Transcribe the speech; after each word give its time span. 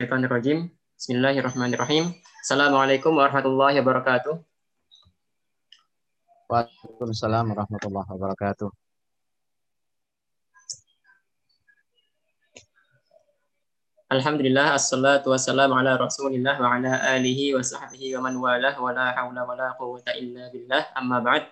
Bismillahirrahmanirrahim. 0.00 0.72
Bismillahirrahmanirrahim. 0.96 2.04
Assalamualaikum 2.40 3.12
warahmatullahi 3.20 3.84
wabarakatuh. 3.84 4.32
Waalaikumsalam 6.48 7.52
warahmatullahi 7.52 8.08
wabarakatuh. 8.08 8.72
Alhamdulillah, 14.08 14.72
assalatu 14.72 15.36
wassalamu 15.36 15.76
ala 15.76 16.00
rasulillah 16.00 16.56
wa 16.56 16.80
ala 16.80 16.96
alihi 17.12 17.52
wa 17.52 17.60
sahbihi 17.60 18.16
wa 18.16 18.24
man 18.24 18.40
walah 18.40 18.72
wa 18.80 18.96
la 18.96 19.12
hawla 19.12 19.44
wa 19.44 19.52
la 19.52 19.76
quwwata 19.76 20.16
illa 20.16 20.48
billah 20.48 20.96
amma 20.96 21.20
ba'd. 21.20 21.44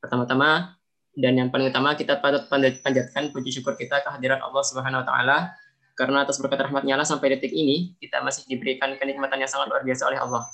Pertama-tama 0.00 0.72
dan 1.20 1.36
yang 1.36 1.52
paling 1.52 1.68
utama 1.68 1.92
kita 2.00 2.16
patut 2.16 2.48
panjatkan 2.48 3.28
puji 3.28 3.60
syukur 3.60 3.76
kita 3.76 4.00
kehadiran 4.00 4.40
Allah 4.40 4.64
Subhanahu 4.64 5.04
wa 5.04 5.06
taala 5.06 5.52
karena 6.00 6.24
atas 6.24 6.40
berkat 6.40 6.64
rahmatnya 6.64 6.96
Allah 6.96 7.04
sampai 7.04 7.36
detik 7.36 7.52
ini 7.52 7.92
kita 8.00 8.24
masih 8.24 8.48
diberikan 8.48 8.96
kenikmatan 8.96 9.36
yang 9.36 9.50
sangat 9.52 9.68
luar 9.68 9.84
biasa 9.84 10.08
oleh 10.08 10.16
Allah. 10.16 10.48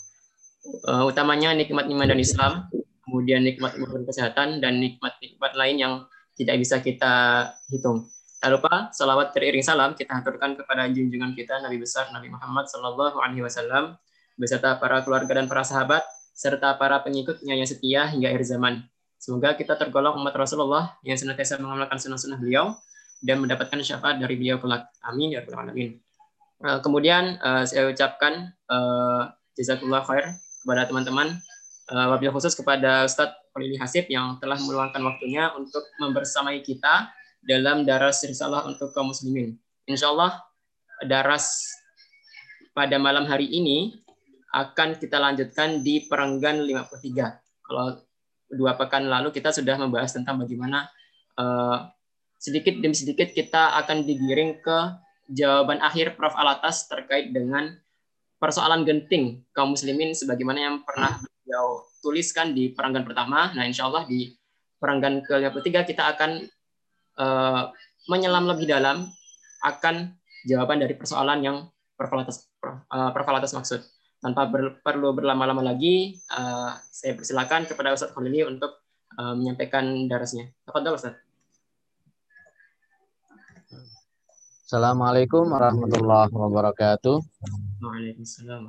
Uh, 0.82 1.06
utamanya 1.06 1.54
nikmat 1.54 1.86
iman 1.86 2.10
dan 2.10 2.18
Islam, 2.18 2.66
kemudian 3.06 3.46
nikmat 3.46 3.78
ilmu 3.78 4.02
kesehatan 4.02 4.58
dan 4.58 4.82
nikmat-nikmat 4.82 5.52
lain 5.54 5.76
yang 5.78 5.92
tidak 6.34 6.58
bisa 6.58 6.82
kita 6.82 7.14
hitung. 7.70 8.10
Tak 8.42 8.58
lupa 8.58 8.90
salawat 8.90 9.30
teriring 9.30 9.62
salam 9.62 9.94
kita 9.94 10.18
haturkan 10.18 10.58
kepada 10.58 10.90
junjungan 10.90 11.38
kita 11.38 11.62
Nabi 11.62 11.78
besar 11.78 12.10
Nabi 12.10 12.26
Muhammad 12.26 12.66
Sallallahu 12.66 13.22
Alaihi 13.22 13.46
Wasallam 13.46 13.94
beserta 14.34 14.74
para 14.82 15.06
keluarga 15.06 15.38
dan 15.38 15.46
para 15.46 15.62
sahabat 15.62 16.02
serta 16.34 16.74
para 16.74 17.00
pengikutnya 17.06 17.54
yang 17.54 17.64
setia 17.64 18.10
hingga 18.10 18.34
akhir 18.34 18.44
zaman. 18.50 18.82
Semoga 19.16 19.54
kita 19.54 19.78
tergolong 19.78 20.18
umat 20.18 20.34
Rasulullah 20.34 20.98
yang 21.06 21.16
senantiasa 21.16 21.56
mengamalkan 21.62 21.96
sunnah-sunnah 21.96 22.36
beliau 22.36 22.74
dan 23.24 23.40
mendapatkan 23.40 23.80
syafaat 23.80 24.20
dari 24.20 24.36
beliau 24.36 24.60
kelak. 24.60 24.92
Amin 25.04 25.32
ya 25.32 25.40
rabbal 25.44 25.68
alamin. 25.68 25.96
Eh, 26.64 26.78
kemudian 26.80 27.36
eh, 27.36 27.64
saya 27.68 27.88
ucapkan 27.92 28.52
uh, 28.72 29.28
khair 30.08 30.36
kepada 30.64 30.88
teman-teman 30.88 31.36
uh, 31.92 32.06
wabil 32.12 32.32
khusus 32.32 32.52
kepada 32.52 33.04
Ustadz 33.08 33.36
Khalili 33.52 33.76
Hasib 33.80 34.08
yang 34.12 34.36
telah 34.40 34.60
meluangkan 34.60 35.00
waktunya 35.00 35.52
untuk 35.56 35.84
membersamai 36.00 36.60
kita 36.60 37.08
dalam 37.40 37.88
daras 37.88 38.20
risalah 38.24 38.68
untuk 38.68 38.92
kaum 38.92 39.12
muslimin. 39.12 39.56
Insya 39.88 40.12
Allah 40.12 40.42
daras 41.04 41.72
pada 42.76 43.00
malam 43.00 43.24
hari 43.24 43.48
ini 43.48 43.96
akan 44.52 44.96
kita 45.00 45.16
lanjutkan 45.16 45.80
di 45.80 46.04
perenggan 46.04 46.64
53. 46.64 47.64
Kalau 47.64 48.00
dua 48.52 48.76
pekan 48.76 49.08
lalu 49.08 49.32
kita 49.32 49.52
sudah 49.52 49.76
membahas 49.76 50.12
tentang 50.12 50.40
bagaimana 50.40 50.88
uh, 51.40 51.88
sedikit 52.46 52.78
demi 52.78 52.94
sedikit 52.94 53.34
kita 53.34 53.74
akan 53.82 54.06
digiring 54.06 54.62
ke 54.62 54.78
jawaban 55.34 55.82
akhir 55.82 56.14
Prof. 56.14 56.38
Alatas 56.38 56.86
terkait 56.86 57.34
dengan 57.34 57.74
persoalan 58.38 58.86
genting 58.86 59.42
kaum 59.50 59.74
muslimin 59.74 60.14
sebagaimana 60.14 60.62
yang 60.62 60.76
pernah 60.86 61.18
beliau 61.42 61.82
tuliskan 61.98 62.54
di 62.54 62.70
perenggan 62.70 63.02
pertama. 63.02 63.50
Nah, 63.50 63.66
insya 63.66 63.90
Allah 63.90 64.06
di 64.06 64.30
perenggan 64.78 65.26
ke-53 65.26 65.90
kita 65.90 66.06
akan 66.14 66.46
uh, 67.18 67.74
menyelam 68.06 68.46
lebih 68.46 68.70
dalam 68.70 69.10
akan 69.66 70.14
jawaban 70.46 70.78
dari 70.78 70.94
persoalan 70.94 71.42
yang 71.42 71.58
Profalatas 71.96 72.52
uh, 72.92 73.56
maksud. 73.56 73.80
Tanpa 74.20 74.52
ber, 74.52 74.84
perlu 74.84 75.16
berlama-lama 75.16 75.64
lagi, 75.64 76.20
uh, 76.28 76.76
saya 76.92 77.16
persilakan 77.16 77.64
kepada 77.64 77.96
Ustadz 77.96 78.12
Khalili 78.12 78.44
untuk 78.44 78.84
uh, 79.16 79.32
menyampaikan 79.32 80.04
darasnya. 80.04 80.52
Apa 80.68 80.84
Ustadz? 80.92 81.25
Assalamualaikum 84.66 85.46
warahmatullahi 85.54 86.26
wabarakatuh. 86.34 87.22
Waalaikumsalam. 87.86 88.66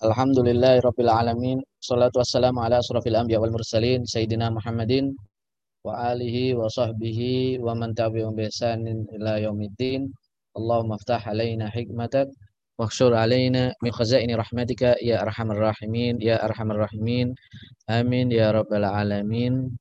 Alhamdulillahirabbil 0.00 1.12
alamin. 1.12 1.60
Shalatu 1.84 2.24
wassalamu 2.24 2.64
ala 2.64 2.80
asrofil 2.80 3.12
anbiya 3.12 3.44
wal 3.44 3.52
mursalin 3.52 4.08
sayyidina 4.08 4.48
Muhammadin 4.48 5.12
wa 5.84 6.00
alihi 6.16 6.56
wa 6.56 6.64
sahbihi 6.72 7.60
wa 7.60 7.76
man 7.76 7.92
tabi'ahum 7.92 8.32
bi 8.32 8.48
ihsanin 8.48 9.04
ila 9.20 9.36
yaumiddin. 9.36 10.08
Allahumma 10.56 10.96
aftah 10.96 11.20
alaina 11.28 11.68
hikmatak 11.68 12.32
waghshur 12.80 13.12
alaina 13.12 13.76
min 13.84 13.92
khazaini 13.92 14.32
rahmatika 14.32 14.96
ya 15.04 15.20
arhamar 15.20 15.60
rahimin 15.76 16.16
ya 16.24 16.40
arhamar 16.40 16.88
rahimin. 16.88 17.36
Amin 17.84 18.32
ya 18.32 18.48
rabbal 18.56 18.88
alamin. 18.88 19.76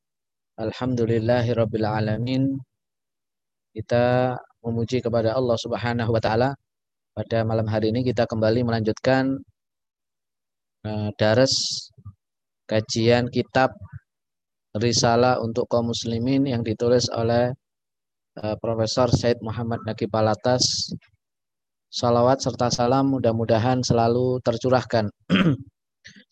Alhamdulillahi 0.56 1.52
rabbil 1.52 1.84
alamin. 1.84 2.56
Kita 3.76 4.32
memuji 4.64 5.04
kepada 5.04 5.36
Allah 5.36 5.60
Subhanahu 5.60 6.16
wa 6.16 6.22
taala. 6.24 6.56
Pada 7.12 7.44
malam 7.44 7.68
hari 7.68 7.92
ini 7.92 8.08
kita 8.08 8.24
kembali 8.24 8.64
melanjutkan 8.64 9.36
uh, 10.88 11.12
daras 11.20 11.52
kajian 12.72 13.28
kitab 13.36 13.76
risalah 14.80 15.44
untuk 15.44 15.68
kaum 15.68 15.92
muslimin 15.92 16.48
yang 16.48 16.64
ditulis 16.64 17.12
oleh 17.12 17.52
uh, 18.40 18.56
Profesor 18.64 19.12
Said 19.12 19.36
Muhammad 19.44 19.84
Naqib 19.84 20.08
Palatas. 20.08 20.64
Salawat 21.92 22.40
serta 22.40 22.72
salam 22.72 23.12
mudah-mudahan 23.12 23.84
selalu 23.84 24.40
tercurahkan 24.40 25.12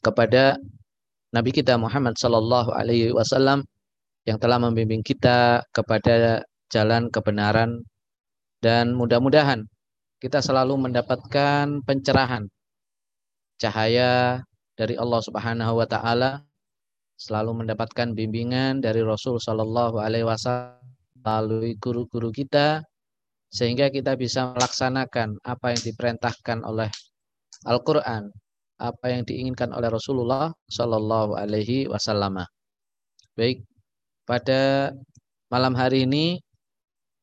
kepada 0.08 0.56
Nabi 1.36 1.52
kita 1.52 1.76
Muhammad 1.76 2.16
Sallallahu 2.16 2.72
Alaihi 2.72 3.12
Wasallam 3.12 3.68
yang 4.24 4.40
telah 4.40 4.60
membimbing 4.60 5.04
kita 5.04 5.64
kepada 5.76 6.44
jalan 6.72 7.12
kebenaran 7.12 7.84
dan 8.64 8.96
mudah-mudahan 8.96 9.68
kita 10.24 10.40
selalu 10.40 10.90
mendapatkan 10.90 11.84
pencerahan 11.84 12.48
cahaya 13.60 14.40
dari 14.80 14.96
Allah 14.96 15.22
Subhanahu 15.22 15.84
wa 15.84 15.88
taala 15.88 16.42
selalu 17.20 17.64
mendapatkan 17.64 18.16
bimbingan 18.16 18.82
dari 18.82 19.04
Rasul 19.06 19.38
Shallallahu 19.38 20.02
Alaihi 20.02 20.26
Wasallam 20.26 20.82
melalui 21.24 21.80
guru-guru 21.80 22.34
kita 22.36 22.84
sehingga 23.54 23.88
kita 23.94 24.18
bisa 24.18 24.52
melaksanakan 24.52 25.40
apa 25.46 25.78
yang 25.78 25.82
diperintahkan 25.86 26.66
oleh 26.66 26.90
Al-Quran, 27.64 28.34
apa 28.82 29.06
yang 29.08 29.24
diinginkan 29.24 29.72
oleh 29.72 29.88
Rasulullah 29.94 30.52
Shallallahu 30.68 31.38
Alaihi 31.38 31.88
Wasallam. 31.88 32.44
Baik, 33.38 33.64
pada 34.24 34.92
malam 35.52 35.76
hari 35.76 36.08
ini 36.08 36.40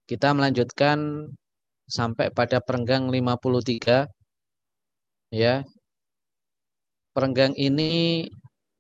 kita 0.05 0.34
melanjutkan 0.37 1.28
sampai 1.91 2.31
pada 2.31 2.62
perenggang 2.62 3.11
53 3.11 4.06
ya. 5.34 5.62
Perenggang 7.10 7.59
ini 7.59 8.27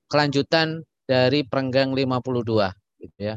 kelanjutan 0.06 0.86
dari 1.06 1.42
perenggang 1.42 1.90
52 1.94 2.70
gitu 3.02 3.18
ya. 3.18 3.34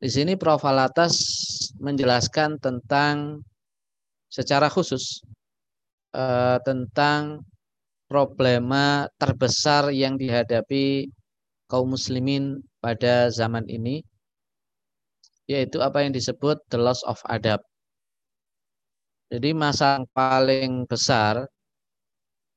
Di 0.00 0.08
sini 0.08 0.38
Prof. 0.38 0.62
Alatas 0.62 1.14
menjelaskan 1.82 2.62
tentang 2.62 3.42
secara 4.30 4.70
khusus 4.70 5.20
eh, 6.14 6.58
tentang 6.62 7.42
problema 8.06 9.06
terbesar 9.18 9.90
yang 9.90 10.14
dihadapi 10.18 11.10
kaum 11.70 11.94
muslimin 11.94 12.58
pada 12.80 13.28
zaman 13.28 13.68
ini 13.68 14.02
yaitu 15.50 15.82
apa 15.82 16.06
yang 16.06 16.14
disebut 16.14 16.62
the 16.70 16.78
loss 16.78 17.02
of 17.04 17.18
adab. 17.26 17.58
Jadi 19.30 19.50
masalah 19.54 20.02
yang 20.02 20.08
paling 20.14 20.72
besar 20.86 21.46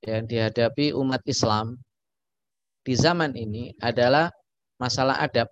yang 0.06 0.30
dihadapi 0.30 0.94
umat 0.94 1.22
Islam 1.26 1.78
di 2.86 2.94
zaman 2.94 3.34
ini 3.34 3.74
adalah 3.82 4.30
masalah 4.78 5.18
adab, 5.22 5.50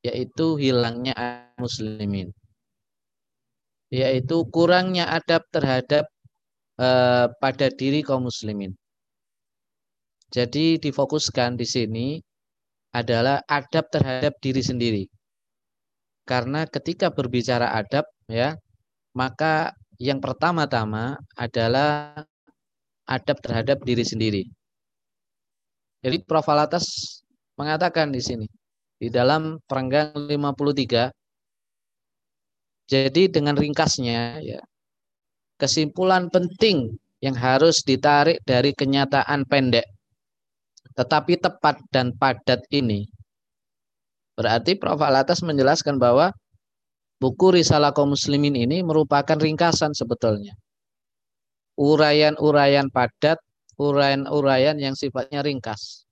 yaitu 0.00 0.56
hilangnya 0.56 1.48
muslimin. 1.60 2.32
Yaitu 3.92 4.44
kurangnya 4.52 5.08
adab 5.08 5.44
terhadap 5.52 6.04
eh, 6.80 7.26
pada 7.40 7.66
diri 7.72 8.00
kaum 8.04 8.28
muslimin. 8.28 8.72
Jadi 10.28 10.76
difokuskan 10.76 11.56
di 11.56 11.64
sini 11.64 12.20
adalah 12.92 13.44
adab 13.48 13.88
terhadap 13.92 14.34
diri 14.40 14.62
sendiri. 14.64 15.04
Karena 16.28 16.68
ketika 16.68 17.08
berbicara 17.08 17.72
adab 17.72 18.04
ya, 18.28 18.56
maka 19.16 19.72
yang 19.98 20.20
pertama-tama 20.20 21.16
adalah 21.34 22.14
adab 23.08 23.40
terhadap 23.40 23.80
diri 23.82 24.04
sendiri. 24.04 24.42
Jadi 26.04 26.22
Prof. 26.22 26.46
Alatas 26.46 26.86
mengatakan 27.58 28.14
di 28.14 28.22
sini 28.22 28.46
di 28.98 29.10
dalam 29.10 29.58
perenggang 29.66 30.14
53 30.14 31.10
jadi 32.86 33.22
dengan 33.30 33.54
ringkasnya 33.58 34.42
ya 34.42 34.60
kesimpulan 35.58 36.30
penting 36.30 36.94
yang 37.18 37.34
harus 37.34 37.82
ditarik 37.82 38.38
dari 38.46 38.70
kenyataan 38.74 39.42
pendek 39.46 39.86
tetapi 40.98 41.38
tepat 41.38 41.78
dan 41.94 42.10
padat 42.18 42.66
ini 42.74 43.06
berarti 44.34 44.74
Prof. 44.74 44.98
Alatas 45.02 45.42
menjelaskan 45.46 45.98
bahwa 45.98 46.34
buku 47.18 47.58
Risalah 47.58 47.90
kaum 47.90 48.14
muslimin 48.14 48.54
ini 48.54 48.86
merupakan 48.86 49.34
ringkasan 49.34 49.94
sebetulnya. 49.94 50.54
Urayan-urayan 51.78 52.90
padat, 52.90 53.38
urayan-urayan 53.78 54.78
yang 54.78 54.94
sifatnya 54.98 55.42
ringkas. 55.42 56.06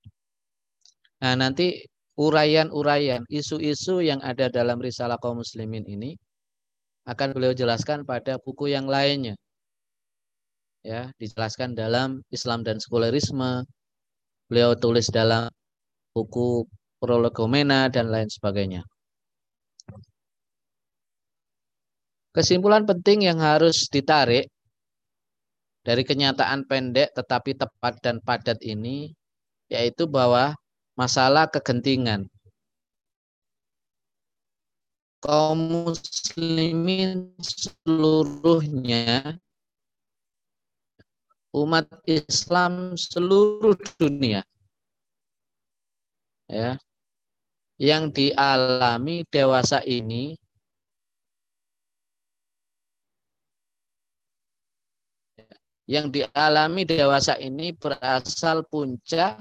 Nah, 1.22 1.34
nanti 1.34 1.86
urayan-urayan, 2.18 3.26
isu-isu 3.26 4.02
yang 4.02 4.22
ada 4.22 4.46
dalam 4.50 4.78
Risalah 4.78 5.18
kaum 5.18 5.42
muslimin 5.42 5.82
ini 5.86 6.14
akan 7.06 7.34
beliau 7.34 7.54
jelaskan 7.54 8.02
pada 8.02 8.38
buku 8.42 8.74
yang 8.74 8.90
lainnya. 8.90 9.38
Ya, 10.86 11.10
dijelaskan 11.18 11.74
dalam 11.74 12.22
Islam 12.30 12.62
dan 12.62 12.78
sekularisme. 12.78 13.66
Beliau 14.46 14.78
tulis 14.78 15.10
dalam 15.10 15.50
buku 16.14 16.66
Prolegomena 16.96 17.92
dan 17.92 18.08
lain 18.08 18.30
sebagainya. 18.30 18.86
Kesimpulan 22.32 22.88
penting 22.88 23.24
yang 23.28 23.40
harus 23.40 23.88
ditarik 23.88 24.48
dari 25.86 26.02
kenyataan 26.02 26.66
pendek 26.66 27.14
tetapi 27.14 27.54
tepat 27.56 28.00
dan 28.02 28.18
padat 28.20 28.58
ini 28.64 29.14
yaitu 29.70 30.10
bahwa 30.10 30.52
masalah 30.98 31.46
kegentingan 31.46 32.26
kaum 35.22 35.58
muslimin 35.90 37.34
seluruhnya 37.40 39.38
umat 41.56 41.88
Islam 42.04 42.92
seluruh 43.00 43.80
dunia 43.96 44.44
ya 46.52 46.76
yang 47.80 48.12
dialami 48.12 49.24
dewasa 49.32 49.80
ini 49.88 50.36
yang 55.88 56.12
dialami 56.12 56.82
dewasa 56.84 57.40
ini 57.40 57.72
berasal 57.72 58.66
puncak 58.68 59.40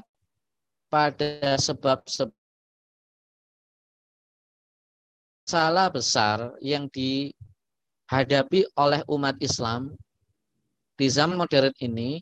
pada 0.87 1.57
sebab-sebab 1.59 2.31
salah 5.45 5.93
besar 5.93 6.57
yang 6.57 6.89
dihadapi 6.89 8.65
oleh 8.77 9.01
umat 9.05 9.37
Islam 9.41 9.93
di 10.95 11.07
zaman 11.11 11.35
modern 11.35 11.75
ini 11.83 12.19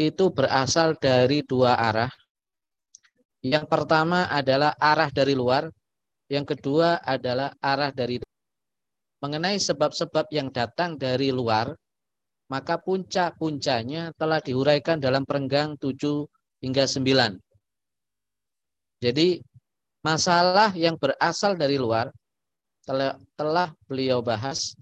itu 0.00 0.24
berasal 0.32 0.96
dari 0.96 1.42
dua 1.44 1.76
arah. 1.76 2.10
Yang 3.44 3.66
pertama 3.68 4.30
adalah 4.30 4.72
arah 4.78 5.10
dari 5.12 5.34
luar, 5.36 5.68
yang 6.30 6.46
kedua 6.46 7.02
adalah 7.02 7.52
arah 7.60 7.90
dari 7.90 8.22
mengenai 9.20 9.60
sebab-sebab 9.60 10.32
yang 10.32 10.48
datang 10.48 10.96
dari 10.96 11.28
luar 11.28 11.76
maka 12.50 12.82
puncak-puncaknya 12.82 14.10
telah 14.18 14.42
diuraikan 14.42 14.98
dalam 14.98 15.22
perenggang 15.22 15.78
7 15.78 16.26
hingga 16.58 16.82
9. 16.82 17.38
Jadi 18.98 19.38
masalah 20.02 20.74
yang 20.74 20.98
berasal 20.98 21.54
dari 21.54 21.78
luar 21.78 22.10
telah, 22.82 23.14
telah 23.38 23.70
beliau 23.86 24.18
bahas 24.18 24.74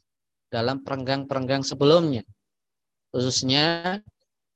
dalam 0.49 0.81
perenggang-perenggang 0.81 1.61
sebelumnya. 1.61 2.25
Khususnya 3.09 3.99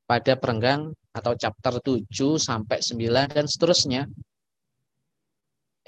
pada 0.05 0.33
perenggang 0.37 0.93
atau 1.13 1.33
chapter 1.37 1.81
7 1.81 2.37
sampai 2.37 2.81
9 2.81 3.29
dan 3.33 3.47
seterusnya. 3.49 4.09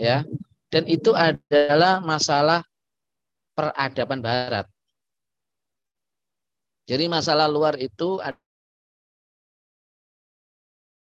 Ya. 0.00 0.24
Dan 0.72 0.90
itu 0.90 1.14
adalah 1.14 2.02
masalah 2.02 2.66
peradaban 3.54 4.18
barat. 4.18 4.66
Jadi 6.84 7.08
masalah 7.08 7.48
luar 7.48 7.80
itu 7.80 8.20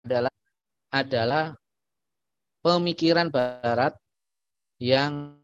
adalah 0.04 0.32
adalah 0.88 1.52
pemikiran 2.64 3.28
barat 3.28 3.92
yang 4.80 5.36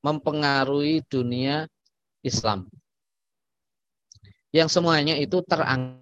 mempengaruhi 0.00 1.04
dunia 1.04 1.68
Islam. 2.28 2.68
Yang 4.52 4.68
semuanya 4.76 5.16
itu 5.16 5.40
terang 5.44 6.00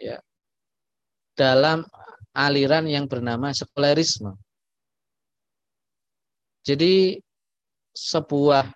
ya, 0.00 0.20
dalam 1.36 1.84
aliran 2.32 2.86
yang 2.88 3.10
bernama 3.10 3.52
sekularisme. 3.52 4.36
Jadi 6.62 7.16
sebuah 7.96 8.70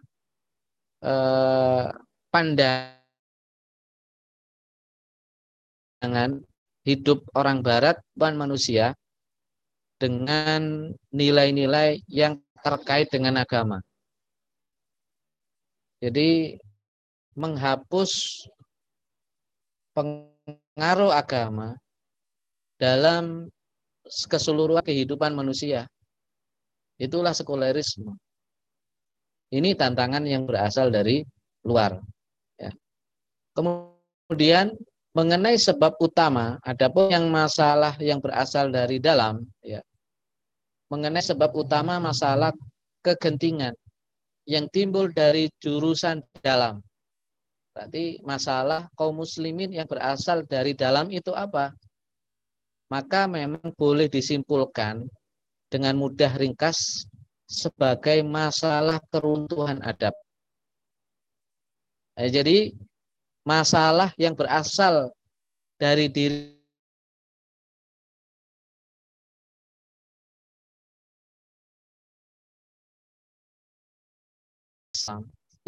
eh, 1.05 1.87
pandangan 2.33 3.01
hidup 6.83 7.23
orang 7.39 7.63
barat 7.63 8.01
dan 8.19 8.35
manusia 8.35 8.97
dengan 10.03 10.91
nilai-nilai 11.15 12.03
yang 12.11 12.43
terkait 12.59 13.07
dengan 13.11 13.39
agama. 13.39 13.79
Jadi 16.03 16.59
menghapus 17.39 18.43
pengaruh 19.95 21.15
agama 21.15 21.79
dalam 22.75 23.47
keseluruhan 24.03 24.83
kehidupan 24.83 25.31
manusia. 25.31 25.87
Itulah 26.99 27.31
sekularisme. 27.31 28.19
Ini 29.55 29.79
tantangan 29.79 30.27
yang 30.27 30.43
berasal 30.43 30.91
dari 30.91 31.23
luar. 31.63 32.03
Ya. 32.59 32.75
Kemudian 33.55 34.75
mengenai 35.15 35.55
sebab 35.55 36.03
utama, 36.03 36.59
adapun 36.67 37.15
yang 37.15 37.31
masalah 37.31 37.95
yang 38.03 38.19
berasal 38.19 38.75
dari 38.75 38.99
dalam, 38.99 39.47
ya. 39.63 39.79
Mengenai 40.91 41.23
sebab 41.23 41.55
utama 41.55 42.03
masalah 42.03 42.51
kegentingan 43.07 43.77
yang 44.47 44.67
timbul 44.71 45.11
dari 45.11 45.51
jurusan 45.63 46.23
dalam. 46.43 46.83
Berarti 47.73 48.21
masalah 48.21 48.93
kaum 48.99 49.25
muslimin 49.25 49.73
yang 49.73 49.89
berasal 49.89 50.45
dari 50.45 50.77
dalam 50.77 51.09
itu 51.09 51.33
apa? 51.33 51.73
Maka 52.93 53.25
memang 53.25 53.73
boleh 53.73 54.13
disimpulkan 54.13 55.09
dengan 55.73 55.97
mudah 55.97 56.37
ringkas 56.37 57.09
sebagai 57.49 58.21
masalah 58.21 59.01
keruntuhan 59.09 59.81
adab. 59.81 60.13
Nah, 62.13 62.29
jadi 62.29 62.77
masalah 63.43 64.13
yang 64.21 64.37
berasal 64.37 65.17
dari 65.81 66.13
diri 66.13 66.62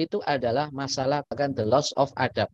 itu 0.05 0.19
adalah 0.35 0.67
masalah 0.81 1.23
akan 1.33 1.51
the 1.59 1.65
loss 1.67 1.89
of 1.95 2.11
adab. 2.19 2.51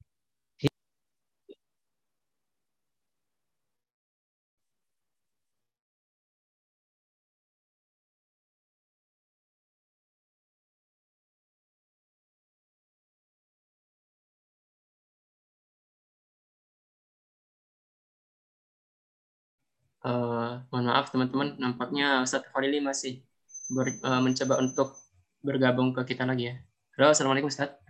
Uh, 20.00 20.64
mohon 20.72 20.88
maaf 20.88 21.12
teman-teman, 21.12 21.60
nampaknya 21.60 22.24
Ustadz 22.24 22.48
Khalili 22.52 22.80
masih 22.80 23.20
ber, 23.68 23.86
uh, 24.00 24.20
mencoba 24.24 24.54
untuk 24.64 24.96
bergabung 25.44 25.92
ke 25.92 26.02
kita 26.08 26.24
lagi 26.24 26.44
ya. 26.50 26.69
Halo, 27.00 27.16
Assalamualaikum 27.16 27.48
Ustadz. 27.48 27.80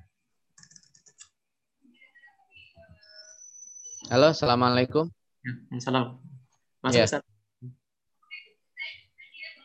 Halo, 4.07 4.31
Assalamualaikum. 4.31 5.11
Ya, 5.43 5.83
salam. 5.83 6.23
Masuk 6.79 7.03
ya. 7.03 7.07
Ustadz. 7.11 7.27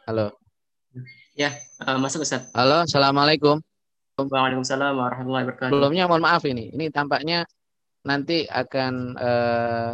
Halo. 0.10 0.34
Ya, 1.38 1.54
uh, 1.78 2.02
masuk 2.02 2.26
Ustadz. 2.26 2.50
Halo, 2.58 2.90
Assalamualaikum. 2.90 3.62
Waalaikumsalam 4.18 4.98
warahmatullahi 4.98 5.46
wabarakatuh. 5.46 5.78
Sebelumnya 5.78 6.10
mohon 6.10 6.26
maaf 6.26 6.42
ini. 6.50 6.74
Ini 6.74 6.90
tampaknya 6.90 7.46
nanti 8.02 8.50
akan 8.50 9.14
uh, 9.14 9.94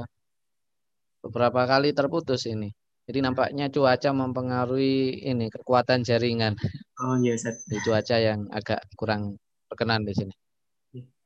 beberapa 1.28 1.68
kali 1.68 1.92
terputus 1.92 2.48
ini. 2.48 2.72
Jadi 3.12 3.28
nampaknya 3.28 3.68
cuaca 3.68 4.16
mempengaruhi 4.16 5.28
ini 5.28 5.52
kekuatan 5.52 6.00
jaringan. 6.00 6.56
Oh 7.04 7.20
iya, 7.20 7.36
Ustaz. 7.36 7.68
Di 7.68 7.76
cuaca 7.84 8.16
yang 8.16 8.48
agak 8.48 8.88
kurang 8.96 9.36
berkenan 9.68 10.08
di 10.08 10.16
sini. 10.16 10.32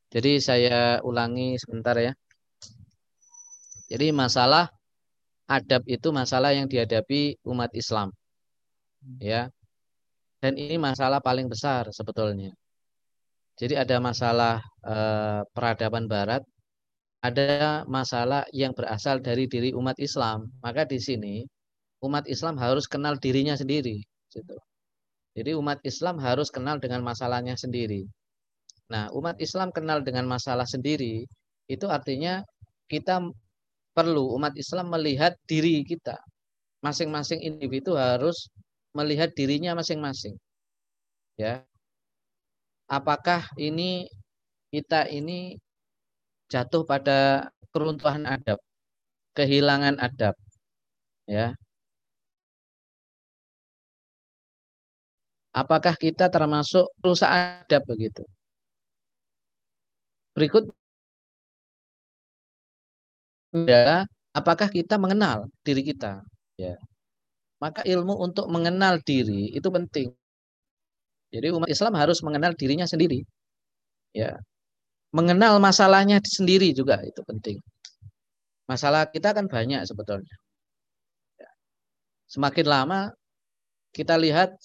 Jadi 0.09 0.41
saya 0.41 0.97
ulangi 1.05 1.53
sebentar 1.61 1.93
ya. 2.01 2.09
Jadi 3.85 4.09
masalah 4.09 4.65
adab 5.45 5.85
itu 5.85 6.09
masalah 6.09 6.57
yang 6.57 6.65
dihadapi 6.65 7.37
umat 7.45 7.69
Islam. 7.77 8.09
Ya. 9.21 9.53
Dan 10.41 10.57
ini 10.57 10.81
masalah 10.81 11.21
paling 11.21 11.45
besar 11.45 11.93
sebetulnya. 11.93 12.49
Jadi 13.61 13.77
ada 13.77 14.01
masalah 14.01 14.57
eh, 14.81 15.45
peradaban 15.53 16.09
barat, 16.09 16.41
ada 17.21 17.85
masalah 17.85 18.41
yang 18.49 18.73
berasal 18.73 19.21
dari 19.21 19.45
diri 19.45 19.69
umat 19.77 20.01
Islam. 20.01 20.49
Maka 20.65 20.89
di 20.89 20.97
sini 20.97 21.45
umat 22.03 22.25
Islam 22.27 22.55
harus 22.59 22.85
kenal 22.89 23.15
dirinya 23.19 23.55
sendiri. 23.55 24.03
Gitu. 24.31 24.55
Jadi 25.35 25.51
umat 25.59 25.79
Islam 25.83 26.19
harus 26.19 26.47
kenal 26.51 26.79
dengan 26.79 27.03
masalahnya 27.03 27.55
sendiri. 27.59 28.07
Nah, 28.91 29.11
umat 29.11 29.35
Islam 29.41 29.73
kenal 29.75 29.99
dengan 30.05 30.29
masalah 30.29 30.63
sendiri, 30.67 31.25
itu 31.67 31.85
artinya 31.89 32.45
kita 32.87 33.19
perlu 33.95 34.35
umat 34.37 34.53
Islam 34.55 34.93
melihat 34.93 35.33
diri 35.49 35.81
kita. 35.83 36.15
Masing-masing 36.85 37.41
individu 37.41 37.97
harus 37.97 38.47
melihat 38.93 39.33
dirinya 39.33 39.75
masing-masing. 39.75 40.37
Ya, 41.35 41.67
apakah 42.87 43.43
ini 43.59 44.07
kita 44.71 45.09
ini 45.11 45.57
jatuh 46.51 46.85
pada 46.87 47.49
keruntuhan 47.73 48.23
adab, 48.29 48.61
kehilangan 49.35 49.99
adab, 49.99 50.35
ya. 51.27 51.57
Apakah 55.55 55.95
kita 55.95 56.27
termasuk 56.27 56.91
rusak 56.99 57.31
adab 57.31 57.87
begitu? 57.87 58.27
Berikut 60.35 60.67
adalah 63.55 64.03
apakah 64.35 64.67
kita 64.67 64.99
mengenal 64.99 65.47
diri 65.63 65.79
kita, 65.79 66.19
ya. 66.59 66.75
Maka 67.63 67.87
ilmu 67.87 68.19
untuk 68.19 68.51
mengenal 68.51 68.99
diri 68.99 69.55
itu 69.55 69.69
penting. 69.71 70.11
Jadi 71.31 71.47
umat 71.55 71.71
Islam 71.71 71.95
harus 71.95 72.19
mengenal 72.19 72.51
dirinya 72.55 72.83
sendiri. 72.83 73.23
Ya. 74.11 74.35
Mengenal 75.15 75.59
masalahnya 75.63 76.19
sendiri 76.23 76.75
juga 76.75 76.99
itu 77.03 77.23
penting. 77.23 77.59
Masalah 78.67 79.07
kita 79.07 79.31
kan 79.31 79.47
banyak 79.47 79.81
sebetulnya. 79.87 80.35
Ya. 81.39 81.49
Semakin 82.27 82.67
lama 82.67 83.01
kita 83.95 84.19
lihat 84.19 84.55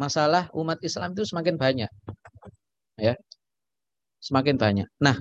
masalah 0.00 0.50
umat 0.54 0.78
Islam 0.82 1.14
itu 1.14 1.24
semakin 1.26 1.54
banyak. 1.58 1.90
Ya. 2.98 3.14
Semakin 4.22 4.56
banyak. 4.56 4.88
Nah, 5.02 5.16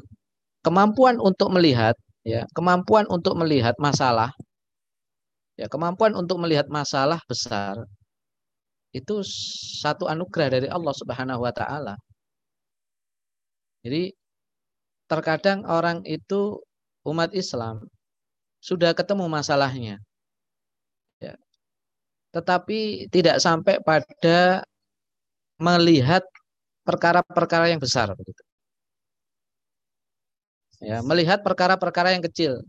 kemampuan 0.66 1.20
untuk 1.20 1.52
melihat 1.54 1.96
ya, 2.24 2.48
kemampuan 2.56 3.06
untuk 3.12 3.36
melihat 3.36 3.76
masalah 3.78 4.32
ya, 5.60 5.68
kemampuan 5.70 6.14
untuk 6.18 6.40
melihat 6.42 6.68
masalah 6.72 7.20
besar 7.30 7.78
itu 8.94 9.26
satu 9.82 10.06
anugerah 10.06 10.50
dari 10.54 10.68
Allah 10.70 10.94
Subhanahu 10.94 11.42
wa 11.42 11.54
taala. 11.54 11.98
Jadi 13.84 14.14
terkadang 15.12 15.68
orang 15.68 16.06
itu 16.08 16.62
umat 17.04 17.36
Islam 17.36 17.84
sudah 18.64 18.96
ketemu 18.96 19.28
masalahnya. 19.28 20.00
Tetapi 22.34 23.08
tidak 23.14 23.38
sampai 23.46 23.78
pada 23.86 24.66
melihat 25.62 26.24
perkara-perkara 26.88 27.72
yang 27.72 27.82
besar 27.82 28.12
begitu. 28.18 28.44
Ya, 30.84 31.00
melihat 31.00 31.40
perkara-perkara 31.48 32.12
yang 32.18 32.24
kecil. 32.28 32.60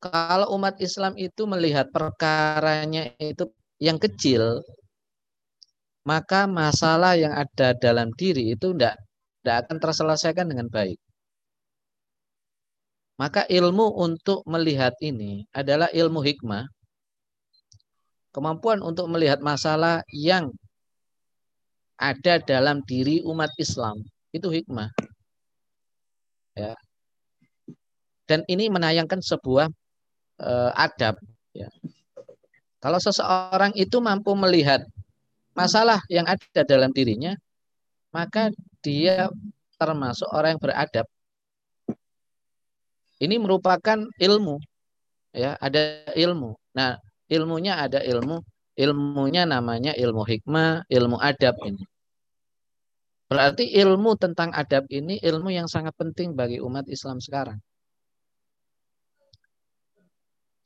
Kalau 0.00 0.56
umat 0.56 0.80
Islam 0.80 1.12
itu 1.20 1.44
melihat 1.44 1.86
perkaranya 1.92 3.12
itu 3.20 3.44
yang 3.78 4.00
kecil, 4.00 4.64
maka 6.08 6.48
masalah 6.48 7.14
yang 7.20 7.36
ada 7.36 7.76
dalam 7.76 8.08
diri 8.16 8.56
itu 8.56 8.72
tidak 8.72 8.96
tidak 9.40 9.56
akan 9.68 9.76
terselesaikan 9.80 10.46
dengan 10.48 10.68
baik. 10.72 10.98
Maka 13.20 13.44
ilmu 13.44 14.00
untuk 14.00 14.40
melihat 14.48 14.96
ini 15.04 15.44
adalah 15.52 15.92
ilmu 15.92 16.24
hikmah. 16.24 16.64
Kemampuan 18.30 18.78
untuk 18.80 19.10
melihat 19.10 19.42
masalah 19.42 20.06
yang 20.14 20.54
ada 22.00 22.40
dalam 22.40 22.80
diri 22.86 23.20
umat 23.26 23.50
Islam 23.58 24.00
itu 24.30 24.48
hikmah. 24.48 24.88
Ya. 26.54 26.78
Dan 28.24 28.46
ini 28.46 28.70
menayangkan 28.70 29.18
sebuah 29.18 29.66
uh, 30.38 30.70
adab. 30.78 31.18
Ya. 31.50 31.66
Kalau 32.80 33.02
seseorang 33.02 33.74
itu 33.74 33.98
mampu 33.98 34.32
melihat 34.38 34.86
masalah 35.52 36.00
yang 36.08 36.24
ada 36.24 36.62
dalam 36.64 36.94
dirinya, 36.94 37.34
maka 38.14 38.48
dia 38.80 39.28
termasuk 39.76 40.30
orang 40.32 40.56
yang 40.56 40.62
beradab. 40.62 41.06
Ini 43.20 43.36
merupakan 43.36 44.00
ilmu. 44.16 44.56
Ya, 45.36 45.60
ada 45.60 46.08
ilmu. 46.16 46.56
Nah, 46.72 46.96
ilmunya 47.30 47.78
ada 47.78 48.02
ilmu, 48.02 48.42
ilmunya 48.74 49.46
namanya 49.46 49.94
ilmu 49.94 50.26
hikmah, 50.26 50.90
ilmu 50.90 51.16
adab 51.22 51.54
ini. 51.62 51.86
Berarti 53.30 53.70
ilmu 53.78 54.18
tentang 54.18 54.50
adab 54.50 54.90
ini 54.90 55.22
ilmu 55.22 55.54
yang 55.54 55.70
sangat 55.70 55.94
penting 55.94 56.34
bagi 56.34 56.58
umat 56.58 56.90
Islam 56.90 57.22
sekarang. 57.22 57.62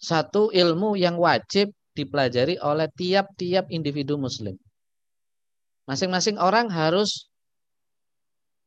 Satu 0.00 0.48
ilmu 0.48 0.96
yang 0.96 1.20
wajib 1.20 1.76
dipelajari 1.92 2.56
oleh 2.60 2.88
tiap-tiap 2.96 3.68
individu 3.68 4.16
muslim. 4.16 4.56
Masing-masing 5.84 6.40
orang 6.40 6.72
harus 6.72 7.28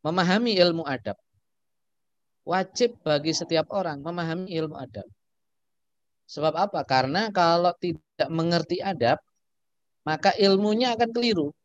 memahami 0.06 0.54
ilmu 0.62 0.86
adab. 0.86 1.18
Wajib 2.46 3.02
bagi 3.02 3.34
setiap 3.34 3.66
orang 3.74 4.06
memahami 4.06 4.54
ilmu 4.54 4.78
adab. 4.78 5.10
Sebab 6.28 6.54
apa? 6.60 6.84
Karena 6.84 7.32
kalau 7.32 7.72
tidak 7.80 8.28
mengerti 8.28 8.84
adab, 8.84 9.18
maka 10.04 10.36
ilmunya 10.36 10.92
akan 10.96 11.10
keliru. 11.16 11.56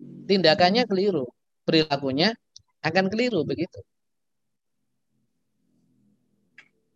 Tindakannya 0.00 0.84
keliru, 0.84 1.28
perilakunya 1.64 2.36
akan 2.84 3.08
keliru 3.12 3.44
begitu. 3.44 3.80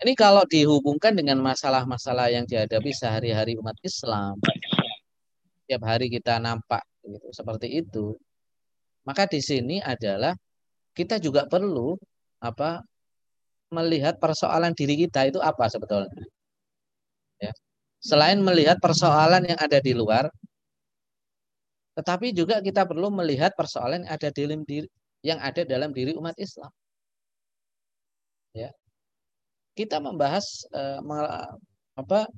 Ini 0.04 0.12
kalau 0.20 0.44
dihubungkan 0.44 1.16
dengan 1.16 1.40
masalah-masalah 1.40 2.28
yang 2.28 2.44
dihadapi 2.44 2.92
sehari-hari 2.92 3.56
umat 3.56 3.76
Islam, 3.80 4.36
tiap 5.64 5.80
hari 5.88 6.12
kita 6.12 6.36
nampak 6.36 6.84
gitu, 7.04 7.28
seperti 7.32 7.80
itu. 7.80 8.12
Maka 9.08 9.24
di 9.28 9.40
sini 9.40 9.80
adalah 9.80 10.36
kita 10.92 11.16
juga 11.20 11.48
perlu 11.48 11.96
apa 12.40 12.84
melihat 13.78 14.14
persoalan 14.24 14.72
diri 14.78 14.94
kita 15.04 15.20
itu 15.30 15.38
apa 15.50 15.64
sebetulnya. 15.72 16.10
Ya. 17.42 17.52
Selain 18.10 18.38
melihat 18.48 18.78
persoalan 18.78 19.42
yang 19.50 19.58
ada 19.66 19.78
di 19.82 19.92
luar, 20.00 20.24
tetapi 21.98 22.26
juga 22.38 22.62
kita 22.62 22.82
perlu 22.90 23.08
melihat 23.20 23.52
persoalan 23.58 24.06
yang 24.06 24.12
ada 24.16 24.28
dalam 24.30 24.60
diri 24.70 24.88
yang 25.24 25.38
ada 25.48 25.62
dalam 25.66 25.90
diri 25.96 26.12
umat 26.20 26.36
Islam. 26.38 26.70
Ya 28.54 28.70
kita 29.74 29.98
membahas 29.98 30.46
uh, 30.70 31.02
apa 31.98 32.30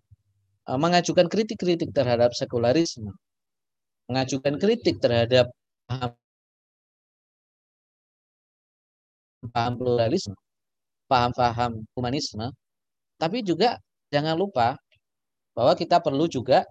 uh, 0.69 0.79
mengajukan 0.81 1.29
kritik-kritik 1.29 1.93
terhadap 1.93 2.33
sekularisme, 2.33 3.13
mengajukan 4.09 4.57
kritik 4.57 4.97
terhadap 5.05 5.47
paham 9.53 9.73
pluralisme, 9.79 10.35
paham-paham 11.11 11.87
humanisme, 11.95 12.47
tapi 13.21 13.43
juga 13.47 13.79
jangan 14.13 14.37
lupa 14.39 14.77
bahwa 15.57 15.73
kita 15.79 15.99
perlu 16.05 16.27
juga 16.29 16.65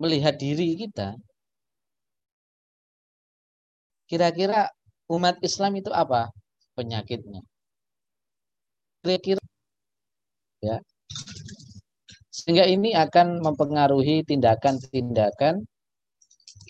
melihat 0.00 0.34
diri 0.38 0.78
kita. 0.78 1.18
Kira-kira 4.08 4.70
umat 5.12 5.36
Islam 5.44 5.72
itu 5.80 5.90
apa 5.92 6.32
penyakitnya? 6.76 7.42
Kira-kira 9.02 9.42
ya 10.62 10.78
sehingga 12.34 12.64
ini 12.66 12.94
akan 12.94 13.42
mempengaruhi 13.42 14.22
tindakan-tindakan 14.26 15.62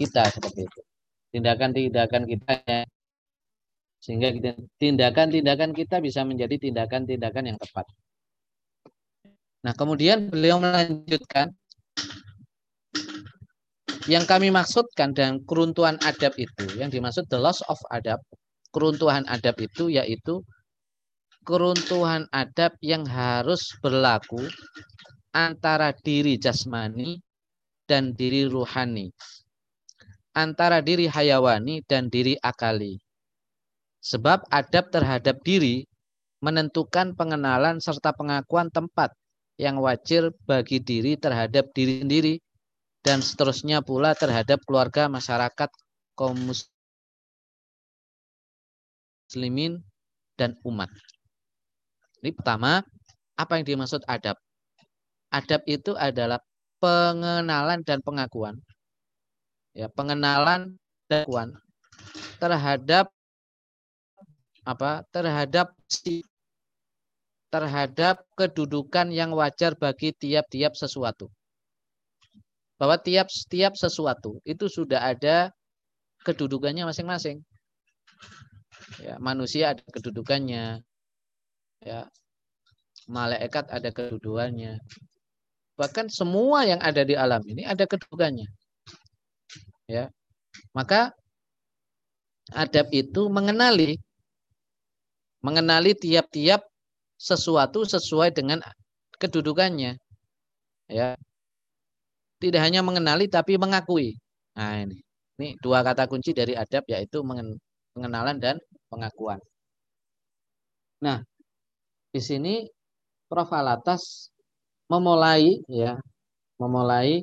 kita 0.00 0.22
seperti 0.32 0.64
itu 0.64 0.80
tindakan-tindakan 1.32 2.22
kita 2.24 2.52
ya. 2.64 2.80
Sehingga 3.98 4.34
tindakan-tindakan 4.78 5.74
kita 5.74 5.98
bisa 5.98 6.22
menjadi 6.22 6.70
tindakan-tindakan 6.70 7.54
yang 7.54 7.58
tepat 7.58 7.86
nah 9.62 9.74
kemudian 9.74 10.30
beliau 10.30 10.62
melanjutkan 10.62 11.50
yang 14.08 14.24
kami 14.24 14.48
maksudkan 14.48 15.12
dengan 15.12 15.42
keruntuhan 15.44 16.00
adab 16.06 16.32
itu 16.40 16.64
yang 16.80 16.88
dimaksud 16.88 17.28
the 17.28 17.36
loss 17.36 17.60
of 17.66 17.76
adab 17.92 18.22
keruntuhan 18.72 19.26
adab 19.28 19.58
itu 19.60 19.92
yaitu 19.92 20.40
keruntuhan 21.48 22.28
adab 22.28 22.76
yang 22.84 23.08
harus 23.08 23.72
berlaku 23.80 24.44
antara 25.32 25.96
diri 25.96 26.36
jasmani 26.36 27.20
dan 27.88 28.12
diri 28.12 28.44
ruhani. 28.44 29.08
antara 30.36 30.84
diri 30.84 31.08
hayawani 31.08 31.82
dan 31.88 32.12
diri 32.12 32.36
akali. 32.38 33.00
Sebab 34.08 34.48
adab 34.48 34.88
terhadap 34.88 35.44
diri 35.44 35.84
menentukan 36.40 37.12
pengenalan 37.12 37.76
serta 37.76 38.16
pengakuan 38.16 38.72
tempat 38.72 39.12
yang 39.60 39.76
wajar 39.84 40.32
bagi 40.48 40.80
diri 40.80 41.20
terhadap 41.20 41.68
diri 41.76 42.00
sendiri 42.00 42.40
dan 43.04 43.20
seterusnya 43.20 43.84
pula 43.84 44.16
terhadap 44.16 44.64
keluarga 44.64 45.12
masyarakat 45.12 45.68
kaum 46.16 46.40
muslimin 49.28 49.84
dan 50.40 50.56
umat. 50.64 50.88
Ini 52.24 52.32
pertama, 52.32 52.80
apa 53.36 53.52
yang 53.60 53.66
dimaksud 53.68 54.08
adab? 54.08 54.40
Adab 55.28 55.60
itu 55.68 55.92
adalah 56.00 56.40
pengenalan 56.80 57.84
dan 57.84 58.00
pengakuan. 58.00 58.56
Ya, 59.76 59.92
pengenalan 59.92 60.80
dan 61.12 61.28
pengakuan 61.28 61.60
terhadap 62.38 63.12
apa? 64.68 65.00
Terhadap 65.08 65.72
si 65.88 66.20
terhadap 67.48 68.20
kedudukan 68.36 69.08
yang 69.08 69.32
wajar 69.32 69.72
bagi 69.80 70.12
tiap-tiap 70.12 70.76
sesuatu. 70.76 71.32
Bahwa 72.76 73.00
tiap-tiap 73.00 73.72
sesuatu 73.74 74.36
itu 74.44 74.68
sudah 74.68 75.00
ada 75.00 75.48
kedudukannya 76.28 76.84
masing-masing. 76.84 77.40
Ya, 79.00 79.16
manusia 79.16 79.72
ada 79.72 79.84
kedudukannya. 79.88 80.84
Ya. 81.80 82.00
Malaikat 83.08 83.72
ada 83.72 83.88
kedudukannya. 83.88 84.76
Bahkan 85.80 86.12
semua 86.12 86.68
yang 86.68 86.84
ada 86.84 87.00
di 87.08 87.16
alam 87.16 87.40
ini 87.48 87.64
ada 87.64 87.88
kedudukannya. 87.88 88.44
Ya. 89.88 90.12
Maka 90.76 91.16
adab 92.52 92.92
itu 92.92 93.32
mengenali 93.32 93.96
mengenali 95.44 95.94
tiap-tiap 95.94 96.66
sesuatu 97.18 97.82
sesuai 97.82 98.30
dengan 98.34 98.62
kedudukannya. 99.18 99.98
Ya. 100.88 101.18
Tidak 102.38 102.62
hanya 102.62 102.80
mengenali 102.86 103.26
tapi 103.26 103.58
mengakui. 103.58 104.14
Nah, 104.54 104.82
ini. 104.82 104.98
Ini 105.38 105.54
dua 105.62 105.86
kata 105.86 106.10
kunci 106.10 106.34
dari 106.34 106.54
adab 106.58 106.82
yaitu 106.90 107.22
pengenalan 107.94 108.42
dan 108.42 108.56
pengakuan. 108.90 109.38
Nah, 110.98 111.22
di 112.10 112.18
sini 112.18 112.66
Prof. 113.30 113.50
Alatas 113.54 114.32
memulai 114.90 115.62
ya, 115.68 115.94
memulai 116.58 117.22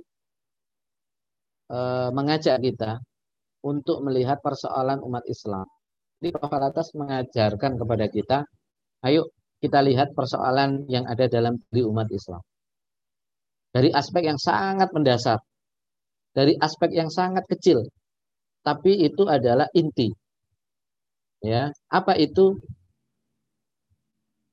e, 1.67 1.77
mengajak 2.13 2.61
kita 2.61 3.01
untuk 3.65 3.99
melihat 4.05 4.39
persoalan 4.39 5.01
umat 5.01 5.25
Islam. 5.27 5.65
Jadi 6.25 6.41
Prof. 6.41 6.57
Alatas 6.57 6.89
mengajarkan 6.97 7.77
kepada 7.77 8.05
kita, 8.09 8.37
ayo 9.05 9.29
kita 9.61 9.77
lihat 9.85 10.17
persoalan 10.17 10.89
yang 10.89 11.05
ada 11.05 11.29
dalam 11.29 11.61
diri 11.69 11.85
umat 11.85 12.09
Islam. 12.09 12.41
Dari 13.69 13.93
aspek 13.93 14.25
yang 14.25 14.41
sangat 14.41 14.89
mendasar, 14.89 15.37
dari 16.33 16.57
aspek 16.57 16.97
yang 16.97 17.13
sangat 17.13 17.45
kecil, 17.45 17.85
tapi 18.65 19.05
itu 19.05 19.29
adalah 19.29 19.69
inti 19.77 20.09
Ya, 21.45 21.69
apa 21.93 22.17
itu? 22.17 22.57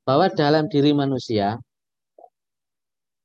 Bahwa 0.04 0.28
dalam 0.28 0.68
diri 0.68 0.92
manusia 0.92 1.56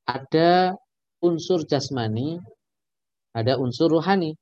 ada 0.08 0.72
unsur 1.20 1.68
jasmani, 1.68 2.40
ada 3.36 3.60
unsur 3.60 3.92
rohani, 3.92 4.32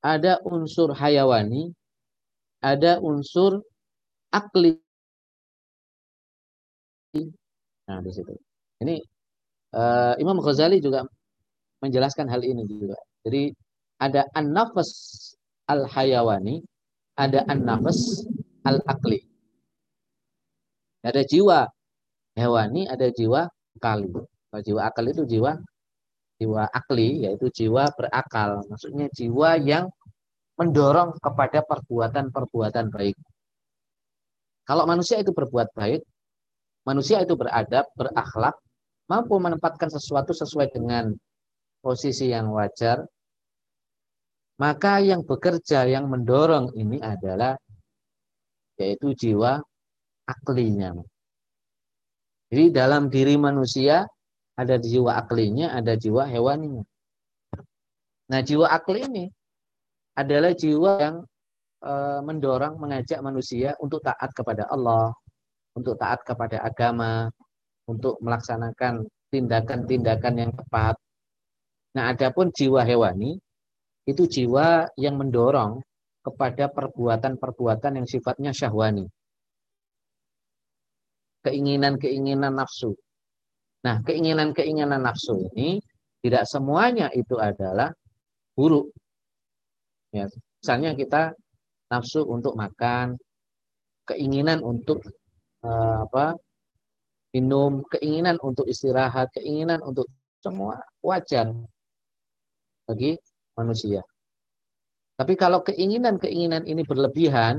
ada 0.00 0.40
unsur 0.48 0.96
hayawani, 0.96 1.76
ada 2.64 2.96
unsur 3.04 3.60
akli. 4.32 4.80
Nah, 7.84 8.00
di 8.00 8.10
situ. 8.10 8.32
Ini 8.80 8.96
uh, 9.76 10.16
Imam 10.16 10.40
Ghazali 10.40 10.80
juga 10.80 11.04
menjelaskan 11.84 12.32
hal 12.32 12.40
ini 12.40 12.64
juga. 12.64 12.96
Jadi 13.28 13.52
ada 14.00 14.24
an-nafas 14.32 14.90
al-hayawani, 15.68 16.64
ada 17.20 17.44
an-nafs 17.44 18.24
al-akli. 18.64 19.20
Ada 21.04 21.20
jiwa 21.28 21.68
hewani, 22.32 22.88
ada 22.88 23.12
jiwa 23.12 23.44
kali. 23.76 24.08
Kalau 24.48 24.62
jiwa 24.64 24.80
akal 24.88 25.04
itu 25.12 25.22
jiwa 25.28 25.52
jiwa 26.40 26.64
akli, 26.72 27.28
yaitu 27.28 27.52
jiwa 27.52 27.92
berakal. 27.92 28.64
Maksudnya 28.72 29.12
jiwa 29.12 29.60
yang 29.60 29.92
mendorong 30.54 31.18
kepada 31.18 31.66
perbuatan-perbuatan 31.66 32.86
baik. 32.94 33.16
Kalau 34.64 34.88
manusia 34.88 35.20
itu 35.20 35.34
berbuat 35.34 35.74
baik, 35.76 36.00
manusia 36.88 37.20
itu 37.20 37.36
beradab, 37.36 37.84
berakhlak, 37.98 38.56
mampu 39.10 39.36
menempatkan 39.36 39.92
sesuatu 39.92 40.32
sesuai 40.32 40.72
dengan 40.72 41.12
posisi 41.84 42.32
yang 42.32 42.48
wajar, 42.54 43.04
maka 44.56 45.02
yang 45.02 45.26
bekerja, 45.26 45.84
yang 45.90 46.06
mendorong 46.08 46.72
ini 46.78 47.02
adalah 47.02 47.58
yaitu 48.78 49.12
jiwa 49.12 49.60
aklinya. 50.24 50.96
Jadi 52.48 52.70
dalam 52.70 53.10
diri 53.10 53.34
manusia 53.34 54.06
ada 54.54 54.78
jiwa 54.78 55.18
aklinya, 55.18 55.74
ada 55.74 55.98
jiwa 55.98 56.24
hewaninya. 56.30 56.86
Nah 58.30 58.40
jiwa 58.40 58.70
akli 58.70 59.04
ini 59.04 59.24
adalah 60.14 60.54
jiwa 60.54 60.92
yang 60.98 61.16
e, 61.82 61.92
mendorong, 62.22 62.78
mengajak 62.78 63.18
manusia 63.20 63.74
untuk 63.82 64.02
taat 64.02 64.30
kepada 64.30 64.70
Allah, 64.70 65.10
untuk 65.74 65.98
taat 65.98 66.22
kepada 66.22 66.62
agama, 66.62 67.28
untuk 67.90 68.18
melaksanakan 68.22 69.04
tindakan-tindakan 69.34 70.34
yang 70.38 70.52
tepat. 70.54 70.94
Nah 71.98 72.10
adapun 72.10 72.50
jiwa 72.54 72.86
hewani 72.86 73.38
itu 74.04 74.22
jiwa 74.28 74.90
yang 75.00 75.16
mendorong 75.16 75.80
kepada 76.24 76.72
perbuatan-perbuatan 76.72 78.00
yang 78.00 78.06
sifatnya 78.08 78.52
syahwani. 78.56 79.04
Keinginan-keinginan 81.44 82.56
nafsu. 82.56 82.96
Nah, 83.84 84.00
keinginan-keinginan 84.00 85.04
nafsu 85.04 85.44
ini 85.52 85.76
tidak 86.24 86.48
semuanya 86.48 87.12
itu 87.12 87.36
adalah 87.36 87.92
buruk. 88.56 88.88
Ya, 90.14 90.30
misalnya 90.62 90.94
kita 90.94 91.34
nafsu 91.90 92.22
untuk 92.22 92.54
makan, 92.54 93.18
keinginan 94.06 94.62
untuk 94.62 95.02
uh, 95.66 96.06
apa? 96.06 96.38
minum, 97.34 97.82
keinginan 97.90 98.38
untuk 98.38 98.62
istirahat, 98.70 99.26
keinginan 99.34 99.82
untuk 99.82 100.06
semua 100.38 100.78
wajar 101.02 101.50
bagi 102.86 103.18
manusia. 103.58 104.06
Tapi 105.18 105.34
kalau 105.34 105.66
keinginan-keinginan 105.66 106.62
ini 106.62 106.86
berlebihan, 106.86 107.58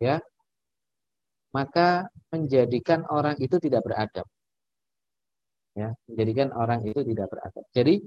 ya, 0.00 0.24
maka 1.52 2.08
menjadikan 2.32 3.04
orang 3.12 3.36
itu 3.36 3.60
tidak 3.60 3.84
beradab. 3.84 4.24
Ya, 5.76 5.92
menjadikan 6.08 6.56
orang 6.56 6.80
itu 6.88 7.04
tidak 7.04 7.28
beradab. 7.28 7.64
Jadi 7.76 8.00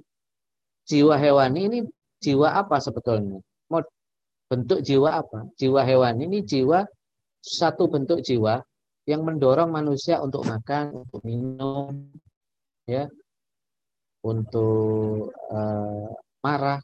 jiwa 0.90 1.14
hewani 1.22 1.62
ini 1.70 1.80
jiwa 2.24 2.48
apa 2.56 2.78
sebetulnya? 2.84 3.40
Bentuk 4.50 4.82
jiwa 4.82 5.22
apa? 5.22 5.46
Jiwa 5.62 5.86
hewani 5.86 6.26
ini 6.26 6.42
jiwa 6.42 6.82
satu 7.38 7.86
bentuk 7.86 8.26
jiwa 8.26 8.66
yang 9.06 9.22
mendorong 9.22 9.70
manusia 9.70 10.18
untuk 10.26 10.42
makan, 10.42 11.06
untuk 11.06 11.22
minum, 11.22 12.10
ya, 12.90 13.06
untuk 14.26 15.30
uh, 15.54 16.10
marah, 16.42 16.82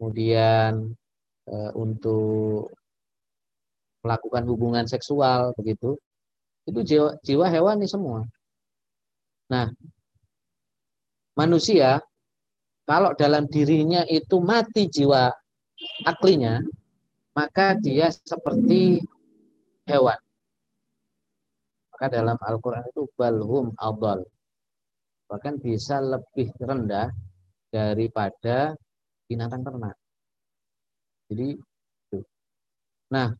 kemudian 0.00 0.96
e, 1.44 1.56
untuk 1.76 2.72
melakukan 4.00 4.44
hubungan 4.48 4.88
seksual 4.88 5.52
begitu, 5.60 6.00
itu 6.64 6.80
jiwa, 6.80 7.10
jiwa 7.20 7.46
hewani 7.52 7.84
semua. 7.84 8.24
Nah, 9.52 9.68
manusia 11.36 12.00
kalau 12.90 13.14
dalam 13.14 13.46
dirinya 13.46 14.02
itu 14.10 14.42
mati 14.42 14.90
jiwa 14.90 15.30
aklinya, 16.10 16.58
maka 17.38 17.78
dia 17.78 18.10
seperti 18.10 18.98
hewan. 19.86 20.18
Maka 21.94 22.06
dalam 22.10 22.34
Al-Quran 22.34 22.82
itu 22.90 23.06
balhum 23.14 23.70
abal. 23.78 24.26
Bahkan 25.30 25.62
bisa 25.62 26.02
lebih 26.02 26.50
rendah 26.58 27.14
daripada 27.70 28.74
binatang 29.30 29.62
ternak. 29.62 29.94
Jadi, 31.30 31.54
nah, 33.06 33.30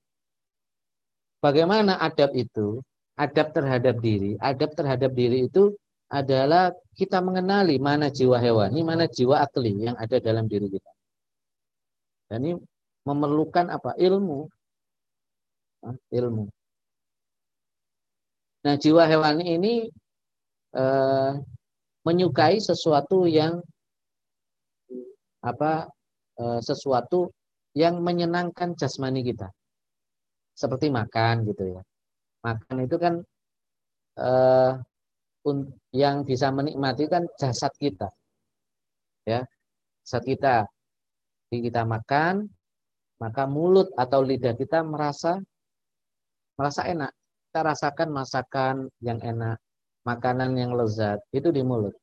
bagaimana 1.43 1.99
adab 1.99 2.31
itu? 2.39 2.79
Adab 3.19 3.51
terhadap 3.51 3.99
diri. 3.99 4.39
Adab 4.39 4.79
terhadap 4.79 5.11
diri 5.11 5.51
itu 5.51 5.75
adalah 6.11 6.75
kita 6.99 7.23
mengenali 7.23 7.79
mana 7.79 8.11
jiwa 8.11 8.43
hewani, 8.43 8.83
mana 8.83 9.07
jiwa 9.07 9.47
akli 9.47 9.87
yang 9.87 9.95
ada 9.95 10.19
dalam 10.19 10.51
diri 10.51 10.67
kita. 10.67 10.91
ini 12.35 12.59
memerlukan 13.07 13.71
apa? 13.71 13.95
Ilmu. 13.95 14.51
Ilmu. 16.11 16.45
Nah, 18.61 18.75
jiwa 18.77 19.07
hewani 19.09 19.45
ini 19.57 19.75
eh, 20.77 21.33
menyukai 22.05 22.59
sesuatu 22.59 23.25
yang 23.31 23.63
apa? 25.41 25.89
Eh, 26.37 26.61
sesuatu 26.61 27.31
yang 27.73 28.03
menyenangkan 28.03 28.75
jasmani 28.75 29.23
kita. 29.23 29.49
Seperti 30.59 30.91
makan 30.91 31.47
gitu 31.49 31.79
ya. 31.79 31.83
Makan 32.45 32.77
itu 32.85 32.97
kan 33.01 33.15
eh, 34.21 34.73
yang 35.95 36.23
bisa 36.29 36.53
menikmati 36.53 37.09
kan 37.09 37.25
jasad 37.41 37.73
kita. 37.81 38.09
Ya. 39.25 39.45
Saat 40.05 40.25
kita 40.29 40.67
kita 41.51 41.83
makan, 41.83 42.47
maka 43.19 43.45
mulut 43.45 43.91
atau 43.99 44.23
lidah 44.23 44.55
kita 44.55 44.81
merasa 44.87 45.41
merasa 46.55 46.87
enak. 46.87 47.13
Kita 47.51 47.61
rasakan 47.67 48.09
masakan 48.15 48.75
yang 49.03 49.19
enak, 49.19 49.59
makanan 50.07 50.55
yang 50.55 50.71
lezat, 50.79 51.19
itu 51.35 51.51
di 51.51 51.67
mulut. 51.67 51.97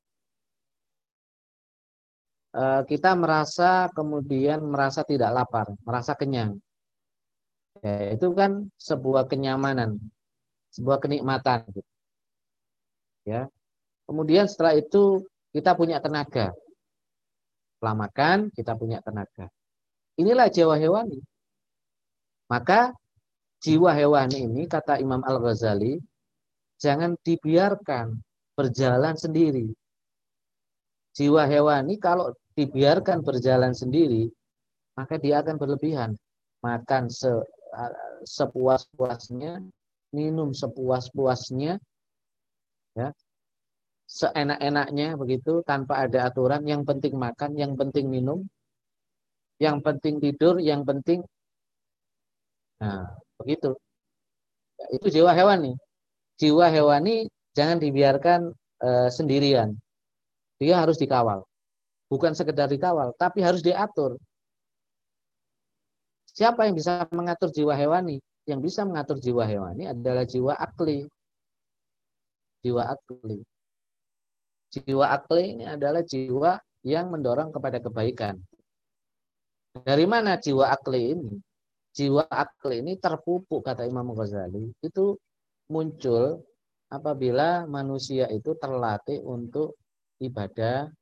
Eh, 2.58 2.82
kita 2.90 3.14
merasa 3.14 3.86
kemudian 3.94 4.60
merasa 4.66 5.06
tidak 5.06 5.30
lapar, 5.30 5.68
merasa 5.86 6.18
kenyang. 6.18 6.58
Ya, 7.86 8.18
itu 8.18 8.34
kan 8.34 8.66
sebuah 8.82 9.30
kenyamanan, 9.30 10.02
sebuah 10.74 10.98
kenikmatan. 10.98 11.70
Ya. 13.28 13.52
Kemudian 14.08 14.48
setelah 14.48 14.80
itu 14.80 15.28
kita 15.52 15.76
punya 15.76 16.00
tenaga. 16.00 16.56
Setelah 17.76 17.96
makan, 18.08 18.38
kita 18.56 18.80
punya 18.80 19.04
tenaga. 19.04 19.52
Inilah 20.16 20.48
jiwa 20.48 20.80
hewani. 20.80 21.20
Maka 22.48 22.96
jiwa 23.60 23.92
hewani 23.92 24.48
ini, 24.48 24.64
kata 24.72 25.04
Imam 25.04 25.20
Al-Ghazali, 25.28 26.00
jangan 26.80 27.20
dibiarkan 27.20 28.16
berjalan 28.56 29.20
sendiri. 29.20 29.68
Jiwa 31.12 31.44
hewani 31.52 32.00
kalau 32.00 32.32
dibiarkan 32.56 33.22
berjalan 33.28 33.76
sendiri, 33.76 34.32
maka 34.96 35.20
dia 35.20 35.44
akan 35.44 35.60
berlebihan. 35.60 36.16
Makan 36.64 37.12
se, 37.12 37.30
sepuas-puasnya, 38.26 39.62
minum 40.16 40.56
sepuas-puasnya, 40.56 41.78
ya, 42.98 43.10
seenak-enaknya 44.10 45.08
begitu, 45.22 45.62
tanpa 45.70 45.94
ada 46.04 46.20
aturan. 46.28 46.66
Yang 46.66 46.82
penting 46.90 47.14
makan, 47.16 47.52
yang 47.62 47.74
penting 47.80 48.06
minum, 48.10 48.40
yang 49.62 49.78
penting 49.86 50.18
tidur, 50.24 50.58
yang 50.58 50.82
penting 50.90 51.22
Nah, 52.78 53.10
begitu. 53.42 53.74
Itu 54.94 55.08
jiwa 55.10 55.34
hewani. 55.34 55.74
Jiwa 56.38 56.70
hewani 56.70 57.26
jangan 57.58 57.82
dibiarkan 57.82 58.54
e, 58.78 58.90
sendirian. 59.10 59.74
Dia 60.62 60.82
harus 60.82 61.02
dikawal. 61.02 61.42
Bukan 62.08 62.38
sekedar 62.38 62.70
dikawal, 62.70 63.18
tapi 63.18 63.42
harus 63.42 63.66
diatur. 63.66 64.22
Siapa 66.30 66.70
yang 66.70 66.78
bisa 66.78 67.10
mengatur 67.10 67.50
jiwa 67.50 67.74
hewani? 67.74 68.22
Yang 68.46 68.60
bisa 68.72 68.82
mengatur 68.86 69.18
jiwa 69.18 69.44
hewani 69.44 69.90
adalah 69.90 70.24
jiwa 70.24 70.54
akli. 70.54 71.10
Jiwa 72.68 72.84
akli. 72.92 73.40
Jiwa 74.76 75.06
akli 75.16 75.56
ini 75.56 75.64
adalah 75.64 76.04
jiwa 76.04 76.60
yang 76.84 77.08
mendorong 77.08 77.56
kepada 77.56 77.80
kebaikan. 77.80 78.36
Dari 79.72 80.04
mana 80.04 80.36
jiwa 80.36 80.68
akli 80.76 81.16
ini? 81.16 81.32
jiwa 81.98 82.30
akli 82.30 82.86
ini 82.86 82.94
terpupuk 83.02 83.66
kata 83.66 83.82
Imam 83.90 84.14
Ghazali 84.14 84.70
itu 84.86 85.18
muncul 85.74 86.46
apabila 86.94 87.66
manusia 87.66 88.30
itu 88.30 88.54
terlatih 88.54 89.26
untuk 89.26 89.82
ibadah, 90.22 90.94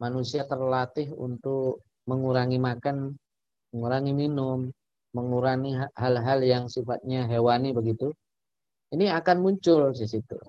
manusia 0.00 0.48
terlatih 0.48 1.12
untuk 1.12 1.84
mengurangi 2.08 2.56
makan, 2.56 3.12
mengurangi 3.76 4.12
minum, 4.16 4.72
mengurangi 5.12 5.76
hal-hal 5.92 6.40
yang 6.40 6.64
sifatnya 6.72 7.28
hewani 7.28 7.76
begitu. 7.76 8.08
Ini 8.88 9.12
akan 9.12 9.36
muncul 9.44 9.92
di 9.92 10.08
situ 10.08 10.40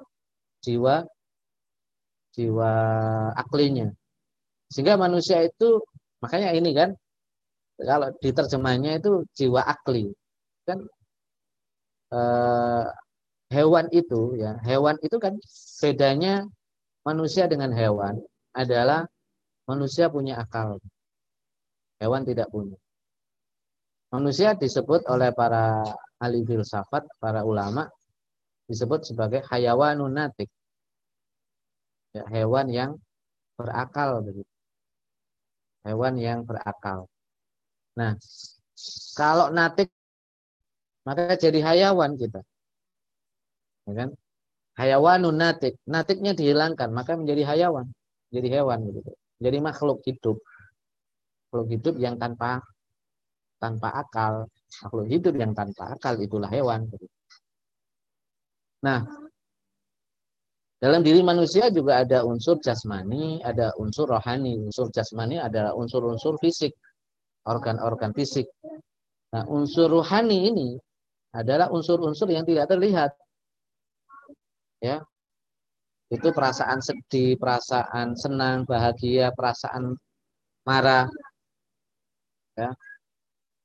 jiwa 0.63 1.05
jiwa 2.33 2.71
aklinya. 3.37 3.93
Sehingga 4.73 4.97
manusia 4.97 5.45
itu 5.45 5.83
makanya 6.23 6.49
ini 6.57 6.71
kan 6.73 6.89
kalau 7.77 8.09
diterjemahnya 8.23 8.97
itu 8.97 9.27
jiwa 9.37 9.61
akli. 9.61 10.09
Kan 10.65 10.87
eh, 12.15 12.85
hewan 13.53 13.85
itu 13.93 14.33
ya 14.39 14.57
hewan 14.65 14.97
itu 15.05 15.17
kan 15.21 15.37
bedanya 15.81 16.47
manusia 17.05 17.45
dengan 17.45 17.69
hewan 17.75 18.17
adalah 18.55 19.05
manusia 19.69 20.09
punya 20.09 20.41
akal. 20.41 20.79
Hewan 22.01 22.25
tidak 22.25 22.49
punya. 22.49 22.75
Manusia 24.13 24.53
disebut 24.53 25.09
oleh 25.09 25.33
para 25.33 25.81
ahli 26.21 26.45
filsafat 26.45 27.05
para 27.17 27.41
ulama 27.41 27.89
disebut 28.73 29.05
sebagai 29.05 29.45
hayawanun 29.49 30.11
natik 30.17 30.49
ya, 32.17 32.25
hewan 32.33 32.67
yang 32.73 32.91
berakal 33.53 34.25
begitu 34.25 34.49
hewan 35.85 36.17
yang 36.17 36.39
berakal 36.49 37.05
Nah, 37.93 38.17
kalau 39.13 39.53
natik 39.53 39.89
maka 41.03 41.35
jadi 41.35 41.59
hayawan 41.61 42.15
kita. 42.15 42.41
Ya 43.85 43.93
kan? 43.93 44.09
Hayawanun 44.79 45.35
natik. 45.37 45.77
Natiknya 45.85 46.33
dihilangkan, 46.33 46.89
maka 46.89 47.13
menjadi 47.19 47.43
hayawan, 47.53 47.85
jadi 48.33 48.47
hewan 48.49 48.79
gitu. 48.89 49.11
Jadi 49.43 49.57
makhluk 49.61 49.99
hidup. 50.07 50.37
Makhluk 51.51 51.67
hidup 51.69 51.95
yang 52.01 52.15
tanpa 52.17 52.63
tanpa 53.61 53.89
akal, 53.93 54.33
makhluk 54.81 55.07
hidup 55.11 55.33
yang 55.37 55.53
tanpa 55.53 55.93
akal 55.93 56.17
itulah 56.17 56.49
hewan 56.49 56.89
gitu. 56.89 57.05
Nah, 58.83 58.99
dalam 60.83 60.99
diri 60.99 61.23
manusia 61.23 61.71
juga 61.71 62.03
ada 62.03 62.27
unsur 62.27 62.59
jasmani, 62.59 63.39
ada 63.39 63.71
unsur 63.79 64.11
rohani. 64.11 64.59
Unsur 64.67 64.91
jasmani 64.91 65.39
adalah 65.39 65.71
unsur-unsur 65.79 66.35
fisik 66.43 66.75
organ-organ 67.47 68.11
fisik. 68.15 68.47
Nah, 69.33 69.43
unsur 69.49 69.91
ruhani 69.91 70.51
ini 70.51 70.69
adalah 71.33 71.71
unsur-unsur 71.73 72.29
yang 72.29 72.45
tidak 72.45 72.69
terlihat. 72.69 73.11
Ya. 74.83 75.01
Itu 76.11 76.29
perasaan 76.29 76.83
sedih, 76.83 77.39
perasaan 77.41 78.13
senang, 78.13 78.69
bahagia, 78.69 79.33
perasaan 79.33 79.97
marah. 80.67 81.09
Ya. 82.53 82.69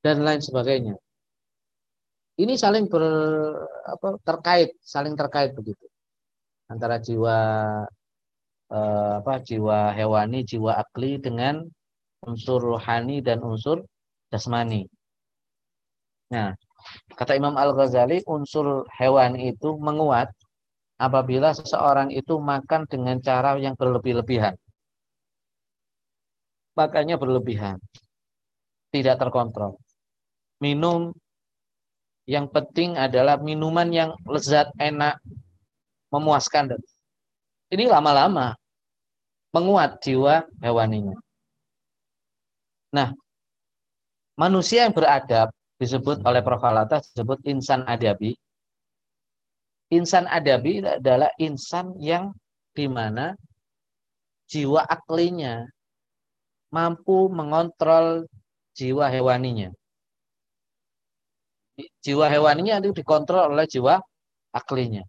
Dan 0.01 0.23
lain 0.25 0.41
sebagainya. 0.41 0.95
Ini 2.39 2.55
saling 2.55 2.87
ber, 2.87 3.03
apa, 3.83 4.15
terkait, 4.23 4.79
saling 4.79 5.11
terkait 5.19 5.51
begitu. 5.51 5.83
Antara 6.71 6.95
jiwa 6.95 7.35
eh, 8.71 9.13
apa 9.19 9.33
jiwa 9.43 9.91
hewani, 9.91 10.47
jiwa 10.47 10.79
akli 10.79 11.19
dengan 11.19 11.67
unsur 12.23 12.63
rohani 12.63 13.19
dan 13.19 13.43
unsur 13.43 13.83
jasmani. 14.31 14.87
Nah, 16.31 16.55
kata 17.17 17.35
Imam 17.35 17.59
Al-Ghazali, 17.59 18.23
unsur 18.23 18.87
hewan 18.95 19.35
itu 19.35 19.75
menguat 19.75 20.31
apabila 20.95 21.51
seseorang 21.51 22.13
itu 22.13 22.39
makan 22.39 22.87
dengan 22.87 23.17
cara 23.19 23.59
yang 23.59 23.75
berlebih-lebihan. 23.75 24.55
Makanya 26.79 27.19
berlebihan. 27.19 27.83
Tidak 28.95 29.15
terkontrol. 29.19 29.75
Minum 30.63 31.11
yang 32.29 32.45
penting 32.45 32.93
adalah 32.93 33.41
minuman 33.41 33.89
yang 33.89 34.13
lezat, 34.29 34.69
enak, 34.77 35.17
memuaskan. 36.13 36.77
Ini 37.73 37.89
lama-lama 37.89 38.53
menguat 39.49 39.97
jiwa 40.05 40.45
hewaninya. 40.61 41.17
Nah, 42.93 43.17
manusia 44.37 44.85
yang 44.85 44.93
beradab 44.93 45.49
disebut 45.81 46.21
oleh 46.21 46.45
Prof. 46.45 46.61
Alata 46.61 47.01
disebut 47.01 47.41
insan 47.49 47.81
adabi. 47.89 48.37
Insan 49.89 50.29
adabi 50.29 50.85
adalah 50.85 51.33
insan 51.41 51.97
yang 51.97 52.29
di 52.77 52.85
mana 52.85 53.33
jiwa 54.45 54.85
aklinya 54.85 55.65
mampu 56.69 57.25
mengontrol 57.33 58.29
jiwa 58.77 59.09
hewaninya. 59.09 59.73
Jiwa 62.03 62.27
hewaninya 62.27 62.83
itu 62.83 62.91
dikontrol 62.91 63.55
oleh 63.55 63.65
jiwa 63.69 63.99
aklinya. 64.51 65.03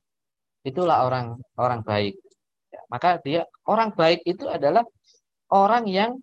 Itulah 0.63 1.09
orang 1.09 1.41
orang 1.57 1.81
baik. 1.83 2.15
Ya, 2.71 2.81
maka 2.93 3.19
dia 3.25 3.43
orang 3.67 3.91
baik 3.97 4.23
itu 4.29 4.47
adalah 4.47 4.85
orang 5.51 5.89
yang 5.91 6.21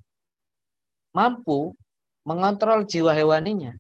mampu 1.12 1.74
mengontrol 2.24 2.86
jiwa 2.86 3.12
hewaninya. 3.12 3.74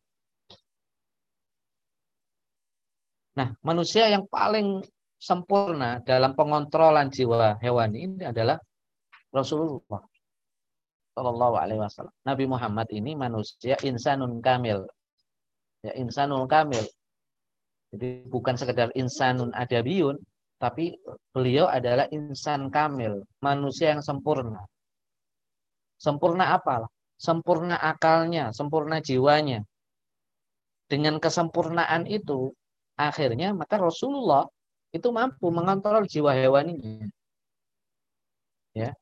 Nah, 3.38 3.54
manusia 3.62 4.10
yang 4.10 4.26
paling 4.26 4.82
sempurna 5.22 6.02
dalam 6.02 6.34
pengontrolan 6.34 7.14
jiwa 7.14 7.62
hewani 7.62 8.10
ini 8.10 8.24
adalah 8.26 8.58
Rasulullah 9.30 10.02
Shallallahu 11.14 11.56
Alaihi 11.58 11.82
Wasallam. 11.82 12.14
Nabi 12.26 12.46
Muhammad 12.46 12.88
ini 12.94 13.14
manusia 13.14 13.78
insanun 13.86 14.38
kamil, 14.42 14.86
ya 15.82 15.94
insanun 15.98 16.50
kamil. 16.50 16.86
Jadi 17.94 18.28
bukan 18.28 18.56
sekedar 18.60 18.92
insanun 18.98 19.56
adabiyun, 19.56 20.20
tapi 20.60 20.98
beliau 21.32 21.70
adalah 21.70 22.10
insan 22.12 22.68
kamil, 22.74 23.24
manusia 23.40 23.96
yang 23.96 24.04
sempurna. 24.04 24.66
Sempurna 25.98 26.54
apa? 26.54 26.86
Sempurna 27.18 27.78
akalnya, 27.82 28.54
sempurna 28.54 29.02
jiwanya. 29.02 29.66
Dengan 30.88 31.18
kesempurnaan 31.18 32.06
itu, 32.06 32.54
akhirnya 32.96 33.54
maka 33.54 33.82
Rasulullah 33.82 34.46
itu 34.94 35.10
mampu 35.12 35.50
mengontrol 35.50 36.06
jiwa 36.08 36.32
hewaninya. 36.32 37.10
Ya. 38.78 38.94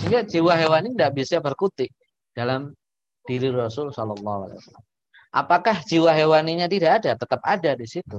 Sehingga 0.00 0.24
jiwa 0.24 0.56
hewani 0.56 0.96
tidak 0.96 1.12
bisa 1.12 1.36
berkutik 1.44 1.92
dalam 2.32 2.72
diri 3.28 3.52
Rasul 3.52 3.92
Shallallahu 3.92 4.48
Alaihi 4.48 4.58
Wasallam. 4.64 4.87
Apakah 5.38 5.86
jiwa 5.86 6.10
hewaninya 6.10 6.66
tidak 6.66 6.98
ada? 6.98 7.14
Tetap 7.14 7.38
ada 7.46 7.78
di 7.78 7.86
situ. 7.86 8.18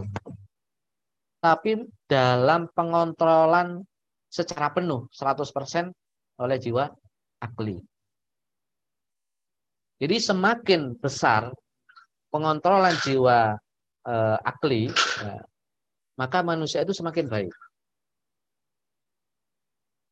Tapi 1.44 1.84
dalam 2.08 2.72
pengontrolan 2.72 3.84
secara 4.32 4.72
penuh 4.72 5.12
100% 5.12 5.92
oleh 6.40 6.58
jiwa 6.64 6.88
akli. 7.44 7.76
Jadi 10.00 10.16
semakin 10.16 10.96
besar 10.96 11.52
pengontrolan 12.32 12.96
jiwa 13.04 13.60
uh, 14.08 14.38
akli, 14.40 14.88
ya, 15.20 15.44
maka 16.16 16.40
manusia 16.40 16.88
itu 16.88 16.96
semakin 16.96 17.28
baik. 17.28 17.52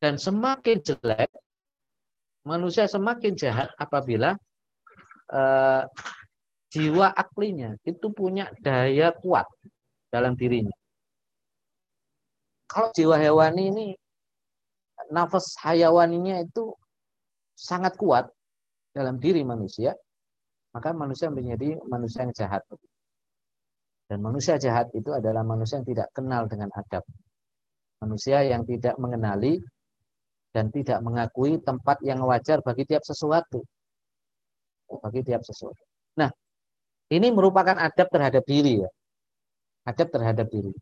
Dan 0.04 0.20
semakin 0.20 0.84
jelek, 0.84 1.32
manusia 2.43 2.84
semakin 2.84 3.32
jahat 3.39 3.72
apabila 3.80 4.36
uh, 5.32 5.88
jiwa 6.78 7.10
aklinya 7.18 7.74
itu 7.82 8.13
punya 8.13 8.54
daya 8.62 9.10
kuat 9.18 9.50
dalam 10.13 10.38
dirinya. 10.38 10.74
Kalau 12.70 12.94
jiwa 12.94 13.18
hewani 13.18 13.63
ini, 13.74 13.88
nafas 15.10 15.58
hayawaninya 15.66 16.46
itu 16.46 16.76
sangat 17.58 17.98
kuat 17.98 18.30
dalam 18.94 19.18
diri 19.18 19.42
manusia, 19.42 19.98
maka 20.76 20.94
manusia 20.94 21.34
menjadi 21.34 21.80
manusia 21.90 22.28
yang 22.28 22.36
jahat. 22.36 22.62
Dan 24.08 24.22
manusia 24.22 24.56
jahat 24.62 24.88
itu 24.94 25.10
adalah 25.12 25.42
manusia 25.42 25.82
yang 25.82 25.88
tidak 25.88 26.08
kenal 26.13 26.46
dengan 26.46 26.70
adab. 26.76 27.04
Manusia 28.04 28.46
yang 28.46 28.63
tidak 28.63 28.96
mengenali 29.02 29.60
dan 30.54 30.70
tidak 30.72 31.02
mengakui 31.02 31.60
tempat 31.60 31.98
yang 32.06 32.24
wajar 32.24 32.62
bagi 32.62 32.88
tiap 32.88 33.04
sesuatu. 33.04 33.66
Bagi 34.88 35.26
tiap 35.28 35.44
sesuatu. 35.44 35.87
Ini 37.08 37.32
merupakan 37.32 37.76
adab 37.80 38.08
terhadap 38.12 38.43
diri 38.43 38.84
ya. 38.84 38.89
Adab 39.88 40.12
terhadap 40.12 40.48
diri. 40.52 40.76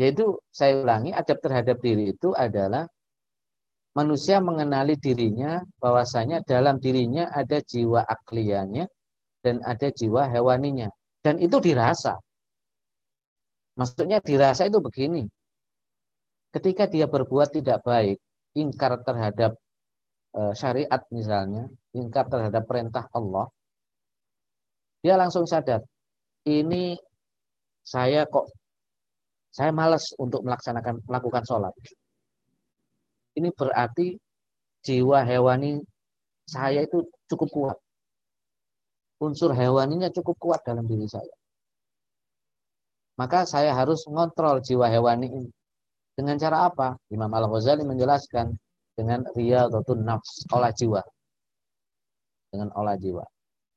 Yaitu 0.00 0.40
saya 0.48 0.80
ulangi, 0.80 1.12
adab 1.12 1.42
terhadap 1.44 1.76
diri 1.84 2.16
itu 2.16 2.32
adalah 2.32 2.88
manusia 3.92 4.38
mengenali 4.38 4.94
dirinya 4.96 5.60
bahwasanya 5.82 6.46
dalam 6.46 6.78
dirinya 6.78 7.28
ada 7.34 7.58
jiwa 7.60 8.06
akliannya 8.06 8.86
dan 9.42 9.60
ada 9.66 9.90
jiwa 9.92 10.30
hewaninya. 10.30 10.88
Dan 11.20 11.42
itu 11.42 11.58
dirasa. 11.60 12.16
Maksudnya 13.76 14.22
dirasa 14.22 14.64
itu 14.64 14.78
begini. 14.80 15.28
Ketika 16.54 16.88
dia 16.88 17.04
berbuat 17.04 17.52
tidak 17.52 17.84
baik, 17.84 18.16
ingkar 18.56 19.02
terhadap 19.04 19.58
e, 20.32 20.40
syariat 20.56 21.02
misalnya, 21.12 21.68
ingkar 21.92 22.26
terhadap 22.32 22.64
perintah 22.64 23.04
Allah, 23.12 23.50
dia 25.02 25.14
langsung 25.14 25.46
sadar, 25.46 25.82
ini 26.46 26.98
saya 27.82 28.26
kok 28.28 28.50
saya 29.54 29.70
malas 29.72 30.12
untuk 30.18 30.44
melaksanakan 30.44 31.02
melakukan 31.08 31.42
sholat. 31.46 31.74
Ini 33.38 33.48
berarti 33.54 34.18
jiwa 34.82 35.22
hewani 35.24 35.78
saya 36.48 36.82
itu 36.84 37.06
cukup 37.30 37.48
kuat 37.50 37.78
unsur 39.18 39.50
hewaninya 39.54 40.08
cukup 40.14 40.38
kuat 40.38 40.60
dalam 40.62 40.86
diri 40.86 41.06
saya. 41.10 41.34
Maka 43.18 43.42
saya 43.50 43.74
harus 43.74 44.06
mengontrol 44.06 44.62
jiwa 44.62 44.86
hewani 44.86 45.26
ini. 45.26 45.50
Dengan 46.14 46.38
cara 46.38 46.70
apa? 46.70 46.94
Imam 47.10 47.30
Al-Ghazali 47.30 47.82
menjelaskan 47.82 48.54
dengan 48.94 49.26
riyadhatun 49.34 50.02
nafs, 50.06 50.46
olah 50.54 50.70
jiwa. 50.70 51.02
Dengan 52.50 52.70
olah 52.78 52.94
jiwa. 52.94 53.22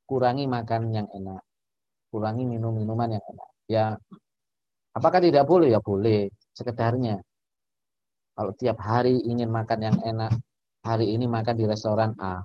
Kurangi 0.08 0.44
makan 0.46 0.92
yang 0.92 1.08
enak. 1.10 1.42
Kurangi 2.12 2.44
minum-minuman 2.44 3.16
yang 3.16 3.24
enak. 3.24 3.48
Ya, 3.70 3.84
apakah 4.92 5.20
tidak 5.22 5.48
boleh? 5.48 5.72
Ya 5.72 5.80
boleh, 5.80 6.28
sekedarnya. 6.52 7.22
Kalau 8.32 8.52
tiap 8.56 8.80
hari 8.80 9.20
ingin 9.24 9.48
makan 9.48 9.78
yang 9.80 9.98
enak, 10.02 10.32
hari 10.84 11.12
ini 11.14 11.28
makan 11.28 11.54
di 11.56 11.64
restoran 11.68 12.12
A, 12.20 12.40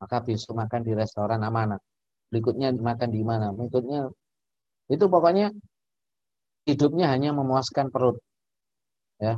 maka 0.00 0.16
besok 0.24 0.56
makan 0.58 0.80
di 0.82 0.92
restoran 0.96 1.40
A 1.44 1.50
mana? 1.52 1.76
berikutnya 2.32 2.72
makan 2.72 3.12
di 3.12 3.20
mana, 3.20 3.52
berikutnya 3.52 4.08
itu 4.88 5.04
pokoknya 5.04 5.52
hidupnya 6.64 7.12
hanya 7.12 7.36
memuaskan 7.36 7.92
perut. 7.92 8.16
Ya. 9.20 9.36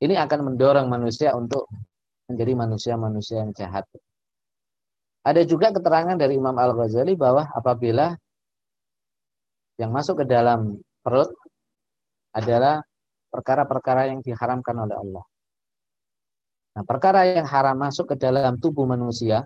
Ini 0.00 0.14
akan 0.24 0.40
mendorong 0.48 0.88
manusia 0.88 1.36
untuk 1.36 1.68
menjadi 2.32 2.52
manusia-manusia 2.56 3.44
yang 3.44 3.52
jahat. 3.52 3.84
Ada 5.28 5.44
juga 5.44 5.68
keterangan 5.68 6.16
dari 6.16 6.40
Imam 6.40 6.56
Al-Ghazali 6.56 7.12
bahwa 7.12 7.44
apabila 7.52 8.16
yang 9.76 9.92
masuk 9.92 10.24
ke 10.24 10.26
dalam 10.26 10.80
perut 11.04 11.28
adalah 12.32 12.80
perkara-perkara 13.28 14.08
yang 14.08 14.24
diharamkan 14.24 14.72
oleh 14.72 14.96
Allah. 14.96 15.24
Nah, 16.72 16.84
perkara 16.88 17.28
yang 17.28 17.44
haram 17.44 17.76
masuk 17.76 18.14
ke 18.14 18.16
dalam 18.16 18.56
tubuh 18.56 18.88
manusia 18.88 19.44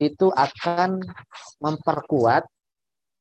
itu 0.00 0.32
akan 0.32 1.02
memperkuat 1.60 2.48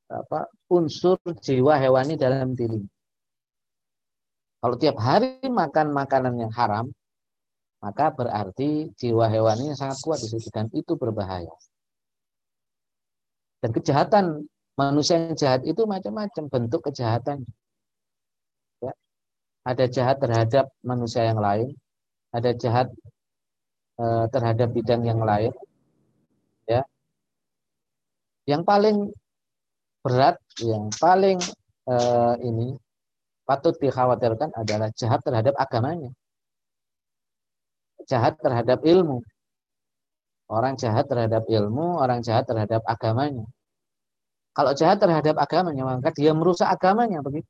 apa, 0.08 0.40
unsur 0.72 1.20
jiwa 1.44 1.76
hewani 1.76 2.16
dalam 2.16 2.56
diri. 2.56 2.80
Kalau 4.64 4.76
tiap 4.80 4.96
hari 4.96 5.44
makan 5.44 5.92
makanan 5.92 6.40
yang 6.40 6.54
haram, 6.56 6.88
maka 7.78 8.10
berarti 8.10 8.90
jiwa 8.98 9.30
hewaninya 9.30 9.78
sangat 9.78 10.02
kuat 10.02 10.20
di 10.22 10.28
situ 10.34 10.50
dan 10.50 10.68
itu 10.74 10.98
berbahaya. 10.98 11.54
Dan 13.62 13.74
kejahatan 13.74 14.46
manusia 14.78 15.18
yang 15.18 15.38
jahat 15.38 15.62
itu 15.66 15.86
macam-macam 15.86 16.44
bentuk 16.50 16.86
kejahatan. 16.90 17.46
Ya. 18.82 18.94
Ada 19.66 19.86
jahat 19.90 20.18
terhadap 20.22 20.70
manusia 20.82 21.26
yang 21.26 21.42
lain, 21.42 21.74
ada 22.34 22.54
jahat 22.54 22.90
eh, 23.98 24.26
terhadap 24.30 24.70
bidang 24.74 25.06
yang 25.06 25.22
lain, 25.22 25.54
ya 26.70 26.82
yang 28.48 28.64
paling 28.64 29.12
berat 30.02 30.40
yang 30.64 30.88
paling 30.98 31.38
eh, 31.90 32.36
ini 32.46 32.78
patut 33.44 33.76
dikhawatirkan 33.80 34.54
adalah 34.56 34.90
jahat 34.96 35.20
terhadap 35.26 35.54
agamanya 35.58 36.12
jahat 38.08 38.40
terhadap 38.40 38.82
ilmu. 38.82 39.22
Orang 40.48 40.80
jahat 40.80 41.12
terhadap 41.12 41.44
ilmu 41.44 42.00
orang 42.00 42.24
jahat 42.24 42.48
terhadap 42.48 42.80
agamanya. 42.88 43.44
Kalau 44.56 44.72
jahat 44.74 44.98
terhadap 44.98 45.36
agamanya 45.36 45.84
maka 46.00 46.10
dia 46.16 46.32
merusak 46.32 46.66
agamanya 46.72 47.20
begitu. 47.20 47.46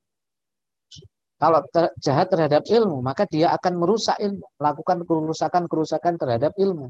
Kalau 1.37 1.61
ter 1.69 1.93
jahat 2.01 2.33
terhadap 2.33 2.65
ilmu 2.65 3.05
maka 3.05 3.29
dia 3.29 3.53
akan 3.53 3.77
merusak 3.77 4.17
ilmu. 4.17 4.41
Melakukan 4.57 5.05
kerusakan-kerusakan 5.05 6.13
terhadap 6.17 6.57
ilmu. 6.57 6.89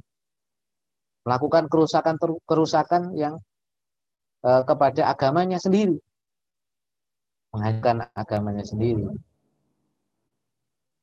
Melakukan 1.27 1.67
kerusakan-kerusakan 1.67 3.11
yang 3.19 3.35
e, 4.39 4.49
kepada 4.63 5.11
agamanya 5.11 5.59
sendiri. 5.59 5.99
Menghancurkan 7.51 8.07
agamanya 8.15 8.63
sendiri. 8.63 9.11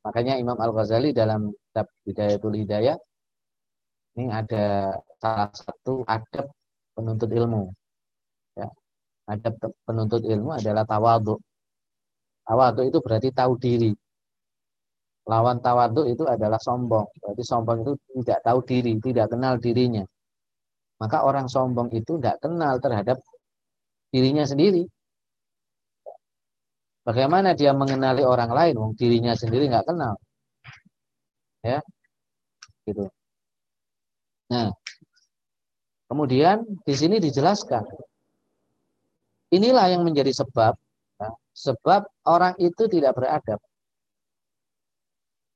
Makanya 0.01 0.41
Imam 0.41 0.57
Al-Ghazali 0.57 1.13
dalam 1.13 1.53
kitab 1.75 1.91
Hidayatul 2.07 2.55
Hidayah 2.55 2.95
ini 4.15 4.31
ada 4.31 4.95
salah 5.19 5.51
satu 5.51 6.07
adab 6.07 6.47
penuntut 6.95 7.27
ilmu. 7.35 7.67
Ya. 8.55 8.71
Adab 9.27 9.59
penuntut 9.83 10.23
ilmu 10.23 10.55
adalah 10.55 10.87
tawadu. 10.87 11.35
Tawadu 12.47 12.87
itu 12.87 13.03
berarti 13.03 13.35
tahu 13.35 13.59
diri. 13.59 13.91
Lawan 15.27 15.59
tawadu 15.59 16.07
itu 16.07 16.23
adalah 16.31 16.63
sombong. 16.63 17.11
Berarti 17.19 17.43
sombong 17.43 17.83
itu 17.83 17.93
tidak 18.23 18.39
tahu 18.47 18.63
diri, 18.63 18.95
tidak 19.03 19.35
kenal 19.35 19.59
dirinya. 19.59 20.07
Maka 21.03 21.27
orang 21.27 21.51
sombong 21.51 21.91
itu 21.91 22.15
tidak 22.23 22.39
kenal 22.39 22.79
terhadap 22.79 23.19
dirinya 24.15 24.47
sendiri. 24.47 24.87
Bagaimana 27.03 27.59
dia 27.59 27.75
mengenali 27.75 28.23
orang 28.23 28.55
lain, 28.55 28.75
wong 28.79 28.93
dirinya 28.95 29.35
sendiri 29.35 29.67
nggak 29.67 29.91
kenal. 29.91 30.15
Ya, 31.65 31.81
gitu. 32.85 33.09
Nah, 34.53 34.69
kemudian 36.13 36.61
di 36.85 36.93
sini 36.93 37.17
dijelaskan, 37.17 37.89
inilah 39.49 39.89
yang 39.89 40.05
menjadi 40.05 40.29
sebab, 40.45 40.77
ya, 41.17 41.29
sebab 41.57 42.05
orang 42.29 42.53
itu 42.61 42.85
tidak 42.93 43.17
beradab. 43.17 43.57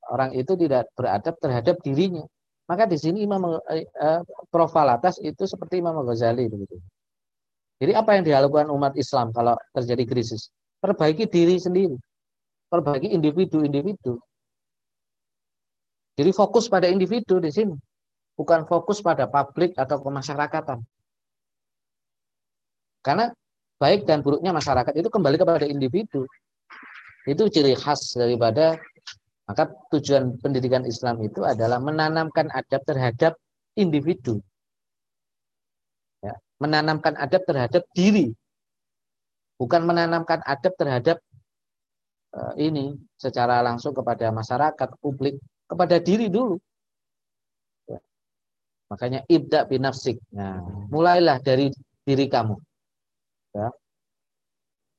Orang 0.09 0.33
itu 0.33 0.57
tidak 0.57 0.89
beradab 0.97 1.37
terhadap 1.37 1.77
dirinya. 1.85 2.25
Maka 2.65 2.89
di 2.89 2.97
sini 2.97 3.21
Imam 3.21 3.61
eh, 3.69 3.85
eh, 3.85 4.21
Profalatas 4.49 5.21
itu 5.21 5.45
seperti 5.45 5.77
Imam 5.77 6.01
Ghazali 6.01 6.49
begitu. 6.49 6.81
Jadi 7.77 7.93
apa 7.93 8.17
yang 8.17 8.25
dilakukan 8.25 8.73
umat 8.73 8.97
Islam 8.97 9.29
kalau 9.29 9.53
terjadi 9.77 10.09
krisis? 10.09 10.49
perbaiki 10.79 11.27
diri 11.27 11.59
sendiri, 11.59 11.95
perbaiki 12.71 13.11
individu-individu. 13.11 14.15
Jadi 16.19 16.35
fokus 16.35 16.67
pada 16.67 16.91
individu 16.91 17.39
di 17.39 17.47
sini, 17.47 17.71
bukan 18.35 18.67
fokus 18.67 18.99
pada 18.99 19.31
publik 19.31 19.71
atau 19.79 20.03
kemasyarakatan. 20.03 20.83
Karena 22.99 23.31
baik 23.79 24.03
dan 24.03 24.19
buruknya 24.19 24.51
masyarakat 24.51 24.91
itu 24.99 25.07
kembali 25.07 25.39
kepada 25.39 25.63
individu. 25.63 26.27
Itu 27.23 27.47
ciri 27.47 27.71
khas 27.79 28.19
daripada 28.19 28.75
maka 29.47 29.71
tujuan 29.95 30.35
pendidikan 30.43 30.83
Islam 30.83 31.23
itu 31.23 31.47
adalah 31.47 31.79
menanamkan 31.79 32.51
adab 32.51 32.83
terhadap 32.83 33.39
individu. 33.79 34.43
Ya, 36.19 36.35
menanamkan 36.59 37.15
adab 37.15 37.47
terhadap 37.47 37.87
diri 37.95 38.35
bukan 39.59 39.83
menanamkan 39.83 40.39
adab 40.47 40.73
terhadap 40.79 41.17
uh, 42.31 42.55
ini 42.55 42.95
secara 43.19 43.59
langsung 43.59 43.91
kepada 43.91 44.31
masyarakat, 44.31 44.89
publik, 45.03 45.35
kepada 45.69 46.01
diri 46.01 46.27
dulu. 46.27 46.57
Ya. 47.85 48.01
Makanya 48.89 49.21
ibda 49.29 49.69
binafsik. 49.69 50.17
Nah, 50.33 50.65
mulailah 50.89 51.37
dari 51.45 51.69
diri 52.01 52.25
kamu. 52.25 52.57
Ya. 53.53 53.69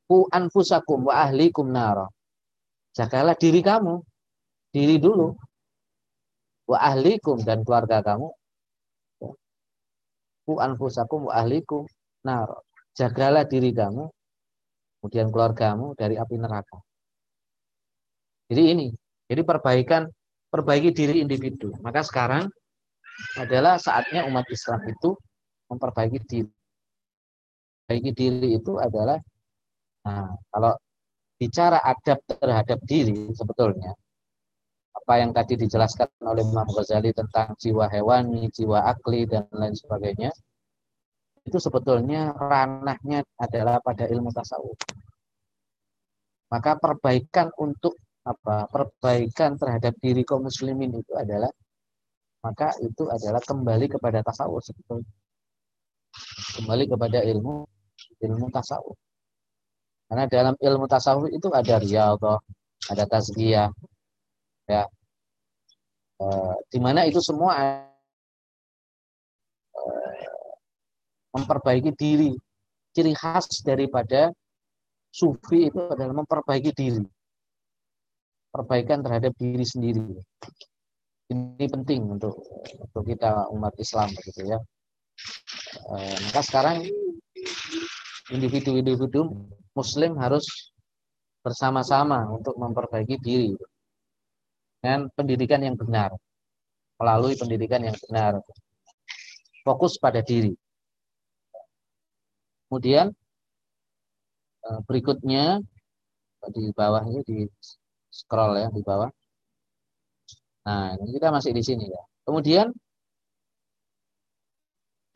Ku 0.06 0.30
anfusakum 0.30 1.10
wa 1.10 1.26
ahlikum 1.26 1.66
nara. 1.74 2.06
Jagalah 2.94 3.34
diri 3.34 3.62
kamu, 3.62 4.02
diri 4.70 5.02
dulu. 5.02 5.34
Wa 6.70 6.78
ahlikum 6.94 7.42
dan 7.42 7.66
keluarga 7.66 7.98
kamu. 8.06 8.30
Ya. 9.18 9.30
Ku 10.46 10.52
anfusakum 10.62 11.26
wa 11.26 11.34
ahlikum 11.34 11.90
nara. 12.22 12.62
Jagalah 12.94 13.42
diri 13.42 13.74
kamu 13.74 14.06
kemudian 15.00 15.32
keluargamu 15.32 15.96
dari 15.96 16.20
api 16.20 16.36
neraka. 16.36 16.76
Jadi 18.52 18.62
ini, 18.68 18.86
jadi 19.24 19.40
perbaikan, 19.40 20.12
perbaiki 20.50 20.90
diri 20.90 21.22
individu. 21.22 21.72
Maka 21.80 22.02
sekarang 22.02 22.50
adalah 23.38 23.78
saatnya 23.78 24.26
umat 24.26 24.44
Islam 24.50 24.82
itu 24.90 25.14
memperbaiki 25.70 26.18
diri. 26.26 26.52
Perbaiki 27.86 28.10
diri 28.14 28.48
itu 28.58 28.78
adalah, 28.78 29.18
nah, 30.06 30.34
kalau 30.50 30.74
bicara 31.38 31.78
adab 31.82 32.18
terhadap 32.26 32.78
diri 32.84 33.30
sebetulnya, 33.34 33.94
apa 34.90 35.14
yang 35.22 35.30
tadi 35.30 35.54
dijelaskan 35.58 36.06
oleh 36.26 36.44
Imam 36.44 36.66
Ghazali 36.70 37.10
tentang 37.14 37.54
jiwa 37.58 37.86
hewani, 37.90 38.50
jiwa 38.50 38.84
akli, 38.90 39.26
dan 39.26 39.46
lain 39.50 39.74
sebagainya, 39.74 40.30
itu 41.46 41.58
sebetulnya 41.58 42.36
ranahnya 42.36 43.24
adalah 43.40 43.80
pada 43.80 44.06
ilmu 44.06 44.30
tasawuf. 44.30 44.76
Maka 46.50 46.76
perbaikan 46.76 47.48
untuk 47.58 47.96
apa? 48.24 48.68
Perbaikan 48.68 49.56
terhadap 49.56 49.96
diri 50.00 50.22
kaum 50.24 50.44
muslimin 50.44 50.92
itu 51.00 51.12
adalah 51.16 51.50
maka 52.40 52.72
itu 52.80 53.04
adalah 53.08 53.40
kembali 53.44 53.86
kepada 53.92 54.24
tasawuf 54.24 54.64
sebetulnya. 54.64 55.08
Kembali 56.56 56.84
kepada 56.88 57.20
ilmu 57.20 57.68
ilmu 58.20 58.46
tasawuf. 58.52 58.96
Karena 60.08 60.24
dalam 60.26 60.54
ilmu 60.58 60.84
tasawuf 60.90 61.30
itu 61.30 61.48
ada 61.54 61.78
riyadhah, 61.78 62.40
ada 62.90 63.04
tazkiyah, 63.06 63.70
ya. 64.66 64.82
E, 66.18 66.26
di 66.66 66.78
mana 66.82 67.06
itu 67.06 67.22
semua 67.22 67.86
memperbaiki 71.30 71.94
diri. 71.94 72.34
Ciri 72.90 73.14
khas 73.14 73.62
daripada 73.62 74.34
sufi 75.14 75.70
itu 75.70 75.78
adalah 75.78 76.10
memperbaiki 76.10 76.74
diri. 76.74 77.06
Perbaikan 78.50 79.00
terhadap 79.06 79.32
diri 79.38 79.62
sendiri. 79.62 80.02
Ini 81.30 81.66
penting 81.70 82.18
untuk 82.18 82.42
untuk 82.82 83.02
kita 83.06 83.46
umat 83.54 83.74
Islam 83.78 84.10
begitu 84.10 84.50
ya. 84.50 84.58
E, 85.86 85.94
maka 86.26 86.42
sekarang 86.42 86.82
individu-individu 88.34 89.30
muslim 89.78 90.18
harus 90.18 90.74
bersama-sama 91.46 92.26
untuk 92.34 92.58
memperbaiki 92.58 93.16
diri 93.22 93.54
dengan 94.82 95.06
pendidikan 95.14 95.62
yang 95.62 95.78
benar 95.78 96.10
melalui 96.98 97.38
pendidikan 97.38 97.86
yang 97.86 97.94
benar 98.08 98.42
fokus 99.62 99.94
pada 99.96 100.20
diri 100.20 100.52
Kemudian 102.70 103.10
eh, 104.62 104.80
berikutnya 104.86 105.58
di 106.54 106.70
bawah 106.70 107.02
ini 107.02 107.20
di 107.26 107.38
scroll 108.10 108.58
ya 108.58 108.68
di 108.74 108.82
bawah. 108.82 109.10
Nah, 110.66 110.98
ini 111.00 111.16
kita 111.16 111.32
masih 111.32 111.54
di 111.56 111.62
sini 111.64 111.88
ya. 111.88 112.02
Kemudian 112.26 112.68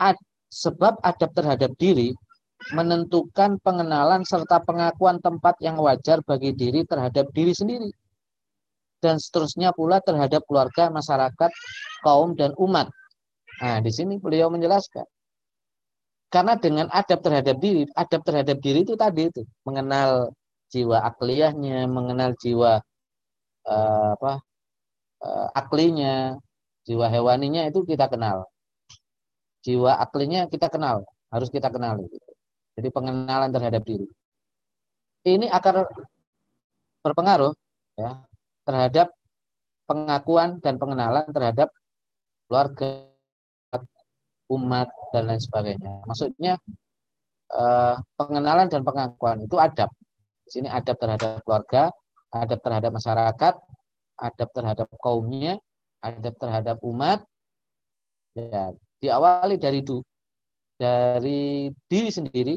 ad, 0.01 0.17
sebab 0.49 1.03
adab 1.05 1.31
terhadap 1.37 1.75
diri 1.77 2.15
menentukan 2.73 3.61
pengenalan 3.61 4.25
serta 4.25 4.65
pengakuan 4.65 5.21
tempat 5.21 5.61
yang 5.61 5.77
wajar 5.77 6.25
bagi 6.25 6.57
diri 6.57 6.87
terhadap 6.89 7.29
diri 7.35 7.53
sendiri. 7.53 7.91
Dan 9.03 9.21
seterusnya 9.21 9.77
pula 9.77 10.01
terhadap 10.01 10.41
keluarga, 10.49 10.89
masyarakat, 10.89 11.51
kaum, 12.01 12.33
dan 12.33 12.57
umat. 12.57 12.89
Nah, 13.61 13.85
di 13.85 13.93
sini 13.93 14.17
beliau 14.17 14.49
menjelaskan 14.49 15.05
karena 16.35 16.59
dengan 16.59 16.91
adab 16.91 17.23
terhadap 17.23 17.63
diri, 17.63 17.87
adab 17.95 18.27
terhadap 18.27 18.59
diri 18.59 18.83
itu 18.83 18.99
tadi 18.99 19.31
itu 19.31 19.47
mengenal 19.63 20.35
jiwa 20.75 20.99
akliyahnya, 21.07 21.87
mengenal 21.87 22.35
jiwa 22.35 22.83
uh, 23.71 24.09
apa 24.19 24.43
uh, 25.23 25.49
aklinya, 25.55 26.35
jiwa 26.83 27.07
hewaninya 27.07 27.71
itu 27.71 27.87
kita 27.87 28.11
kenal. 28.11 28.51
Jiwa 29.63 30.03
aklinya 30.03 30.51
kita 30.51 30.67
kenal, 30.67 31.07
harus 31.31 31.49
kita 31.55 31.71
kenal. 31.71 32.03
Jadi 32.75 32.89
pengenalan 32.91 33.55
terhadap 33.55 33.87
diri. 33.87 34.11
Ini 35.25 35.47
akan 35.49 35.87
berpengaruh 37.07 37.55
ya 37.95 38.27
terhadap 38.67 39.15
pengakuan 39.89 40.59
dan 40.61 40.77
pengenalan 40.77 41.25
terhadap 41.31 41.71
keluarga 42.49 43.09
umat 44.53 44.89
dan 45.13 45.23
lain 45.29 45.41
sebagainya. 45.41 46.05
Maksudnya 46.05 46.61
eh, 47.53 47.95
pengenalan 48.21 48.69
dan 48.69 48.83
pengakuan 48.85 49.45
itu 49.45 49.57
adab. 49.57 49.89
Di 50.45 50.61
sini 50.61 50.69
adab 50.69 50.97
terhadap 51.01 51.41
keluarga, 51.43 51.89
adab 52.29 52.61
terhadap 52.61 52.91
masyarakat, 52.93 53.55
adab 54.21 54.49
terhadap 54.53 54.89
kaumnya, 55.01 55.57
adab 56.05 56.35
terhadap 56.37 56.77
umat. 56.85 57.25
Ya, 58.35 58.75
diawali 59.01 59.57
dari 59.57 59.81
itu, 59.81 60.03
dari 60.77 61.71
diri 61.87 62.11
sendiri, 62.11 62.55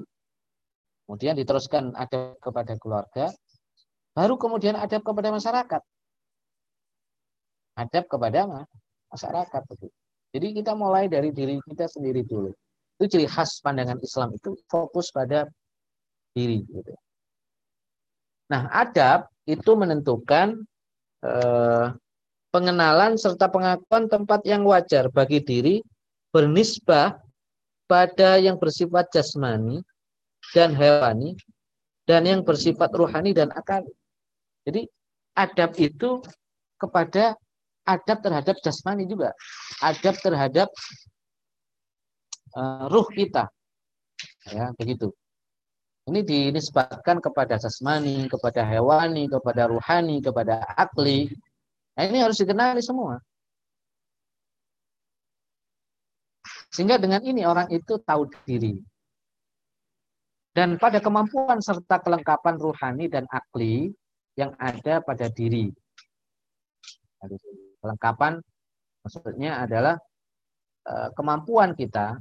kemudian 1.06 1.38
diteruskan 1.38 1.96
adab 1.96 2.36
kepada 2.44 2.74
keluarga, 2.76 3.32
baru 4.12 4.36
kemudian 4.36 4.76
adab 4.76 5.06
kepada 5.06 5.30
masyarakat. 5.32 5.82
Adab 7.78 8.04
kepada 8.10 8.68
masyarakat. 9.14 9.62
Jadi 10.34 10.48
kita 10.60 10.74
mulai 10.74 11.08
dari 11.08 11.30
diri 11.32 11.62
kita 11.62 11.88
sendiri 11.88 12.26
dulu. 12.26 12.52
Itu 12.98 13.06
ciri 13.06 13.30
khas 13.30 13.62
pandangan 13.62 14.02
Islam 14.02 14.34
itu 14.34 14.58
fokus 14.66 15.14
pada 15.14 15.46
diri. 16.34 16.66
Gitu. 16.66 16.92
Nah, 18.48 18.72
adab 18.72 19.28
itu 19.44 19.72
menentukan 19.76 20.64
eh, 21.24 21.86
pengenalan 22.52 23.20
serta 23.20 23.52
pengakuan 23.52 24.08
tempat 24.08 24.44
yang 24.48 24.64
wajar 24.64 25.12
bagi 25.12 25.44
diri 25.44 25.76
bernisbah 26.32 27.20
pada 27.88 28.40
yang 28.40 28.60
bersifat 28.60 29.08
jasmani 29.12 29.84
dan 30.52 30.76
hewani 30.76 31.36
dan 32.08 32.24
yang 32.24 32.42
bersifat 32.44 32.92
ruhani 32.96 33.36
dan 33.36 33.52
akal. 33.52 33.84
Jadi 34.64 34.88
adab 35.36 35.76
itu 35.80 36.24
kepada 36.80 37.36
adab 37.88 38.20
terhadap 38.24 38.56
jasmani 38.64 39.08
juga. 39.08 39.32
Adab 39.80 40.16
terhadap 40.20 40.68
uh, 42.56 42.88
ruh 42.92 43.08
kita. 43.12 43.48
Ya, 44.52 44.72
begitu. 44.76 45.12
Ini 46.08 46.24
dinisbatkan 46.24 47.20
kepada 47.20 47.60
jasmani, 47.60 48.32
kepada 48.32 48.64
hewani, 48.64 49.28
kepada 49.28 49.68
ruhani, 49.68 50.24
kepada 50.24 50.64
akli. 50.80 51.28
Nah, 52.00 52.04
ini 52.08 52.24
harus 52.24 52.40
dikenali 52.40 52.80
semua. 52.80 53.20
Sehingga 56.72 56.96
dengan 56.96 57.20
ini 57.28 57.44
orang 57.44 57.68
itu 57.76 58.00
tahu 58.00 58.32
diri. 58.48 58.80
Dan 60.56 60.80
pada 60.80 61.04
kemampuan 61.04 61.60
serta 61.60 62.00
kelengkapan 62.00 62.56
ruhani 62.56 63.12
dan 63.12 63.28
akli 63.28 63.92
yang 64.40 64.56
ada 64.56 65.04
pada 65.04 65.28
diri. 65.28 65.68
Kelengkapan 67.84 68.40
maksudnya 69.04 69.60
adalah 69.60 70.00
eh, 70.88 71.10
kemampuan 71.20 71.76
kita 71.76 72.16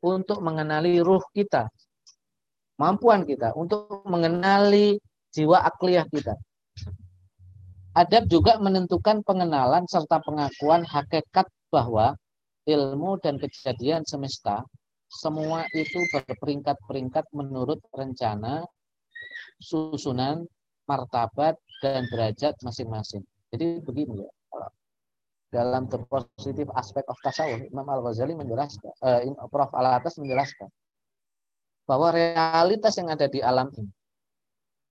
untuk 0.00 0.40
mengenali 0.40 1.04
ruh 1.04 1.22
kita 1.36 1.68
kemampuan 2.78 3.26
kita 3.26 3.50
untuk 3.58 4.06
mengenali 4.06 5.02
jiwa 5.34 5.66
akliyah 5.66 6.06
kita. 6.06 6.38
Adab 7.98 8.30
juga 8.30 8.62
menentukan 8.62 9.26
pengenalan 9.26 9.82
serta 9.90 10.22
pengakuan 10.22 10.86
hakikat 10.86 11.50
bahwa 11.74 12.14
ilmu 12.70 13.18
dan 13.18 13.42
kejadian 13.42 14.06
semesta 14.06 14.62
semua 15.10 15.66
itu 15.74 15.98
berperingkat-peringkat 16.14 17.26
menurut 17.34 17.82
rencana, 17.90 18.62
susunan, 19.58 20.46
martabat, 20.86 21.58
dan 21.82 22.06
derajat 22.12 22.54
masing-masing. 22.62 23.26
Jadi 23.50 23.82
begini 23.82 24.22
ya, 24.22 24.30
dalam 25.48 25.88
the 25.88 25.96
positive 26.12 26.68
aspect 26.76 27.08
of 27.08 27.16
tasawuf, 27.24 27.64
Imam 27.72 27.88
Al-Ghazali 27.88 28.36
menjelaskan, 28.36 28.92
uh, 29.00 29.48
Prof. 29.48 29.72
Al-Atas 29.72 30.20
menjelaskan, 30.20 30.68
bahwa 31.88 32.12
realitas 32.12 32.92
yang 33.00 33.08
ada 33.08 33.24
di 33.24 33.40
alam 33.40 33.72
ini, 33.72 33.88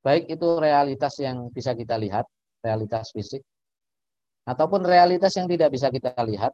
baik 0.01 0.33
itu 0.33 0.47
realitas 0.57 1.13
yang 1.21 1.53
bisa 1.53 1.77
kita 1.77 1.93
lihat, 1.93 2.25
realitas 2.65 3.13
fisik, 3.13 3.45
ataupun 4.49 4.81
realitas 4.81 5.37
yang 5.37 5.45
tidak 5.45 5.69
bisa 5.69 5.93
kita 5.93 6.17
lihat, 6.25 6.49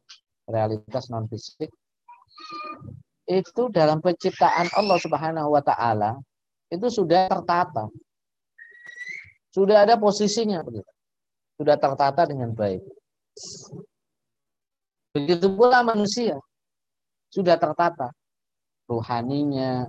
realitas 0.52 1.08
non 1.08 1.32
fisik, 1.32 1.72
itu 3.24 3.64
dalam 3.72 4.04
penciptaan 4.04 4.68
Allah 4.76 5.00
Subhanahu 5.00 5.56
wa 5.56 5.64
taala 5.64 6.20
itu 6.68 6.92
sudah 6.92 7.32
tertata. 7.32 7.88
Sudah 9.54 9.86
ada 9.88 9.96
posisinya. 9.96 10.66
Sudah 11.56 11.78
tertata 11.78 12.26
dengan 12.26 12.52
baik. 12.52 12.82
Begitu 15.14 15.46
pula 15.54 15.86
manusia 15.86 16.42
sudah 17.30 17.58
tertata 17.58 18.10
ruhaninya, 18.90 19.86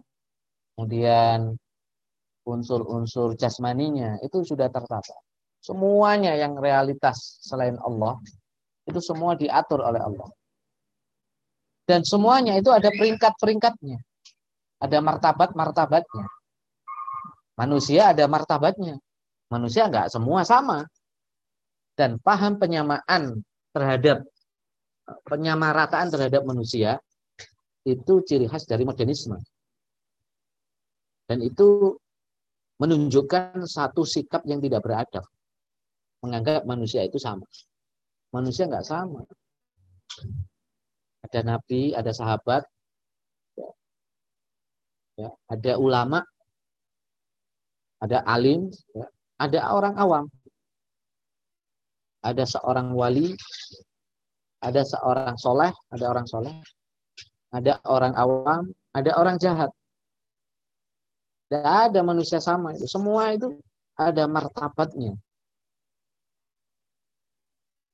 kemudian 0.75 1.55
unsur-unsur 2.45 3.39
jasmaninya 3.39 4.21
itu 4.21 4.45
sudah 4.45 4.69
tertata. 4.69 5.17
Semuanya 5.65 6.37
yang 6.37 6.61
realitas 6.61 7.41
selain 7.41 7.81
Allah 7.81 8.21
itu 8.85 9.01
semua 9.01 9.33
diatur 9.33 9.81
oleh 9.81 10.03
Allah. 10.03 10.29
Dan 11.89 12.05
semuanya 12.05 12.57
itu 12.61 12.69
ada 12.69 12.93
peringkat-peringkatnya. 12.93 13.97
Ada 14.81 15.01
martabat-martabatnya. 15.01 16.27
Manusia 17.57 18.13
ada 18.13 18.25
martabatnya. 18.29 19.01
Manusia 19.49 19.89
enggak 19.89 20.13
semua 20.13 20.45
sama. 20.45 20.85
Dan 21.97 22.21
paham 22.21 22.61
penyamaan 22.61 23.41
terhadap 23.73 24.27
penyamarataan 25.29 26.09
terhadap 26.11 26.43
manusia 26.45 26.99
itu 27.85 28.25
ciri 28.25 28.49
khas 28.49 28.65
dari 28.65 28.85
modernisme. 28.89 29.37
Dan 31.25 31.41
itu 31.41 31.97
menunjukkan 32.79 33.65
satu 33.65 34.05
sikap 34.05 34.45
yang 34.45 34.61
tidak 34.61 34.85
beradab. 34.85 35.25
Menganggap 36.21 36.65
manusia 36.69 37.05
itu 37.05 37.17
sama. 37.21 37.45
Manusia 38.35 38.67
nggak 38.67 38.85
sama. 38.85 39.23
Ada 41.25 41.41
nabi, 41.41 41.97
ada 41.97 42.13
sahabat, 42.13 42.63
ya, 45.17 45.31
ada 45.49 45.73
ulama, 45.81 46.21
ada 48.03 48.21
alim, 48.29 48.69
ya, 48.93 49.07
ada 49.41 49.59
orang 49.73 49.95
awam, 49.97 50.25
ada 52.21 52.45
seorang 52.45 52.93
wali, 52.93 53.33
ada 54.61 54.85
seorang 54.85 55.37
soleh, 55.41 55.73
ada 55.89 56.05
orang 56.13 56.27
soleh, 56.29 56.57
ada 57.53 57.81
orang 57.89 58.15
awam, 58.17 58.69
ada 58.93 59.11
orang 59.17 59.37
jahat. 59.41 59.73
Tidak 61.55 61.63
ada 61.63 62.03
manusia 62.03 62.43
sama 62.43 62.75
itu. 62.75 62.91
Semua 62.91 63.31
itu 63.31 63.55
ada 63.95 64.27
martabatnya. 64.27 65.15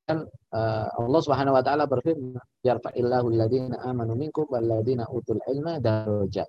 Dan 0.09 0.25
uh, 0.57 0.89
Allah 0.97 1.21
Subhanahu 1.21 1.53
wa 1.53 1.61
taala 1.61 1.85
berfirman, 1.85 2.41
"Yarfa'illahu 2.65 3.29
alladziina 3.29 3.85
amanu 3.85 4.17
minkum 4.17 4.49
walladziina 4.49 5.05
utul 5.13 5.45
ilma 5.45 5.77
darajat." 5.77 6.49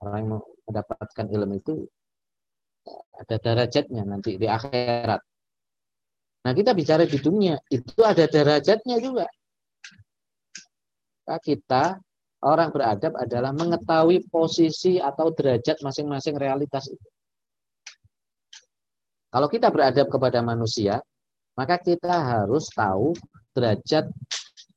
Orang 0.00 0.16
yang 0.16 0.40
mendapatkan 0.64 1.26
ilmu 1.28 1.54
itu 1.60 1.84
ada 3.12 3.36
derajatnya 3.36 4.00
nanti 4.08 4.40
di 4.40 4.48
akhirat. 4.48 5.20
Nah, 6.48 6.52
kita 6.56 6.72
bicara 6.72 7.04
di 7.04 7.20
dunia, 7.20 7.60
itu 7.68 8.00
ada 8.00 8.24
derajatnya 8.24 8.96
juga. 8.96 9.28
Kita 11.28 12.00
orang 12.44 12.70
beradab 12.70 13.18
adalah 13.18 13.50
mengetahui 13.50 14.26
posisi 14.30 15.02
atau 15.02 15.34
derajat 15.34 15.82
masing-masing 15.82 16.38
realitas 16.38 16.86
itu. 16.86 17.08
Kalau 19.28 19.48
kita 19.50 19.68
beradab 19.68 20.08
kepada 20.08 20.40
manusia, 20.40 21.04
maka 21.58 21.76
kita 21.76 22.08
harus 22.08 22.70
tahu 22.72 23.12
derajat 23.52 24.08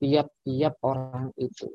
tiap-tiap 0.01 0.75
orang 0.81 1.29
itu. 1.37 1.69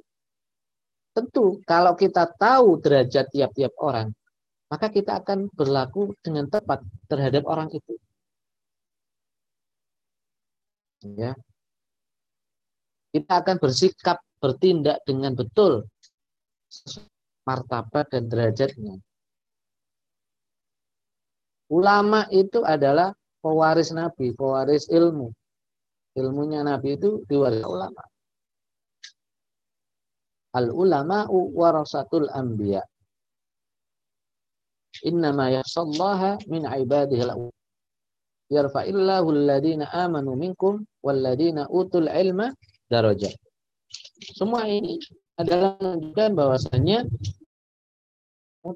Tentu, 1.16 1.62
kalau 1.64 1.96
kita 1.96 2.28
tahu 2.36 2.76
derajat 2.82 3.32
tiap-tiap 3.32 3.72
orang, 3.80 4.12
maka 4.66 4.90
kita 4.90 5.22
akan 5.22 5.48
berlaku 5.54 6.12
dengan 6.20 6.50
tepat 6.50 6.82
terhadap 7.06 7.46
orang 7.46 7.70
itu. 7.72 7.94
Ya. 11.14 11.38
Kita 13.14 13.40
akan 13.40 13.56
bersikap 13.62 14.20
bertindak 14.38 15.00
dengan 15.08 15.32
betul 15.32 15.88
martabat 17.46 18.10
dan 18.10 18.26
derajatnya. 18.26 18.98
Ulama 21.66 22.26
itu 22.30 22.62
adalah 22.62 23.10
pewaris 23.42 23.90
Nabi, 23.90 24.34
pewaris 24.34 24.86
ilmu. 24.90 25.30
Ilmunya 26.14 26.62
Nabi 26.62 26.94
itu 26.94 27.22
diwaris 27.26 27.62
ulama. 27.66 28.02
Al 30.56 30.72
ulama 30.72 31.28
warasatul 31.30 32.30
anbiya. 32.32 32.80
Innama 35.04 35.52
yasallaha 35.52 36.40
min 36.48 36.64
ibadihi 36.64 37.22
al 37.28 37.52
yarfa'illahu 38.48 39.28
alladhina 39.28 39.90
amanu 39.92 40.32
minkum 40.38 40.86
walladhina 41.04 41.68
utul 41.68 42.08
ilma 42.08 42.54
darajat. 42.88 43.36
Semua 44.16 44.64
ini 44.64 44.96
adalah 45.36 45.76
menunjukkan 45.76 46.30
bahwasanya 46.32 47.04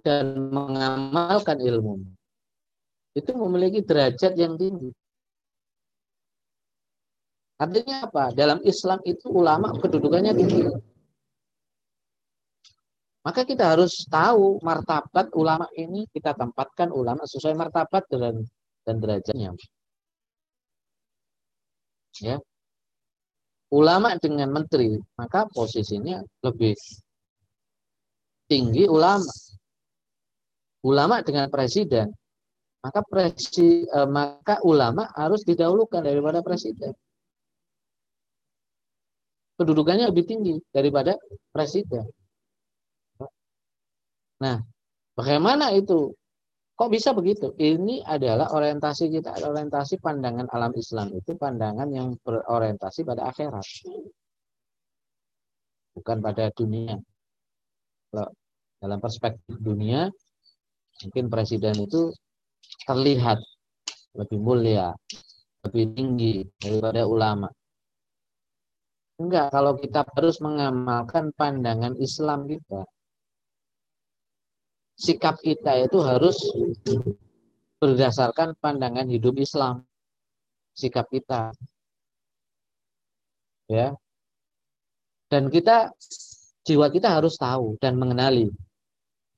dan 0.06 0.54
mengamalkan 0.54 1.58
ilmu 1.58 1.98
itu 3.18 3.34
memiliki 3.34 3.82
derajat 3.82 4.38
yang 4.38 4.54
tinggi. 4.54 4.94
Artinya 7.58 8.06
apa? 8.06 8.30
Dalam 8.30 8.62
Islam 8.62 9.02
itu 9.02 9.26
ulama 9.34 9.74
kedudukannya 9.74 10.32
tinggi. 10.32 10.70
Maka 13.20 13.44
kita 13.44 13.76
harus 13.76 14.06
tahu 14.08 14.62
martabat 14.64 15.28
ulama 15.36 15.66
ini 15.76 16.08
kita 16.08 16.32
tempatkan 16.38 16.88
ulama 16.88 17.26
sesuai 17.26 17.52
martabat 17.58 18.06
dan 18.08 18.46
dan 18.86 18.96
derajatnya. 18.96 19.52
Ya 22.22 22.40
ulama 23.70 24.18
dengan 24.18 24.50
menteri, 24.50 24.98
maka 25.14 25.46
posisinya 25.46 26.22
lebih 26.42 26.74
tinggi 28.50 28.84
ulama. 28.90 29.30
Ulama 30.80 31.20
dengan 31.20 31.46
presiden, 31.52 32.08
maka 32.80 33.04
presi, 33.04 33.84
eh, 33.84 34.08
maka 34.08 34.64
ulama 34.64 35.12
harus 35.12 35.44
didahulukan 35.44 36.00
daripada 36.00 36.40
presiden. 36.40 36.96
Kedudukannya 39.60 40.08
lebih 40.08 40.24
tinggi 40.24 40.56
daripada 40.72 41.20
presiden. 41.52 42.08
Nah, 44.40 44.64
bagaimana 45.12 45.76
itu 45.76 46.16
Kok 46.80 46.88
bisa 46.88 47.12
begitu? 47.12 47.52
Ini 47.60 48.08
adalah 48.08 48.56
orientasi 48.56 49.12
kita, 49.12 49.36
orientasi 49.44 50.00
pandangan 50.00 50.48
alam 50.48 50.72
Islam 50.72 51.12
itu 51.12 51.36
pandangan 51.36 51.84
yang 51.92 52.16
berorientasi 52.24 53.04
pada 53.04 53.28
akhirat. 53.28 53.84
Bukan 55.92 56.24
pada 56.24 56.48
dunia. 56.56 56.96
Kalau 58.08 58.32
dalam 58.80 58.96
perspektif 58.96 59.60
dunia, 59.60 60.08
mungkin 61.04 61.28
presiden 61.28 61.84
itu 61.84 62.16
terlihat 62.88 63.44
lebih 64.16 64.40
mulia, 64.40 64.96
lebih 65.68 65.84
tinggi 65.92 66.48
daripada 66.56 67.04
ulama. 67.04 67.52
Enggak, 69.20 69.52
kalau 69.52 69.76
kita 69.76 70.00
terus 70.16 70.40
mengamalkan 70.40 71.28
pandangan 71.36 71.92
Islam 72.00 72.48
kita, 72.48 72.88
sikap 75.00 75.40
kita 75.40 75.80
itu 75.80 75.96
harus 76.04 76.36
berdasarkan 77.80 78.52
pandangan 78.60 79.08
hidup 79.08 79.40
Islam. 79.40 79.80
Sikap 80.76 81.08
kita. 81.08 81.56
Ya. 83.72 83.96
Dan 85.32 85.48
kita 85.48 85.96
jiwa 86.68 86.92
kita 86.92 87.16
harus 87.16 87.40
tahu 87.40 87.80
dan 87.80 87.96
mengenali. 87.96 88.52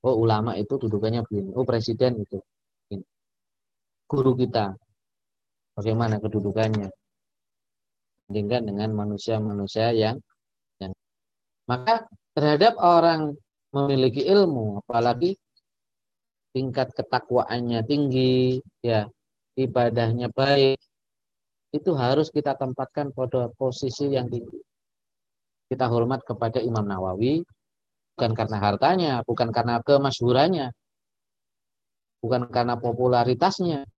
Oh, 0.03 0.19
ulama 0.19 0.59
itu 0.59 0.75
dudukannya 0.75 1.23
begini. 1.23 1.55
Oh, 1.55 1.63
presiden 1.63 2.19
itu. 2.19 2.43
Begini. 2.83 3.07
Guru 4.11 4.35
kita. 4.35 4.75
Bagaimana 5.79 6.19
kedudukannya? 6.19 6.91
Bandingkan 8.27 8.67
dengan 8.67 8.89
manusia-manusia 8.91 9.95
yang, 9.95 10.19
yang 10.83 10.91
maka 11.69 12.03
terhadap 12.35 12.75
orang 12.83 13.39
memiliki 13.71 14.27
ilmu, 14.27 14.83
apalagi 14.83 15.39
tingkat 16.53 16.93
ketakwaannya 16.93 17.81
tinggi, 17.83 18.61
ya 18.85 19.09
ibadahnya 19.57 20.29
baik, 20.29 20.77
itu 21.73 21.91
harus 21.97 22.29
kita 22.29 22.53
tempatkan 22.53 23.09
pada 23.11 23.49
posisi 23.57 24.13
yang 24.13 24.29
tinggi. 24.29 24.61
Kita 25.67 25.89
hormat 25.89 26.21
kepada 26.21 26.61
Imam 26.61 26.85
Nawawi, 26.85 27.41
bukan 28.13 28.31
karena 28.37 28.57
hartanya, 28.61 29.13
bukan 29.25 29.49
karena 29.49 29.81
kemasyhurannya, 29.81 30.69
bukan 32.21 32.41
karena 32.53 32.77
popularitasnya. 32.77 33.89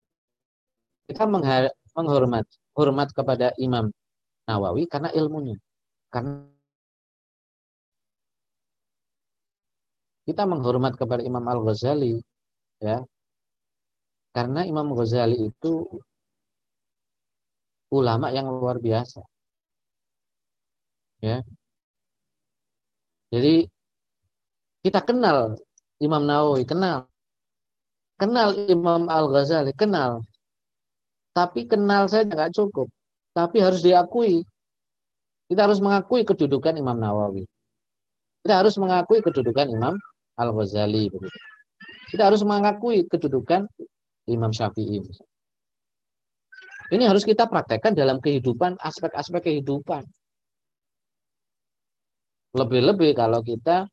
Kita 1.04 1.26
menghormat 1.28 2.46
hormat 2.78 3.08
kepada 3.10 3.50
Imam 3.58 3.90
Nawawi 4.46 4.86
karena 4.86 5.10
ilmunya. 5.10 5.58
Karena 6.08 6.46
kita 10.24 10.48
menghormat 10.48 10.96
kepada 10.96 11.20
Imam 11.20 11.44
Al-Ghazali 11.44 12.22
ya. 12.80 13.04
Karena 14.34 14.66
Imam 14.66 14.90
Ghazali 14.96 15.50
itu 15.50 15.86
ulama 17.94 18.34
yang 18.34 18.50
luar 18.50 18.82
biasa. 18.82 19.22
Ya. 21.22 21.40
Jadi 23.30 23.70
kita 24.84 25.00
kenal 25.00 25.56
Imam 26.02 26.22
Nawawi, 26.26 26.66
kenal. 26.66 27.08
Kenal 28.20 28.54
Imam 28.70 29.10
Al-Ghazali, 29.10 29.72
kenal. 29.74 30.22
Tapi 31.34 31.66
kenal 31.66 32.06
saya 32.06 32.28
nggak 32.28 32.54
cukup. 32.54 32.86
Tapi 33.34 33.58
harus 33.58 33.82
diakui. 33.82 34.46
Kita 35.50 35.66
harus 35.66 35.82
mengakui 35.82 36.22
kedudukan 36.22 36.78
Imam 36.78 36.94
Nawawi. 36.94 37.42
Kita 38.44 38.60
harus 38.62 38.78
mengakui 38.78 39.18
kedudukan 39.24 39.66
Imam 39.72 39.94
Al-Ghazali. 40.38 41.10
Kita 42.14 42.30
harus 42.30 42.46
mengakui 42.46 43.10
kedudukan 43.10 43.66
Imam 44.30 44.54
Syafi'i. 44.54 45.02
Ini 46.94 47.10
harus 47.10 47.26
kita 47.26 47.50
praktekkan 47.50 47.90
dalam 47.90 48.22
kehidupan, 48.22 48.78
aspek-aspek 48.78 49.50
kehidupan. 49.50 50.06
Lebih-lebih 52.54 53.18
kalau 53.18 53.42
kita 53.42 53.90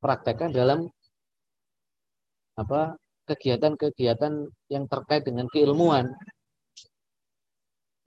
praktekkan 0.00 0.48
dalam 0.48 0.88
apa 2.56 2.96
kegiatan-kegiatan 3.28 4.48
yang 4.72 4.88
terkait 4.88 5.28
dengan 5.28 5.44
keilmuan. 5.52 6.08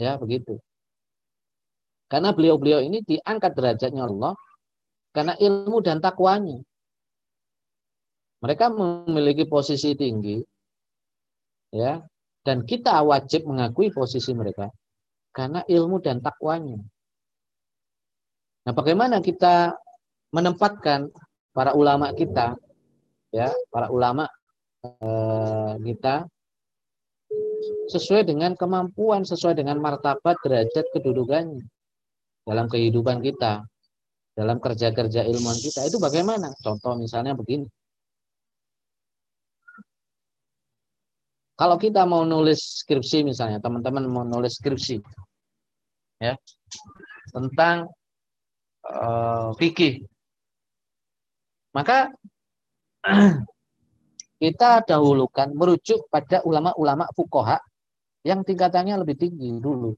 Ya, 0.02 0.18
begitu. 0.18 0.58
Karena 2.10 2.34
beliau-beliau 2.34 2.82
ini 2.82 3.06
diangkat 3.06 3.54
derajatnya 3.54 4.10
Allah 4.10 4.34
karena 5.14 5.38
ilmu 5.38 5.86
dan 5.86 6.02
takwanya. 6.02 6.66
Mereka 8.44 8.66
memiliki 8.72 9.48
posisi 9.48 9.96
tinggi, 9.96 10.38
ya, 11.72 12.00
dan 12.46 12.64
kita 12.64 13.02
wajib 13.02 13.48
mengakui 13.48 13.90
posisi 13.90 14.36
mereka 14.36 14.70
karena 15.36 15.64
ilmu 15.68 16.00
dan 16.00 16.24
takwanya. 16.24 16.80
Nah, 18.66 18.74
bagaimana 18.74 19.20
kita 19.20 19.76
menempatkan 20.32 21.12
para 21.52 21.76
ulama 21.76 22.12
kita, 22.16 22.56
ya, 23.32 23.52
para 23.70 23.92
ulama 23.92 24.26
eh, 24.84 25.74
kita 25.82 26.26
sesuai 27.90 28.26
dengan 28.26 28.54
kemampuan, 28.58 29.26
sesuai 29.26 29.58
dengan 29.58 29.78
martabat 29.82 30.38
derajat 30.42 30.86
kedudukannya 30.94 31.66
dalam 32.46 32.66
kehidupan 32.70 33.22
kita, 33.26 33.66
dalam 34.38 34.58
kerja-kerja 34.62 35.26
ilmuwan 35.26 35.58
kita. 35.58 35.86
Itu 35.86 35.98
bagaimana? 35.98 36.54
Contoh 36.62 36.94
misalnya 36.98 37.34
begini. 37.34 37.66
Kalau 41.56 41.80
kita 41.80 42.04
mau 42.04 42.28
nulis 42.28 42.84
skripsi 42.84 43.24
misalnya, 43.24 43.64
teman-teman 43.64 44.04
mau 44.12 44.28
nulis 44.28 44.60
skripsi, 44.60 45.00
ya, 46.20 46.36
tentang 47.32 47.88
uh, 48.84 49.56
fikih. 49.56 50.04
Maka 51.72 52.12
kita 54.44 54.84
dahulukan 54.84 55.56
merujuk 55.56 56.12
pada 56.12 56.44
ulama-ulama 56.44 57.08
fukoha 57.16 57.60
yang 58.28 58.44
tingkatannya 58.44 59.00
lebih 59.00 59.16
tinggi 59.16 59.56
dulu. 59.56 59.96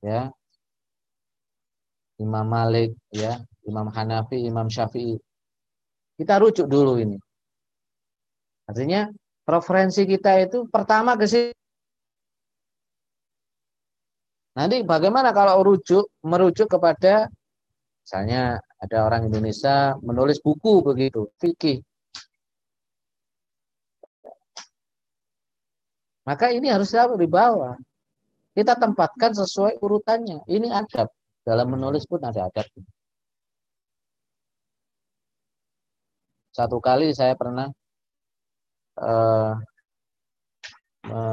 Ya. 0.00 0.32
Imam 2.16 2.46
Malik, 2.46 2.94
ya, 3.10 3.42
Imam 3.66 3.90
Hanafi, 3.90 4.38
Imam 4.38 4.70
Syafi'i. 4.70 5.18
Kita 6.14 6.38
rujuk 6.38 6.70
dulu 6.70 6.94
ini. 7.02 7.18
Artinya 8.64 9.12
preferensi 9.44 10.08
kita 10.08 10.40
itu 10.40 10.64
pertama 10.72 11.14
ke 11.20 11.28
sini 11.28 11.52
Nanti 14.54 14.86
bagaimana 14.86 15.34
kalau 15.34 15.66
rujuk 15.66 16.14
merujuk 16.22 16.70
kepada 16.70 17.26
misalnya 18.06 18.62
ada 18.78 18.96
orang 19.02 19.26
Indonesia 19.26 19.98
menulis 19.98 20.38
buku 20.38 20.78
begitu, 20.86 21.26
fikih. 21.42 21.82
Maka 26.24 26.54
ini 26.54 26.70
harus 26.70 26.94
di 26.94 27.28
bawah. 27.28 27.76
Kita 28.54 28.78
tempatkan 28.78 29.34
sesuai 29.34 29.82
urutannya. 29.82 30.46
Ini 30.46 30.70
adab. 30.70 31.10
Dalam 31.44 31.74
menulis 31.74 32.06
pun 32.06 32.22
ada 32.22 32.48
adab. 32.48 32.64
Satu 36.54 36.78
kali 36.78 37.10
saya 37.10 37.34
pernah 37.34 37.68
uh, 39.00 39.54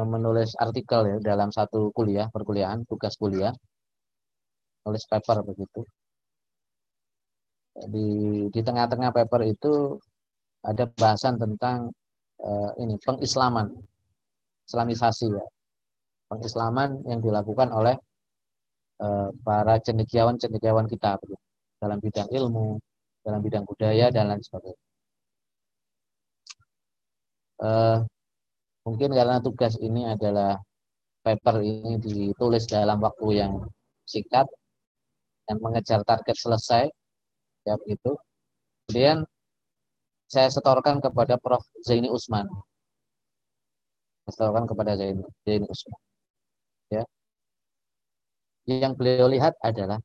menulis 0.04 0.52
artikel 0.58 1.08
ya 1.08 1.16
dalam 1.22 1.48
satu 1.48 1.90
kuliah 1.96 2.28
perkuliahan 2.28 2.84
tugas 2.88 3.14
kuliah. 3.16 3.54
Nulis 4.82 5.04
paper 5.06 5.46
begitu. 5.46 5.80
Di 7.88 8.08
di 8.50 8.60
tengah-tengah 8.60 9.14
paper 9.14 9.46
itu 9.46 9.96
ada 10.66 10.84
bahasan 10.90 11.38
tentang 11.38 11.90
uh, 12.42 12.70
ini 12.82 12.98
pengislaman. 13.00 13.70
Islamisasi 14.66 15.26
ya. 15.30 15.46
Pengislaman 16.30 17.04
yang 17.06 17.20
dilakukan 17.22 17.70
oleh 17.70 17.94
uh, 19.00 19.30
para 19.46 19.78
cendekiawan-cendekiawan 19.80 20.88
kita 20.90 21.20
dalam 21.82 21.98
bidang 21.98 22.30
ilmu 22.30 22.78
dalam 23.22 23.38
bidang 23.38 23.62
budaya 23.66 24.10
dan 24.10 24.34
lain 24.34 24.42
sebagainya 24.42 24.91
uh, 27.62 28.02
Mungkin 28.82 29.14
karena 29.14 29.38
tugas 29.38 29.78
ini 29.78 30.02
adalah 30.10 30.58
paper 31.22 31.62
ini 31.62 32.02
ditulis 32.02 32.66
dalam 32.66 32.98
waktu 32.98 33.26
yang 33.38 33.52
singkat 34.02 34.50
dan 35.46 35.56
mengejar 35.62 36.02
target 36.02 36.34
selesai, 36.34 36.90
ya 37.62 37.78
begitu. 37.78 38.18
Kemudian 38.86 39.22
saya 40.26 40.50
setorkan 40.50 40.98
kepada 40.98 41.38
Prof. 41.38 41.62
Zaini 41.86 42.10
Usman. 42.10 42.50
Saya 44.26 44.30
setorkan 44.34 44.66
kepada 44.66 44.98
Zaini, 44.98 45.22
Zaini 45.46 45.66
Usman. 45.70 46.00
Ya. 46.90 47.04
Yang 48.66 48.92
beliau 48.98 49.30
lihat 49.30 49.54
adalah 49.62 50.02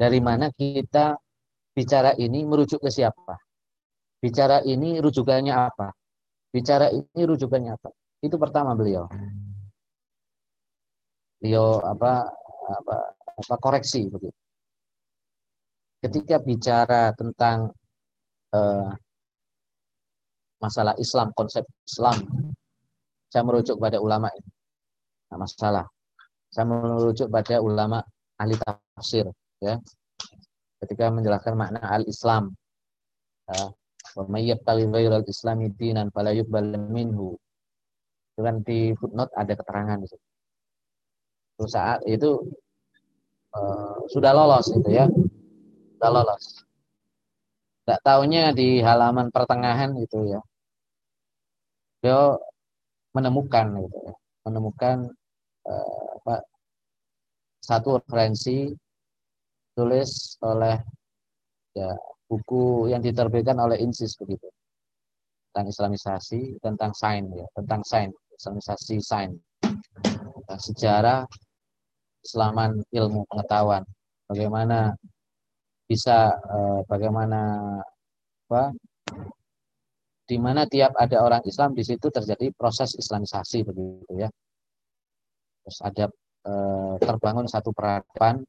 dari 0.00 0.20
mana 0.24 0.48
kita 0.48 1.20
bicara 1.76 2.16
ini 2.16 2.48
merujuk 2.48 2.80
ke 2.80 2.88
siapa. 2.88 3.43
Bicara 4.24 4.64
ini 4.64 5.04
rujukannya 5.04 5.52
apa? 5.52 5.92
Bicara 6.48 6.88
ini 6.88 7.20
rujukannya 7.28 7.76
apa? 7.76 7.92
Itu 8.24 8.40
pertama 8.40 8.72
beliau. 8.72 9.04
Beliau 11.44 11.84
apa 11.84 12.32
apa 12.64 12.96
apa 13.20 13.54
koreksi 13.60 14.08
begitu. 14.08 14.32
Ketika 16.00 16.40
bicara 16.40 17.12
tentang 17.12 17.68
uh, 18.56 18.88
masalah 20.56 20.96
Islam, 20.96 21.28
konsep 21.36 21.68
Islam, 21.84 22.16
saya 23.28 23.44
merujuk 23.44 23.76
pada 23.76 24.00
ulama 24.00 24.32
ini. 24.32 24.48
Nah, 25.28 25.36
masalah. 25.44 25.84
Saya 26.48 26.64
merujuk 26.64 27.28
pada 27.28 27.60
ulama 27.60 28.00
ahli 28.40 28.56
tafsir, 28.56 29.28
ya. 29.60 29.76
Ketika 30.80 31.12
menjelaskan 31.12 31.60
makna 31.60 31.80
al-Islam, 31.84 32.56
ya. 33.52 33.68
Kali 34.14 34.86
ghairal 34.86 35.26
islami 35.26 35.74
dinan 35.74 36.14
fala 36.14 36.30
yuqbal. 36.30 36.70
Itu 38.34 38.40
kan 38.42 38.62
di 38.62 38.94
footnote 38.94 39.34
ada 39.34 39.52
keterangan 39.54 39.98
di 40.02 40.06
situ. 40.10 40.26
saat 41.70 42.02
itu 42.10 42.42
uh, 43.54 43.94
sudah 44.10 44.32
lolos 44.34 44.66
itu 44.74 44.90
ya. 44.90 45.06
Sudah 45.98 46.10
lolos. 46.10 46.44
Tidak 47.84 48.00
tahunya 48.02 48.54
di 48.54 48.82
halaman 48.82 49.30
pertengahan 49.30 49.94
itu 49.98 50.34
ya. 50.34 50.40
Beliau 52.02 52.38
menemukan 53.14 53.66
gitu 53.86 53.98
ya. 54.02 54.14
Menemukan 54.46 54.96
uh, 55.66 56.06
apa, 56.22 56.42
satu 57.62 58.02
referensi 58.02 58.74
tulis 59.74 60.38
oleh 60.42 60.78
ya 61.74 61.94
buku 62.34 62.90
yang 62.90 62.98
diterbitkan 62.98 63.54
oleh 63.62 63.78
INSIS 63.78 64.18
begitu. 64.18 64.50
Tentang 65.54 65.70
Islamisasi 65.70 66.58
tentang 66.58 66.90
sains 66.98 67.30
ya 67.30 67.46
tentang 67.54 67.86
sains 67.86 68.14
Islamisasi 68.34 68.98
sains. 68.98 69.38
Tentang 69.62 70.60
sejarah 70.60 71.20
Islaman 72.26 72.82
ilmu 72.90 73.22
pengetahuan. 73.30 73.86
Bagaimana 74.26 74.90
bisa 75.86 76.34
eh, 76.34 76.80
bagaimana 76.90 77.40
apa 78.50 78.74
di 80.24 80.36
mana 80.40 80.64
tiap 80.64 80.96
ada 80.96 81.20
orang 81.20 81.44
Islam 81.44 81.76
di 81.76 81.84
situ 81.84 82.08
terjadi 82.08 82.50
proses 82.56 82.98
Islamisasi 82.98 83.62
begitu 83.62 84.12
ya. 84.18 84.28
Terus 85.62 85.78
ada 85.86 86.04
eh, 86.50 86.94
terbangun 86.98 87.46
satu 87.46 87.70
peradaban 87.70 88.42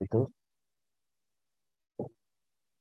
itu 0.00 0.24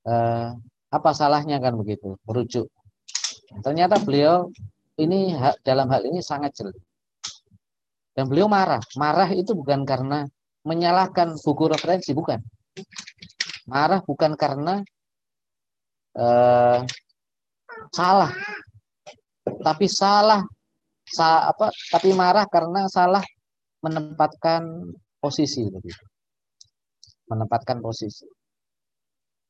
eh, 0.07 0.47
apa 0.93 1.09
salahnya 1.15 1.57
kan 1.57 1.73
begitu 1.75 2.15
merujuk 2.27 2.69
ternyata 3.65 3.97
beliau 4.01 4.49
ini 4.97 5.33
dalam 5.65 5.89
hal 5.89 6.05
ini 6.05 6.21
sangat 6.21 6.53
jeli 6.53 6.77
dan 8.13 8.29
beliau 8.29 8.45
marah. 8.45 8.81
Marah 8.97 9.29
itu 9.33 9.57
bukan 9.57 9.83
karena 9.83 10.25
menyalahkan 10.63 11.33
buku 11.41 11.65
referensi, 11.69 12.13
bukan. 12.13 12.39
Marah 13.65 14.05
bukan 14.05 14.37
karena 14.37 14.85
uh, 16.17 16.79
salah, 17.89 18.31
tapi 19.65 19.89
salah, 19.89 20.45
sa 21.09 21.49
apa? 21.49 21.73
Tapi 21.89 22.13
marah 22.13 22.45
karena 22.45 22.85
salah 22.85 23.23
menempatkan 23.81 24.93
posisi 25.17 25.65
begitu. 25.67 26.05
Menempatkan 27.27 27.81
posisi. 27.81 28.29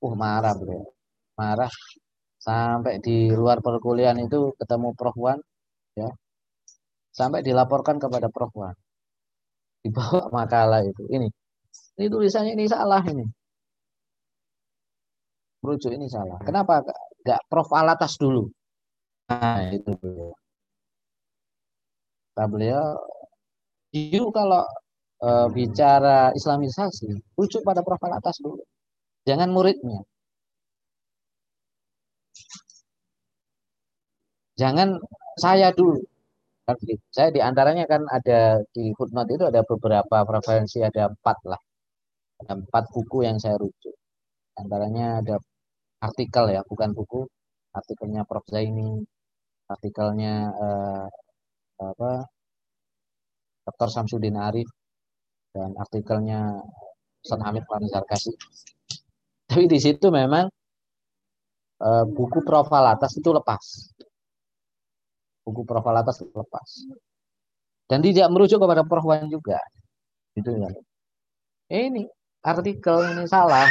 Uh 0.03 0.13
marah 0.19 0.53
beliau, 0.59 0.83
marah 1.39 1.71
sampai 2.47 2.99
di 2.99 3.31
luar 3.31 3.63
perkuliahan 3.63 4.19
itu 4.19 4.51
ketemu 4.59 4.87
Prof 4.99 5.15
Wan, 5.15 5.39
ya 5.95 6.11
sampai 7.13 7.39
dilaporkan 7.45 8.01
kepada 8.01 8.27
Prof. 8.33 8.51
Wan. 8.57 8.75
Dibawa 9.85 10.27
makalah 10.37 10.81
itu. 10.83 11.03
Ini, 11.07 11.27
ini 12.01 12.05
tulisannya 12.09 12.57
ini 12.57 12.65
salah 12.65 13.03
ini. 13.05 13.23
Merujuk 15.63 15.95
ini 15.95 16.11
salah. 16.11 16.41
Kenapa 16.43 16.83
nggak 17.23 17.41
Prof 17.47 17.69
Alatas 17.71 18.19
dulu? 18.19 18.51
Nah, 19.31 19.71
itu 19.71 19.91
beliau. 19.95 20.35
Kata 22.33 22.49
beliau, 22.49 22.97
you 23.93 24.27
kalau 24.33 24.65
e, 25.21 25.29
bicara 25.53 26.33
Islamisasi, 26.35 27.13
rujuk 27.37 27.61
pada 27.63 27.85
Prof 27.85 28.01
Alatas 28.03 28.35
dulu. 28.43 28.59
Jangan 29.27 29.49
muridnya. 29.55 29.99
Jangan 34.61 34.89
saya 35.43 35.67
dulu. 35.77 35.99
Kan 36.67 36.77
Saya 37.15 37.29
di 37.35 37.41
antaranya 37.49 37.85
kan 37.93 38.01
ada 38.17 38.39
di 38.75 38.83
footnote 38.97 39.31
itu 39.35 39.45
ada 39.51 39.61
beberapa 39.71 40.17
preferensi, 40.29 40.77
ada 40.89 41.03
empat 41.13 41.37
lah. 41.51 41.61
Ada 42.41 42.53
empat 42.61 42.83
buku 42.93 43.17
yang 43.27 43.37
saya 43.43 43.55
rujuk. 43.63 43.95
Antaranya 44.61 45.05
ada 45.21 45.35
artikel 46.07 46.45
ya, 46.55 46.61
bukan 46.71 46.91
buku. 46.97 47.21
Artikelnya 47.79 48.21
Prof. 48.29 48.45
Zaini, 48.53 48.91
artikelnya 49.73 50.33
eh, 50.63 51.05
apa 51.91 52.11
Dr. 53.65 53.89
Samsudin 53.95 54.37
Arif, 54.47 54.69
dan 55.55 55.71
artikelnya 55.83 56.39
Ustaz 57.23 57.39
Hamid 57.45 57.63
Farizar 57.69 58.03
Kasih. 58.09 58.35
Tapi 59.53 59.69
di 59.69 59.77
situ 59.77 60.09
memang 60.09 60.49
eh, 61.85 62.05
buku 62.09 62.41
profil 62.41 62.85
atas 62.89 63.13
itu 63.21 63.29
lepas 63.29 63.93
buku 65.43 65.61
profil 65.67 65.95
atas 65.99 66.23
lepas. 66.23 66.69
Dan 67.87 67.99
tidak 67.99 68.31
merujuk 68.31 68.63
kepada 68.63 68.87
Prof 68.87 69.05
Wan 69.05 69.27
juga. 69.27 69.59
Gitu 70.33 70.49
ya. 70.55 70.71
Ini 71.69 72.07
artikel 72.41 72.95
ini 73.13 73.23
salah. 73.27 73.67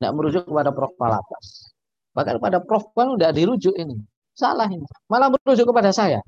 Tidak 0.00 0.12
merujuk 0.16 0.48
kepada 0.48 0.72
profil 0.72 1.12
atas. 1.12 1.70
Bahkan 2.16 2.40
pada 2.40 2.58
Prof 2.64 2.90
Wan 2.96 3.14
udah 3.20 3.30
dirujuk 3.30 3.76
ini. 3.76 4.00
Salah 4.34 4.66
ini. 4.66 4.88
Malah 5.12 5.28
merujuk 5.30 5.68
kepada 5.68 5.92
saya. 5.92 6.18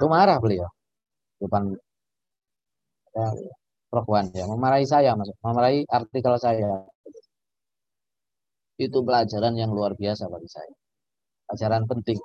Itu 0.00 0.08
marah 0.08 0.40
beliau. 0.40 0.66
Depan 1.40 1.76
ya, 3.16 3.28
Wan 3.90 4.26
ya. 4.30 4.46
Memarahi 4.46 4.86
saya, 4.86 5.18
maksud. 5.18 5.36
memarahi 5.42 5.82
artikel 5.90 6.34
saya. 6.38 6.86
Itu 8.78 9.02
pelajaran 9.06 9.54
yang 9.58 9.70
luar 9.76 9.92
biasa 9.98 10.30
bagi 10.30 10.48
saya 10.48 10.72
pelajaran 11.50 11.82
penting. 11.90 12.18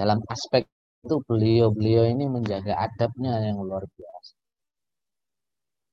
Dalam 0.00 0.18
aspek 0.32 0.64
itu 1.04 1.20
beliau-beliau 1.28 2.08
ini 2.08 2.24
menjaga 2.24 2.72
adabnya 2.80 3.36
yang 3.44 3.60
luar 3.60 3.84
biasa. 3.84 4.32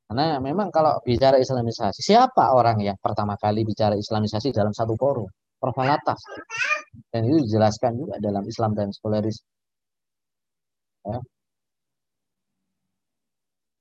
Karena 0.07 0.39
memang 0.39 0.71
kalau 0.71 0.95
bicara 1.03 1.35
Islamisasi, 1.35 1.99
siapa 1.99 2.55
orang 2.55 2.79
yang 2.79 2.95
pertama 3.03 3.35
kali 3.35 3.67
bicara 3.67 3.99
Islamisasi 3.99 4.55
dalam 4.55 4.71
satu 4.71 4.95
forum? 4.95 5.27
Profalatas. 5.59 6.19
Dan 7.11 7.27
itu 7.27 7.43
dijelaskan 7.47 7.91
juga 7.99 8.15
dalam 8.23 8.43
Islam 8.47 8.71
dan 8.75 8.87
Skolaris. 8.95 9.37
Ya. 11.05 11.19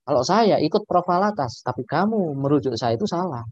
Kalau 0.06 0.22
saya 0.26 0.56
ikut 0.58 0.82
profalatas, 0.90 1.52
tapi 1.66 1.82
kamu 1.86 2.34
merujuk 2.42 2.74
saya 2.80 2.96
itu 2.98 3.06
salah. 3.06 3.44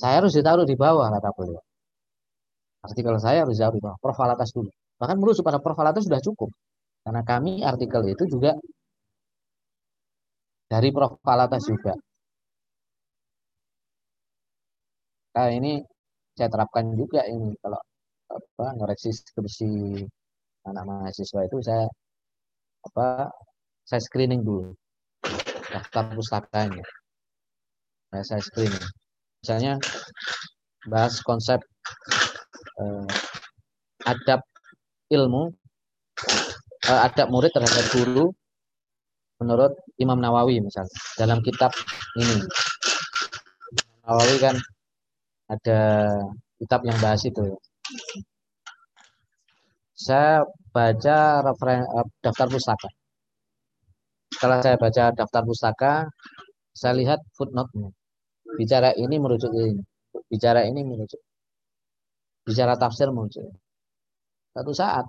Saya 0.00 0.14
harus 0.22 0.32
ditaruh 0.36 0.66
di 0.68 0.76
bawah, 0.78 1.06
kata 1.10 1.30
beliau. 1.36 1.62
Artikel 2.86 3.14
saya 3.18 3.38
harus 3.42 3.56
jauh 3.58 3.74
di 3.74 3.82
bawah. 3.82 3.98
Profil 3.98 4.30
atas 4.34 4.50
dulu. 4.54 4.70
Bahkan 5.00 5.16
merujuk 5.18 5.42
pada 5.46 5.58
profil 5.64 5.86
atas 5.90 6.02
sudah 6.06 6.20
cukup. 6.22 6.50
Karena 7.02 7.22
kami 7.26 7.52
artikel 7.66 8.02
itu 8.14 8.24
juga 8.30 8.54
dari 10.72 10.88
profil 10.94 11.38
atas 11.46 11.62
juga. 11.66 11.92
Nah 15.34 15.48
ini 15.58 15.72
saya 16.36 16.48
terapkan 16.54 16.84
juga 17.00 17.20
ini 17.26 17.54
kalau 17.62 17.80
apa 18.28 18.66
ngoreksi 18.78 19.10
skripsi 19.14 19.70
anak 20.68 20.84
mahasiswa 20.88 21.40
itu 21.48 21.58
saya 21.64 21.84
apa 22.86 23.32
saya 23.88 24.00
screening 24.06 24.42
dulu 24.48 24.70
daftar 25.68 26.04
pustakanya. 26.16 26.84
Nah, 28.12 28.24
saya 28.24 28.40
screening. 28.40 28.84
Misalnya 29.44 29.76
bahas 30.88 31.20
konsep 31.20 31.60
uh, 32.80 33.06
adab 34.08 34.40
ilmu, 35.12 35.52
uh, 36.88 37.00
adab 37.04 37.28
murid 37.28 37.52
terhadap 37.52 37.84
guru 37.92 38.32
menurut 39.38 39.76
Imam 40.02 40.18
Nawawi 40.18 40.58
misalnya 40.58 40.90
dalam 41.20 41.38
kitab 41.44 41.70
ini. 42.18 42.42
Nawawi 44.08 44.36
kan 44.40 44.56
ada 45.52 45.80
kitab 46.58 46.80
yang 46.88 46.98
bahas 46.98 47.22
itu. 47.28 47.44
Saya 49.98 50.46
baca 50.72 51.42
referen, 51.44 51.84
uh, 51.84 52.06
daftar 52.24 52.46
pustaka. 52.48 52.88
Setelah 54.34 54.58
saya 54.60 54.76
baca 54.76 55.04
daftar 55.16 55.42
pustaka, 55.46 55.92
saya 56.76 56.94
lihat 57.00 57.20
footnote-nya. 57.36 57.90
Bicara 58.58 58.92
ini 58.96 59.16
merujuk 59.16 59.52
ini. 59.52 59.82
Bicara 60.28 60.64
ini 60.68 60.80
merujuk 60.84 61.20
bicara 62.48 62.74
tafsir 62.80 63.12
muncul. 63.12 63.52
Satu 64.56 64.72
saat 64.72 65.04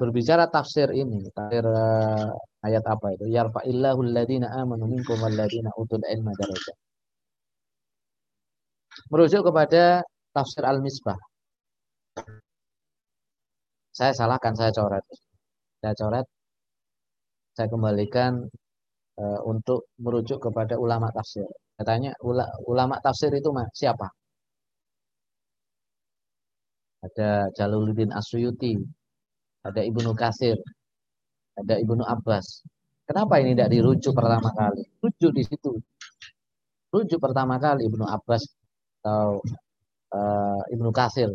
berbicara 0.00 0.48
tafsir 0.48 0.88
ini, 0.96 1.28
tafsir 1.36 1.64
uh, 1.68 2.32
ayat 2.64 2.84
apa 2.88 3.06
itu? 3.12 3.28
Yarfa'illahu 3.28 4.00
alladhina 4.08 4.48
amanu 4.56 4.88
minkum 4.88 5.20
walladhina 5.20 5.68
utul 5.76 6.00
ilma 6.08 6.32
darajat. 6.40 6.76
Merujuk 9.12 9.44
kepada 9.52 10.00
tafsir 10.32 10.64
Al-Misbah. 10.64 11.18
Saya 13.92 14.12
salahkan, 14.16 14.56
saya 14.56 14.72
coret. 14.72 15.04
Saya 15.84 15.94
coret. 16.00 16.26
Saya 17.60 17.68
kembalikan 17.68 18.48
uh, 19.20 19.40
untuk 19.44 19.92
merujuk 20.00 20.40
kepada 20.48 20.80
ulama 20.80 21.12
tafsir. 21.12 21.44
Katanya 21.76 22.16
ulama 22.64 22.96
tafsir 23.04 23.28
itu 23.36 23.52
siapa? 23.76 24.08
Ada 27.04 27.52
Jaluluddin 27.52 28.16
Asyuyuti, 28.16 28.80
ada 29.60 29.84
Ibnu 29.84 30.16
Kasir, 30.16 30.56
ada 31.52 31.76
Ibnu 31.76 32.00
Abbas. 32.00 32.64
Kenapa 33.04 33.44
ini 33.44 33.52
tidak 33.52 33.76
dirujuk 33.76 34.16
pertama 34.16 34.56
kali? 34.56 34.80
Rujuk 35.04 35.32
di 35.36 35.44
situ. 35.44 35.76
Rujuk 36.88 37.20
pertama 37.20 37.60
kali 37.60 37.92
Ibnu 37.92 38.08
Abbas 38.08 38.40
atau 39.04 39.44
uh, 40.16 40.60
Ibnu 40.72 40.88
Kasir 40.96 41.28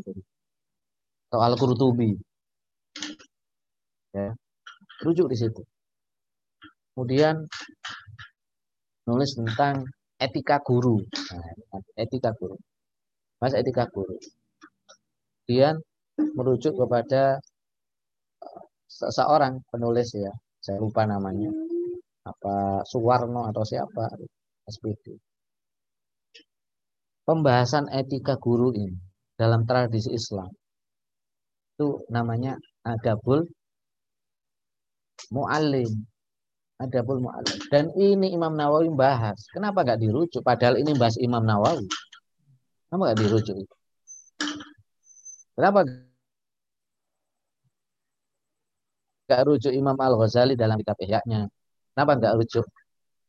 atau 1.30 1.38
Al-Qurtubi. 1.38 2.18
Ya. 4.18 4.34
Rujuk 5.06 5.30
di 5.30 5.38
situ. 5.38 5.62
Kemudian 6.96 7.44
nulis 9.06 9.36
tentang 9.36 9.84
etika 10.16 10.64
guru. 10.64 11.04
Nah, 11.36 11.84
etika 12.00 12.32
guru. 12.40 12.56
Mas 13.44 13.52
etika 13.52 13.86
guru. 13.92 14.16
Kemudian 15.44 15.76
merujuk 16.40 16.74
kepada 16.80 17.44
seseorang 18.88 19.60
penulis 19.68 20.16
ya 20.16 20.32
saya 20.64 20.80
lupa 20.80 21.04
namanya 21.04 21.52
apa 22.26 22.82
Suwarno 22.88 23.46
atau 23.52 23.68
siapa 23.68 24.08
SPD 24.66 25.20
pembahasan 27.28 27.92
etika 27.92 28.40
guru 28.40 28.72
ini 28.72 28.96
dalam 29.36 29.68
tradisi 29.68 30.16
Islam 30.16 30.48
itu 31.76 32.08
namanya 32.08 32.56
adabul 32.88 33.44
mu'alim 35.36 35.92
adabul 36.82 37.24
mu'alim 37.24 37.60
dan 37.72 37.92
ini 37.96 38.36
Imam 38.36 38.54
Nawawi 38.54 38.92
bahas 38.92 39.40
kenapa 39.52 39.84
nggak 39.84 40.00
dirujuk 40.04 40.42
padahal 40.44 40.76
ini 40.76 40.92
bahas 40.96 41.16
Imam 41.22 41.44
Nawawi 41.44 41.88
kenapa 42.88 43.02
nggak 43.12 43.20
dirujuk 43.24 43.58
kenapa 45.56 45.80
nggak 49.26 49.42
rujuk 49.50 49.74
Imam 49.74 49.98
Al-Ghazali 49.98 50.54
dalam 50.54 50.78
kitab 50.78 50.98
Ihya-nya? 51.02 51.50
Kenapa 51.92 52.12
nggak 52.22 52.34
rujuk? 52.38 52.66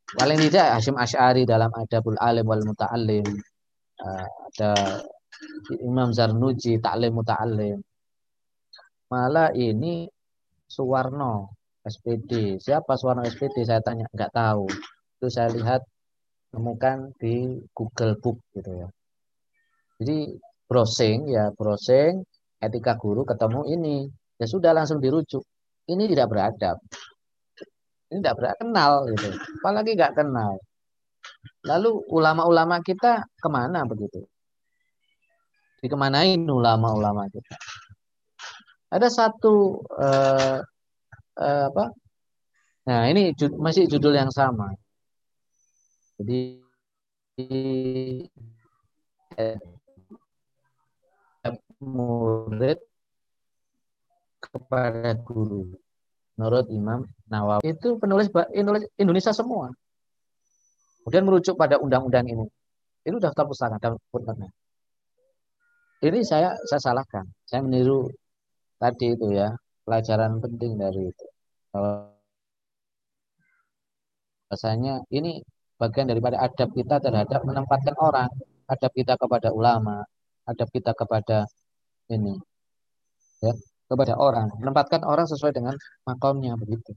Paling 0.07 0.39
tidak 0.39 0.79
Hashim 0.79 0.97
Ash'ari 1.01 1.43
dalam 1.49 1.73
Adabul 1.73 2.21
Alim 2.21 2.47
wal 2.47 2.63
Muta'alim. 2.63 3.27
Uh, 3.97 4.29
ada 4.53 4.71
Imam 5.81 6.13
Zarnuji 6.13 6.79
Ta'lim 6.79 7.17
Muta'alim. 7.17 7.81
Malah 9.09 9.57
ini 9.57 10.07
Suwarno 10.69 11.56
SPD. 11.87 12.59
Siapa 12.59 12.99
Suwarno 12.99 13.23
SPD? 13.23 13.63
Saya 13.63 13.79
tanya, 13.79 14.11
nggak 14.11 14.35
tahu. 14.35 14.67
Itu 15.17 15.31
saya 15.31 15.55
lihat 15.55 15.87
temukan 16.51 17.15
di 17.21 17.63
Google 17.71 18.19
Book 18.19 18.43
gitu 18.53 18.71
ya. 18.75 18.89
Jadi 20.03 20.37
browsing 20.67 21.31
ya 21.31 21.55
browsing 21.55 22.27
etika 22.59 22.99
guru 22.99 23.23
ketemu 23.23 23.61
ini 23.71 23.97
ya 24.37 24.47
sudah 24.51 24.75
langsung 24.75 24.99
dirujuk 24.99 25.41
ini 25.87 26.11
tidak 26.11 26.29
beradab. 26.33 26.77
Ini 28.11 28.19
tidak 28.23 28.37
beradab, 28.39 28.59
kenal 28.61 28.93
gitu. 29.15 29.29
Apalagi 29.63 29.91
nggak 29.95 30.15
kenal. 30.15 30.53
Lalu 31.67 31.91
ulama-ulama 32.11 32.79
kita 32.83 33.23
ke 33.23 33.49
mana 33.51 33.83
begitu? 33.87 34.23
Dikemanain 35.83 36.41
ulama-ulama 36.47 37.27
kita? 37.31 37.55
Ada 38.91 39.11
satu 39.11 39.83
eh, 39.99 40.59
eh, 41.41 41.65
apa? 41.71 41.85
Nah 42.87 43.01
ini 43.11 43.35
jud, 43.39 43.53
masih 43.59 43.85
judul 43.91 44.15
yang 44.15 44.31
sama. 44.31 44.71
Jadi 46.17 46.41
eh, 49.37 49.59
murid 51.83 52.79
kepada 54.41 55.13
guru. 55.21 55.77
Menurut 56.37 56.69
Imam 56.69 57.01
Nawawi 57.33 57.73
itu 57.73 57.97
penulis 57.97 58.29
Indonesia 59.01 59.33
semua. 59.33 59.73
Kemudian 61.01 61.25
merujuk 61.25 61.55
pada 61.57 61.81
undang-undang 61.81 62.27
ini. 62.29 62.47
Itu 63.07 63.17
daftar 63.23 63.47
pustaka, 63.47 63.77
daftar. 63.79 64.35
Ini 66.03 66.21
saya 66.27 66.53
saya 66.69 66.81
salahkan. 66.83 67.25
Saya 67.49 67.65
meniru 67.65 68.11
tadi 68.77 69.17
itu 69.17 69.33
ya 69.33 69.57
pelajaran 69.87 70.43
penting 70.43 70.75
dari 70.75 71.15
itu. 71.15 71.27
Rasanya 74.51 75.07
ini 75.15 75.39
bagian 75.79 76.11
daripada 76.11 76.43
adab 76.43 76.75
kita 76.75 76.99
terhadap 76.99 77.41
menempatkan 77.47 77.95
orang, 78.03 78.31
adab 78.67 78.91
kita 78.91 79.15
kepada 79.15 79.55
ulama, 79.55 80.03
adab 80.51 80.69
kita 80.75 80.91
kepada 80.99 81.47
ini 82.11 82.35
ya 83.43 83.55
kepada 83.87 84.19
orang, 84.19 84.51
menempatkan 84.59 85.07
orang 85.07 85.31
sesuai 85.31 85.55
dengan 85.55 85.75
makomnya 86.03 86.59
begitu. 86.59 86.91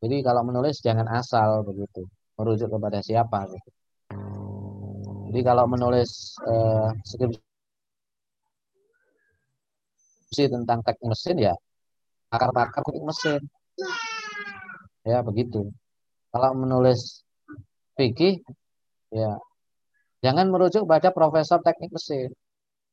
Jadi 0.00 0.24
kalau 0.24 0.40
menulis 0.48 0.80
jangan 0.80 1.04
asal 1.12 1.60
begitu, 1.60 2.08
merujuk 2.40 2.72
kepada 2.72 3.04
siapa 3.04 3.44
gitu. 3.52 3.70
Jadi 5.30 5.40
kalau 5.44 5.68
menulis 5.68 6.40
eh, 6.48 6.88
skripsi 7.04 7.49
tentang 10.30 10.78
teknik 10.86 11.10
mesin 11.10 11.36
ya 11.42 11.54
pakar-pakar 12.30 12.86
teknik 12.86 13.04
mesin. 13.10 13.40
Ya 15.02 15.18
begitu. 15.26 15.74
Kalau 16.30 16.54
menulis 16.54 17.26
fikih 17.98 18.38
ya 19.10 19.42
jangan 20.22 20.46
merujuk 20.54 20.86
pada 20.86 21.10
profesor 21.10 21.58
teknik 21.58 21.90
mesin. 21.90 22.30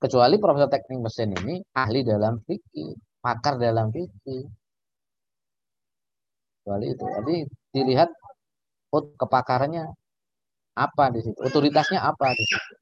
Kecuali 0.01 0.41
profesor 0.41 0.69
teknik 0.69 0.99
mesin 1.05 1.29
ini 1.45 1.61
ahli 1.77 2.01
dalam 2.01 2.41
fikih, 2.41 2.97
pakar 3.21 3.61
dalam 3.61 3.93
fikih. 3.93 4.49
Kecuali 6.65 6.85
itu. 6.89 7.05
Jadi 7.05 7.35
dilihat 7.77 8.09
kepakarannya 8.91 9.93
apa 10.77 11.09
di 11.13 11.21
situ, 11.21 11.37
otoritasnya 11.41 12.01
apa 12.01 12.33
di 12.33 12.43
situ. 12.45 12.73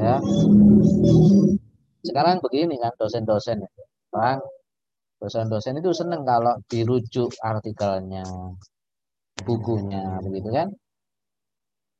Ya. 0.00 0.16
Sekarang 2.04 2.36
begini 2.44 2.76
kan 2.82 2.92
dosen-dosen 3.00 3.64
orang 4.14 4.38
dosen-dosen 5.18 5.80
itu 5.80 5.90
seneng 5.96 6.22
kalau 6.22 6.54
dirujuk 6.68 7.32
artikelnya, 7.40 8.24
bukunya, 9.40 10.20
begitu 10.20 10.48
kan? 10.52 10.68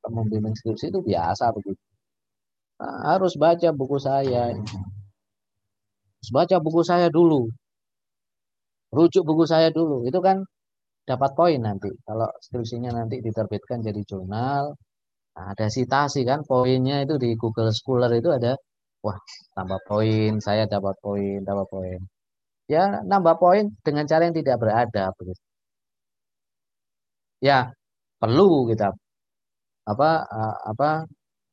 Membimbing 0.04 0.52
skripsi 0.52 0.92
itu 0.92 1.00
biasa 1.00 1.48
begitu 1.56 1.80
harus 2.80 3.34
baca 3.38 3.68
buku 3.70 3.96
saya. 4.00 4.50
Harus 4.50 6.30
baca 6.32 6.56
buku 6.60 6.80
saya 6.82 7.08
dulu. 7.12 7.48
Rujuk 8.94 9.24
buku 9.26 9.44
saya 9.46 9.68
dulu. 9.74 10.06
Itu 10.08 10.18
kan 10.22 10.42
dapat 11.04 11.30
poin 11.36 11.60
nanti. 11.60 11.90
Kalau 12.06 12.28
skripsinya 12.40 12.90
nanti 12.94 13.20
diterbitkan 13.20 13.82
jadi 13.84 14.00
jurnal, 14.06 14.72
nah, 15.34 15.46
ada 15.52 15.66
sitasi 15.68 16.24
kan 16.24 16.46
poinnya 16.46 17.02
itu 17.04 17.14
di 17.20 17.34
Google 17.36 17.70
Scholar 17.74 18.10
itu 18.14 18.30
ada 18.32 18.56
wah 19.04 19.18
tambah 19.56 19.80
poin, 19.88 20.30
saya 20.46 20.62
dapat 20.74 20.94
poin, 21.04 21.38
dapat 21.48 21.66
poin. 21.74 22.00
Ya 22.74 22.82
nambah 23.10 23.36
poin 23.42 23.64
dengan 23.86 24.04
cara 24.10 24.22
yang 24.26 24.36
tidak 24.40 24.56
beradab 24.62 25.12
begitu. 25.20 25.42
Ya 27.48 27.58
perlu 28.20 28.66
kita 28.70 28.86
apa 29.92 30.10
apa 30.70 30.90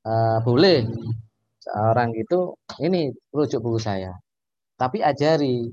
uh, 0.07 0.39
boleh 0.47 0.77
seorang 1.65 2.11
itu 2.21 2.37
ini 2.85 3.11
rujuk 3.35 3.59
buku 3.65 3.79
saya. 3.89 4.11
Tapi 4.81 4.97
ajari 5.09 5.69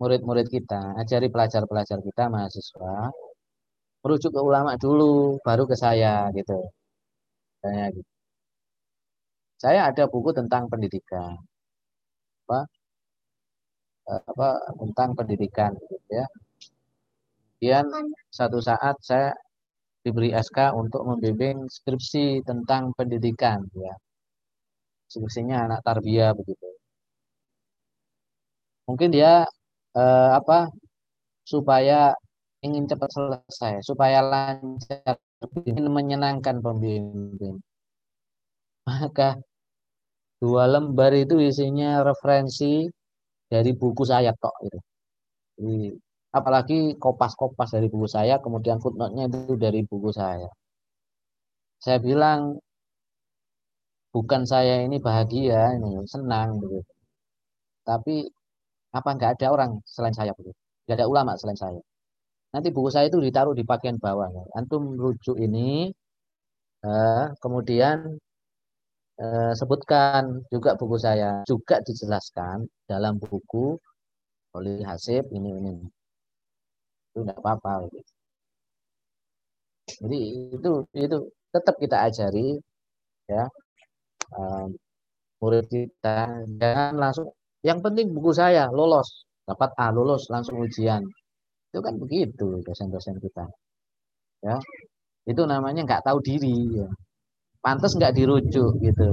murid-murid 0.00 0.46
kita, 0.56 0.98
ajari 1.00 1.28
pelajar-pelajar 1.34 1.98
kita 2.08 2.24
mahasiswa 2.34 2.94
merujuk 4.02 4.30
ke 4.36 4.40
ulama 4.50 4.72
dulu, 4.84 5.38
baru 5.46 5.64
ke 5.70 5.76
saya 5.84 6.30
gitu. 6.36 6.58
Saya 7.62 7.84
gitu. 7.96 8.17
Saya 9.62 9.80
ada 9.90 10.04
buku 10.12 10.30
tentang 10.38 10.70
pendidikan. 10.70 11.34
Apa? 12.46 12.60
Eh, 14.08 14.22
apa 14.32 14.48
tentang 14.80 15.10
pendidikan 15.18 15.72
ya. 16.08 16.24
Kemudian 17.58 17.86
satu 18.38 18.58
saat 18.68 18.96
saya 19.08 19.30
diberi 20.04 20.30
SK 20.46 20.58
untuk 20.82 21.02
membimbing 21.08 21.66
skripsi 21.76 22.46
tentang 22.48 22.94
pendidikan 22.98 23.60
ya. 23.76 23.94
Skripsinya 25.12 25.56
anak 25.66 25.80
tarbiyah 25.86 26.32
begitu. 26.38 26.68
Mungkin 28.88 29.10
dia 29.16 29.44
eh, 29.98 30.30
apa 30.40 30.72
supaya 31.52 32.14
ingin 32.66 32.84
cepat 32.90 33.10
selesai, 33.16 33.74
supaya 33.88 34.18
lancar, 34.32 35.16
ingin 35.68 35.86
menyenangkan 35.92 36.56
pembimbing. 36.64 37.56
Maka 38.88 39.28
dua 40.42 40.64
lembar 40.72 41.12
itu 41.22 41.34
isinya 41.50 41.90
referensi 42.08 42.86
dari 43.52 43.70
buku 43.80 44.02
saya 44.12 44.30
tok 44.42 44.56
itu. 44.66 44.78
Jadi, 45.58 45.76
apalagi 46.38 46.78
kopas-kopas 47.02 47.68
dari 47.74 47.88
buku 47.92 48.08
saya, 48.16 48.34
kemudian 48.44 48.78
footnote-nya 48.82 49.24
itu 49.30 49.54
dari 49.64 49.80
buku 49.90 50.10
saya. 50.20 50.48
Saya 51.84 51.98
bilang 52.06 52.40
bukan 54.14 54.42
saya 54.52 54.74
ini 54.86 54.96
bahagia, 55.06 55.74
ini 55.76 55.88
senang 56.14 56.48
begitu. 56.62 56.92
Tapi 57.88 58.14
apa 58.98 59.08
nggak 59.16 59.30
ada 59.38 59.46
orang 59.54 59.70
selain 59.94 60.14
saya 60.16 60.32
begitu? 60.38 60.56
Nggak 60.86 60.96
ada 60.98 61.06
ulama 61.12 61.32
selain 61.40 61.58
saya. 61.58 61.80
Nanti 62.54 62.68
buku 62.76 62.88
saya 62.94 63.06
itu 63.10 63.18
ditaruh 63.20 63.54
di 63.58 63.64
bagian 63.70 63.96
bawah. 64.00 64.28
Antum 64.58 64.96
rujuk 64.96 65.36
ini, 65.36 65.92
eh, 66.84 67.24
kemudian 67.42 67.96
eh, 69.24 69.52
sebutkan 69.60 70.22
juga 70.52 70.70
buku 70.80 70.96
saya. 71.06 71.30
Juga 71.50 71.76
dijelaskan 71.86 72.56
dalam 72.90 73.14
buku 73.22 73.66
oleh 74.56 74.78
Hasib 74.88 75.24
ini 75.36 75.50
ini. 75.60 75.74
Itu 77.12 77.18
nggak 77.24 77.38
apa-apa. 77.40 77.72
Jadi 80.00 80.18
itu 80.56 80.70
itu 81.04 81.16
tetap 81.54 81.74
kita 81.82 81.96
ajari 82.06 82.46
ya 83.32 83.44
um, 84.38 84.68
murid 85.40 85.66
kita 85.74 86.16
jangan 86.60 86.94
langsung 87.02 87.28
yang 87.68 87.80
penting 87.84 88.06
buku 88.16 88.32
saya 88.42 88.64
lolos 88.78 89.08
dapat 89.48 89.70
A 89.84 89.86
lulus 89.96 90.22
langsung 90.34 90.56
ujian 90.66 91.02
itu 91.70 91.80
kan 91.86 91.94
begitu 92.02 92.46
dosen-dosen 92.66 93.16
kita 93.24 93.44
ya 94.46 94.56
itu 95.30 95.42
namanya 95.52 95.80
nggak 95.88 96.04
tahu 96.08 96.18
diri 96.28 96.54
ya. 96.82 96.88
Pantas 97.64 97.92
nggak 97.98 98.14
dirujuk 98.18 98.72
gitu. 98.86 99.08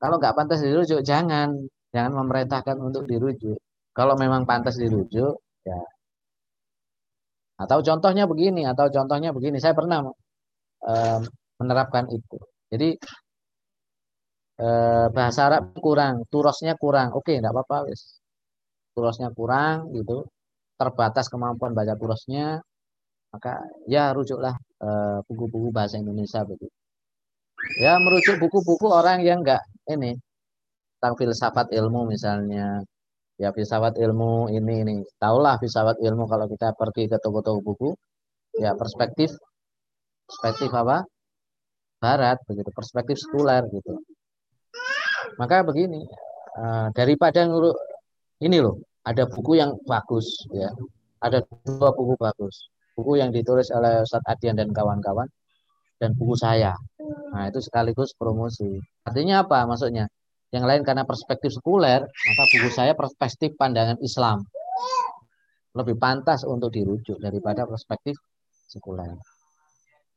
Kalau 0.00 0.16
nggak 0.20 0.34
pantas 0.38 0.60
dirujuk 0.64 1.00
jangan. 1.10 1.48
Jangan 1.94 2.12
memerintahkan 2.20 2.76
untuk 2.88 3.08
dirujuk. 3.08 3.58
Kalau 3.96 4.14
memang 4.22 4.44
pantas 4.50 4.76
dirujuk 4.82 5.34
ya. 5.64 5.80
Atau 7.58 7.78
contohnya 7.82 8.24
begini 8.30 8.62
atau 8.72 8.86
contohnya 8.96 9.30
begini. 9.36 9.58
Saya 9.58 9.74
pernah 9.74 9.98
menerapkan 11.58 12.06
itu. 12.12 12.36
Jadi 12.70 12.88
eh, 14.62 15.06
bahasa 15.16 15.40
Arab 15.48 15.74
kurang 15.84 16.14
turosnya 16.32 16.74
kurang. 16.82 17.08
Oke 17.18 17.32
enggak 17.38 17.54
apa-apa 17.54 17.76
wis. 17.90 18.20
Turosnya 18.94 19.28
kurang 19.38 19.90
gitu. 19.96 20.26
Terbatas 20.78 21.26
kemampuan 21.32 21.72
baca 21.78 21.94
turosnya 21.98 22.62
maka 23.32 23.60
ya 23.94 24.12
rujuklah 24.16 24.54
eh, 24.84 25.18
buku-buku 25.26 25.68
bahasa 25.74 26.00
Indonesia 26.00 26.40
begitu 26.48 26.72
ya 27.82 27.98
merujuk 27.98 28.38
buku-buku 28.42 28.86
orang 28.90 29.22
yang 29.26 29.42
enggak 29.42 29.62
ini 29.90 30.14
tentang 30.98 31.14
filsafat 31.14 31.70
ilmu 31.70 32.10
misalnya. 32.10 32.82
Ya 33.38 33.54
filsafat 33.54 33.94
ilmu 34.02 34.50
ini 34.50 34.74
ini. 34.82 34.96
Tahulah 35.22 35.62
filsafat 35.62 36.02
ilmu 36.02 36.26
kalau 36.26 36.50
kita 36.50 36.74
pergi 36.74 37.06
ke 37.06 37.22
toko-toko 37.22 37.62
buku. 37.62 37.90
Ya 38.58 38.74
perspektif 38.74 39.30
perspektif 40.26 40.74
apa? 40.74 41.06
Barat 42.02 42.42
begitu. 42.50 42.70
Perspektif 42.74 43.16
sekuler 43.22 43.62
gitu. 43.70 44.02
Maka 45.38 45.62
begini 45.62 46.02
uh, 46.58 46.90
daripada 46.90 47.46
ini 48.42 48.58
loh 48.58 48.82
ada 49.06 49.22
buku 49.30 49.54
yang 49.54 49.78
bagus 49.86 50.26
ya. 50.50 50.74
Ada 51.22 51.46
dua 51.62 51.94
buku 51.94 52.18
bagus. 52.18 52.66
Buku 52.98 53.22
yang 53.22 53.30
ditulis 53.30 53.70
oleh 53.70 54.02
Ustadz 54.02 54.26
Adian 54.26 54.58
dan 54.58 54.74
kawan-kawan 54.74 55.30
dan 55.98 56.14
buku 56.14 56.34
saya. 56.38 56.72
Nah 57.34 57.50
itu 57.50 57.58
sekaligus 57.58 58.14
promosi. 58.14 58.78
Artinya 59.04 59.44
apa 59.44 59.66
maksudnya? 59.66 60.06
Yang 60.48 60.64
lain 60.64 60.82
karena 60.86 61.04
perspektif 61.04 61.52
sekuler 61.52 62.00
maka 62.08 62.42
buku 62.48 62.70
saya 62.72 62.96
perspektif 62.96 63.52
pandangan 63.58 64.00
Islam. 64.00 64.46
Lebih 65.76 66.00
pantas 66.00 66.46
untuk 66.48 66.72
dirujuk 66.72 67.20
daripada 67.20 67.68
perspektif 67.68 68.16
sekuler. 68.70 69.12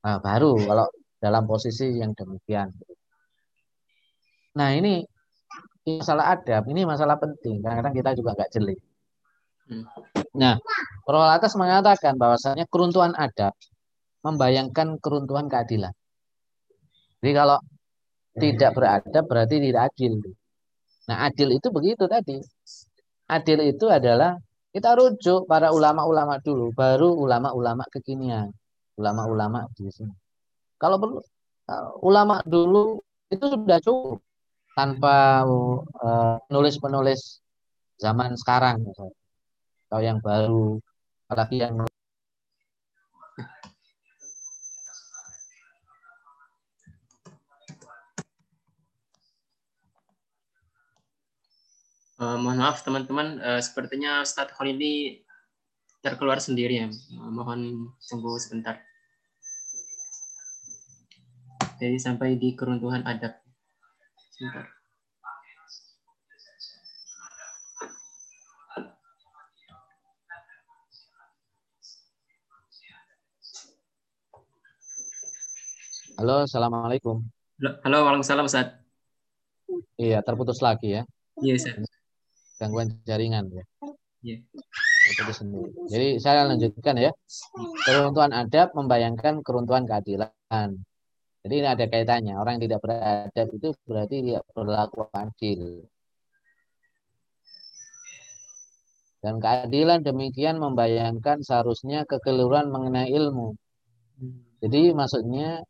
Nah, 0.01 0.17
baru 0.17 0.57
kalau 0.57 0.87
dalam 1.21 1.43
posisi 1.45 2.01
yang 2.01 2.17
demikian. 2.17 2.73
Nah 4.57 4.69
ini 4.73 5.05
masalah 5.85 6.33
adab, 6.33 6.65
ini 6.69 6.81
masalah 6.83 7.17
penting. 7.21 7.61
Kadang-kadang 7.61 7.93
kita 7.93 8.09
juga 8.17 8.29
nggak 8.37 8.51
jeli. 8.53 8.75
Hmm. 9.69 9.85
Nah, 10.35 10.57
Prolatas 11.05 11.53
mengatakan 11.59 12.17
bahwasanya 12.17 12.65
keruntuhan 12.67 13.13
adab 13.15 13.53
membayangkan 14.21 14.97
keruntuhan 15.01 15.49
keadilan. 15.49 15.93
Jadi 17.21 17.31
kalau 17.37 17.57
tidak 18.37 18.71
beradab 18.73 19.23
berarti 19.27 19.55
tidak 19.59 19.91
adil. 19.93 20.13
Nah, 21.09 21.27
adil 21.27 21.49
itu 21.57 21.67
begitu 21.73 22.05
tadi. 22.07 22.39
Adil 23.27 23.59
itu 23.67 23.85
adalah 23.91 24.37
kita 24.71 24.95
rujuk 24.95 25.45
para 25.51 25.69
ulama-ulama 25.75 26.39
dulu, 26.39 26.71
baru 26.71 27.11
ulama-ulama 27.11 27.83
kekinian, 27.91 28.47
ulama-ulama 28.95 29.67
di 29.75 29.91
sini. 29.91 30.15
Kalau 30.79 30.95
perlu 30.97 31.19
ulama 32.03 32.39
dulu 32.47 32.99
itu 33.31 33.45
sudah 33.47 33.79
cukup 33.83 34.19
tanpa 34.75 35.43
penulis-penulis 36.47 37.19
uh, 37.19 37.39
zaman 37.99 38.35
sekarang 38.39 38.81
atau 39.91 39.99
yang 39.99 40.23
baru 40.23 40.79
apalagi 41.27 41.63
yang 41.63 41.75
Uh, 52.21 52.37
mohon 52.37 52.61
maaf 52.61 52.85
teman-teman, 52.85 53.41
uh, 53.41 53.57
sepertinya 53.57 54.21
Ustadz 54.21 54.53
ini 54.61 55.25
terkeluar 56.05 56.37
sendiri 56.37 56.85
ya. 56.85 56.87
Uh, 57.17 57.33
mohon 57.33 57.89
tunggu 57.97 58.37
sebentar. 58.37 58.77
Jadi 61.81 61.97
sampai 61.97 62.37
di 62.37 62.53
keruntuhan 62.53 63.01
adab. 63.09 63.41
Sebentar. 64.37 64.69
Halo, 76.21 76.45
assalamualaikum. 76.45 77.25
Halo, 77.81 78.05
waalaikumsalam 78.05 78.45
Ustaz. 78.45 78.77
Iya, 79.97 80.21
terputus 80.21 80.61
lagi 80.61 81.01
ya. 81.01 81.03
Iya, 81.41 81.57
Ustaz. 81.57 82.00
Gangguan 82.61 82.93
jaringan 83.09 83.49
ya. 83.49 83.65
Iya. 84.21 84.37
Sendiri. 85.33 85.73
Jadi 85.89 86.07
saya 86.21 86.45
lanjutkan 86.45 86.93
ya. 87.01 87.09
Keruntuhan 87.89 88.29
adab 88.37 88.77
membayangkan 88.77 89.41
keruntuhan 89.41 89.89
keadilan. 89.89 90.69
Jadi 91.41 91.53
ini 91.57 91.65
ada 91.65 91.85
kaitannya. 91.89 92.37
Orang 92.37 92.61
yang 92.61 92.69
tidak 92.69 92.79
beradab 92.85 93.47
itu 93.49 93.73
berarti 93.89 94.15
tidak 94.21 94.45
berlaku 94.53 95.09
adil. 95.09 95.89
Dan 99.21 99.41
keadilan 99.41 100.05
demikian 100.05 100.61
membayangkan 100.61 101.41
seharusnya 101.41 102.05
kekeliruan 102.05 102.69
mengenai 102.69 103.09
ilmu. 103.09 103.57
Jadi 104.61 104.93
maksudnya 104.93 105.65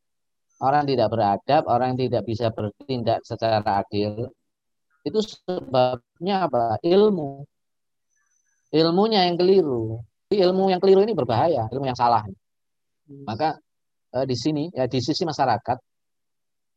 orang 0.59 0.83
tidak 0.87 1.07
beradab, 1.11 1.63
orang 1.71 1.95
tidak 1.95 2.27
bisa 2.27 2.51
bertindak 2.51 3.23
secara 3.23 3.63
adil, 3.63 4.27
itu 5.01 5.19
sebabnya 5.21 6.47
apa? 6.47 6.77
Ilmu. 6.85 7.45
Ilmunya 8.71 9.27
yang 9.27 9.35
keliru. 9.35 9.99
Ilmu 10.31 10.71
yang 10.71 10.79
keliru 10.79 11.03
ini 11.03 11.11
berbahaya, 11.11 11.67
ilmu 11.73 11.85
yang 11.91 11.99
salah. 11.99 12.23
Maka 13.27 13.59
eh, 14.15 14.25
di 14.27 14.35
sini 14.37 14.71
ya 14.71 14.87
di 14.87 14.99
sisi 15.03 15.27
masyarakat 15.27 15.77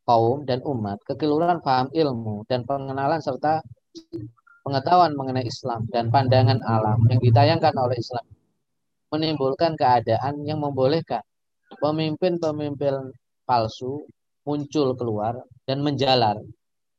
kaum 0.05 0.45
dan 0.45 0.61
umat 0.66 1.01
kekeliruan 1.09 1.64
paham 1.64 1.89
ilmu 1.95 2.45
dan 2.45 2.66
pengenalan 2.68 3.20
serta 3.25 3.64
pengetahuan 4.66 5.16
mengenai 5.16 5.49
Islam 5.49 5.89
dan 5.89 6.12
pandangan 6.12 6.61
alam 6.66 7.01
yang 7.09 7.20
ditayangkan 7.25 7.72
oleh 7.79 7.97
Islam 7.97 8.27
menimbulkan 9.09 9.79
keadaan 9.79 10.43
yang 10.45 10.61
membolehkan 10.61 11.22
pemimpin-pemimpin 11.79 13.14
palsu 13.49 14.05
muncul 14.45 14.93
keluar 14.99 15.41
dan 15.64 15.81
menjalar 15.81 16.37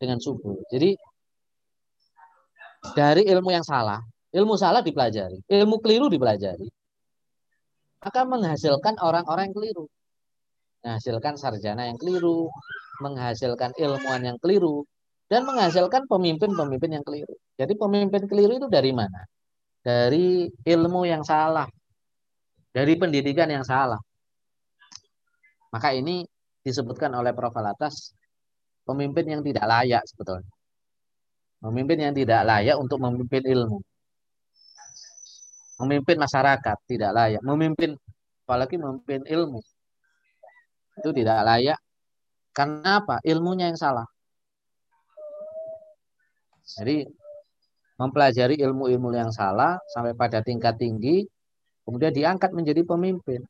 dengan 0.02 0.18
subur. 0.18 0.58
Jadi 0.72 0.98
dari 2.94 3.26
ilmu 3.26 3.50
yang 3.50 3.66
salah, 3.66 4.04
ilmu 4.36 4.54
salah 4.60 4.86
dipelajari, 4.86 5.42
ilmu 5.50 5.82
keliru 5.82 6.12
dipelajari, 6.12 6.68
akan 8.06 8.26
menghasilkan 8.38 9.02
orang-orang 9.02 9.50
yang 9.50 9.58
keliru 9.58 9.86
menghasilkan 10.86 11.34
sarjana 11.34 11.90
yang 11.90 11.98
keliru, 11.98 12.46
menghasilkan 13.02 13.74
ilmuwan 13.74 14.22
yang 14.22 14.38
keliru, 14.38 14.86
dan 15.26 15.42
menghasilkan 15.42 16.06
pemimpin-pemimpin 16.06 17.02
yang 17.02 17.02
keliru. 17.02 17.34
Jadi 17.58 17.74
pemimpin 17.74 18.30
keliru 18.30 18.62
itu 18.62 18.70
dari 18.70 18.94
mana? 18.94 19.26
dari 19.86 20.50
ilmu 20.50 21.06
yang 21.06 21.22
salah, 21.22 21.70
dari 22.74 22.98
pendidikan 22.98 23.46
yang 23.46 23.62
salah. 23.62 24.02
Maka 25.70 25.94
ini 25.94 26.26
disebutkan 26.66 27.14
oleh 27.14 27.38
Prof. 27.38 27.54
Alatas 27.54 28.18
pemimpin 28.82 29.30
yang 29.30 29.42
tidak 29.46 29.70
layak 29.70 30.02
sebetulnya. 30.10 30.50
Pemimpin 31.66 31.98
yang 31.98 32.14
tidak 32.14 32.46
layak 32.46 32.78
untuk 32.78 33.02
memimpin 33.02 33.42
ilmu. 33.42 33.82
Memimpin 35.82 36.18
masyarakat 36.22 36.78
tidak 36.86 37.12
layak. 37.18 37.42
Memimpin 37.42 37.98
apalagi 38.46 38.78
memimpin 38.78 39.26
ilmu. 39.26 39.66
Itu 41.02 41.10
tidak 41.10 41.42
layak. 41.42 41.82
Karena 42.54 43.02
apa? 43.02 43.18
Ilmunya 43.26 43.74
yang 43.74 43.82
salah. 43.82 44.06
Jadi 46.78 47.02
mempelajari 47.98 48.62
ilmu-ilmu 48.62 49.10
yang 49.18 49.34
salah 49.34 49.82
sampai 49.90 50.14
pada 50.14 50.46
tingkat 50.46 50.78
tinggi, 50.78 51.26
kemudian 51.82 52.14
diangkat 52.14 52.54
menjadi 52.54 52.86
pemimpin. 52.86 53.42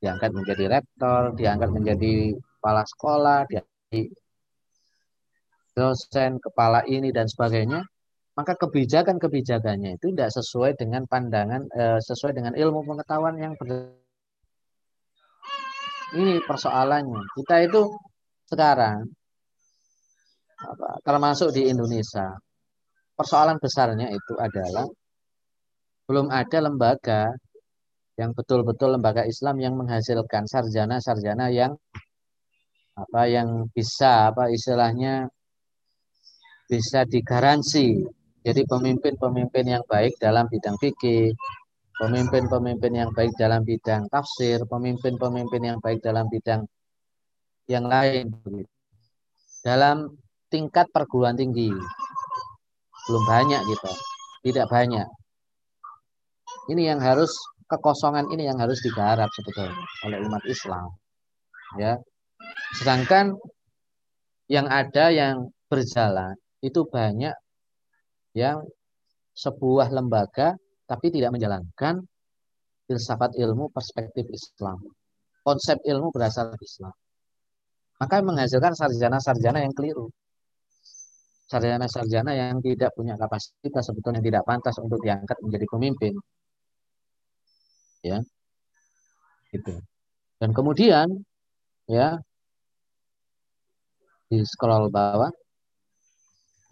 Diangkat 0.00 0.32
menjadi 0.32 0.64
rektor, 0.80 1.36
diangkat 1.36 1.68
menjadi 1.68 2.32
kepala 2.32 2.82
sekolah, 2.88 3.44
diangkat 3.44 4.08
dosen, 5.76 6.40
kepala 6.40 6.80
ini 6.88 7.12
dan 7.12 7.28
sebagainya, 7.28 7.84
maka 8.32 8.56
kebijakan-kebijakannya 8.56 10.00
itu 10.00 10.08
tidak 10.16 10.32
sesuai 10.32 10.72
dengan 10.80 11.04
pandangan, 11.04 11.68
eh, 11.76 12.00
sesuai 12.00 12.32
dengan 12.32 12.56
ilmu 12.56 12.80
pengetahuan 12.88 13.36
yang 13.36 13.52
ber... 13.60 13.92
Ini 16.16 16.40
persoalannya. 16.48 17.22
Kita 17.36 17.54
itu 17.60 17.92
sekarang, 18.48 19.04
apa, 20.56 20.88
termasuk 21.04 21.52
di 21.52 21.68
Indonesia, 21.68 22.32
persoalan 23.12 23.60
besarnya 23.60 24.08
itu 24.08 24.34
adalah 24.40 24.88
belum 26.06 26.30
ada 26.30 26.58
lembaga 26.62 27.22
yang 28.16 28.32
betul-betul 28.32 28.96
lembaga 28.96 29.28
Islam 29.28 29.60
yang 29.60 29.74
menghasilkan 29.76 30.48
sarjana-sarjana 30.48 31.52
yang 31.52 31.76
apa 32.96 33.28
yang 33.28 33.68
bisa 33.76 34.32
apa 34.32 34.48
istilahnya 34.48 35.28
bisa 36.66 37.06
digaransi. 37.06 38.06
Jadi 38.46 38.62
pemimpin-pemimpin 38.62 39.66
yang 39.66 39.82
baik 39.90 40.14
dalam 40.22 40.46
bidang 40.46 40.78
fikih, 40.78 41.34
pemimpin-pemimpin 41.98 42.92
yang 42.94 43.10
baik 43.10 43.34
dalam 43.34 43.66
bidang 43.66 44.06
tafsir, 44.06 44.62
pemimpin-pemimpin 44.70 45.62
yang 45.62 45.78
baik 45.82 45.98
dalam 45.98 46.30
bidang 46.30 46.62
yang 47.66 47.90
lain 47.90 48.30
dalam 49.66 50.14
tingkat 50.46 50.86
perguruan 50.94 51.34
tinggi. 51.34 51.74
Belum 53.10 53.24
banyak 53.26 53.62
gitu 53.66 53.92
tidak 54.46 54.70
banyak. 54.70 55.08
Ini 56.70 56.94
yang 56.94 57.00
harus 57.02 57.34
kekosongan 57.66 58.30
ini 58.30 58.46
yang 58.46 58.62
harus 58.62 58.78
digarap 58.78 59.26
sebetulnya 59.34 59.74
oleh 60.06 60.22
umat 60.22 60.42
Islam 60.46 60.94
ya. 61.82 61.98
Sedangkan 62.78 63.34
yang 64.46 64.70
ada 64.70 65.10
yang 65.10 65.50
berjalan 65.66 66.38
itu 66.64 66.80
banyak 66.88 67.34
yang 68.36 68.64
sebuah 69.36 69.92
lembaga 69.92 70.56
tapi 70.88 71.12
tidak 71.12 71.34
menjalankan 71.36 72.04
filsafat 72.86 73.36
ilmu 73.36 73.68
perspektif 73.72 74.24
Islam 74.30 74.80
konsep 75.42 75.80
ilmu 75.84 76.08
berasal 76.12 76.52
dari 76.52 76.64
Islam 76.64 76.94
maka 77.96 78.20
menghasilkan 78.20 78.72
sarjana-sarjana 78.76 79.64
yang 79.64 79.72
keliru 79.76 80.08
sarjana-sarjana 81.46 82.34
yang 82.34 82.58
tidak 82.58 82.90
punya 82.98 83.14
kapasitas 83.14 83.82
sebetulnya 83.86 84.18
tidak 84.18 84.42
pantas 84.42 84.76
untuk 84.82 84.98
diangkat 84.98 85.38
menjadi 85.46 85.66
pemimpin. 85.70 86.14
Ya. 88.02 88.18
Gitu. 89.54 89.74
Dan 90.42 90.50
kemudian 90.50 91.06
ya 91.86 92.18
di 94.26 94.42
scroll 94.42 94.90
bawah 94.90 95.30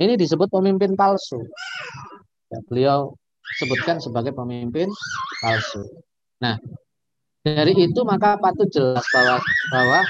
ini 0.05 0.15
disebut 0.21 0.53
pemimpin 0.53 0.93
palsu. 0.95 1.41
Ya, 2.53 2.61
beliau 2.69 3.17
sebutkan 3.57 3.99
sebagai 3.99 4.37
pemimpin 4.37 4.93
palsu. 5.41 5.83
Nah, 6.45 6.61
dari 7.45 7.73
itu 7.77 8.01
maka 8.05 8.37
patut 8.37 8.69
jelas 8.69 9.05
bahwa 9.13 9.41
bahwa 9.73 10.01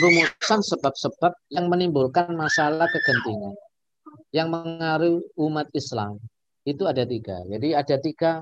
rumusan 0.00 0.60
sebab-sebab 0.64 1.32
yang 1.52 1.68
menimbulkan 1.68 2.32
masalah 2.32 2.88
kegentingan 2.88 3.52
yang 4.32 4.48
mengaruhi 4.48 5.20
umat 5.36 5.68
Islam 5.76 6.16
itu 6.64 6.88
ada 6.88 7.04
tiga. 7.04 7.44
Jadi 7.44 7.76
ada 7.76 7.96
tiga 8.00 8.32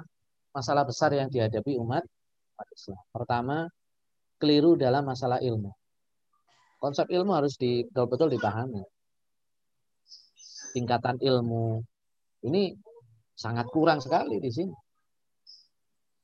masalah 0.54 0.86
besar 0.86 1.14
yang 1.14 1.30
dihadapi 1.30 1.78
umat, 1.78 2.04
Islam. 2.74 3.00
Pertama, 3.10 3.66
keliru 4.36 4.76
dalam 4.76 5.08
masalah 5.08 5.40
ilmu. 5.40 5.72
Konsep 6.80 7.08
ilmu 7.12 7.32
harus 7.36 7.56
betul-betul 7.60 8.32
dipahami. 8.32 8.80
Tingkatan 10.70 11.18
ilmu 11.18 11.82
ini 12.46 12.74
sangat 13.34 13.66
kurang 13.70 13.98
sekali 13.98 14.38
di 14.38 14.50
sini. 14.50 14.74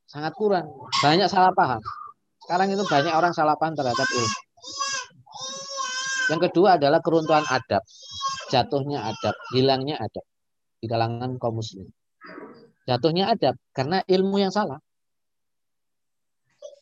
Sangat 0.07 0.32
kurang. 0.38 0.70
Banyak 1.03 1.26
salah 1.26 1.51
paham. 1.51 1.82
Sekarang 2.47 2.70
itu 2.70 2.86
banyak 2.86 3.11
orang 3.11 3.34
salah 3.34 3.59
paham 3.59 3.74
terhadap 3.74 4.07
ilmu. 4.07 4.38
Yang 6.26 6.40
kedua 6.51 6.78
adalah 6.78 6.99
keruntuhan 7.03 7.47
adab 7.51 7.82
jatuhnya 8.51 9.03
adab, 9.11 9.34
hilangnya 9.53 9.99
adab 9.99 10.24
di 10.78 10.86
kalangan 10.86 11.38
kaum 11.38 11.59
muslim. 11.59 11.86
Jatuhnya 12.86 13.34
adab 13.34 13.59
karena 13.74 14.03
ilmu 14.07 14.36
yang 14.38 14.55
salah. 14.55 14.78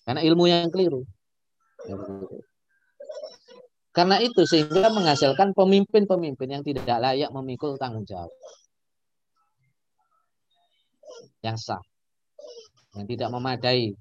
Karena 0.04 0.20
ilmu 0.20 0.44
yang 0.44 0.68
keliru. 0.68 1.08
Karena 3.94 4.18
itu 4.18 4.42
sehingga 4.42 4.90
menghasilkan 4.90 5.54
pemimpin-pemimpin 5.54 6.48
yang 6.50 6.66
tidak 6.66 6.98
layak 6.98 7.30
memikul 7.30 7.78
tanggung 7.78 8.02
jawab. 8.02 8.34
Yang 11.46 11.62
sah. 11.62 11.82
Yang 12.98 13.14
tidak 13.14 13.28
memadai 13.30 13.94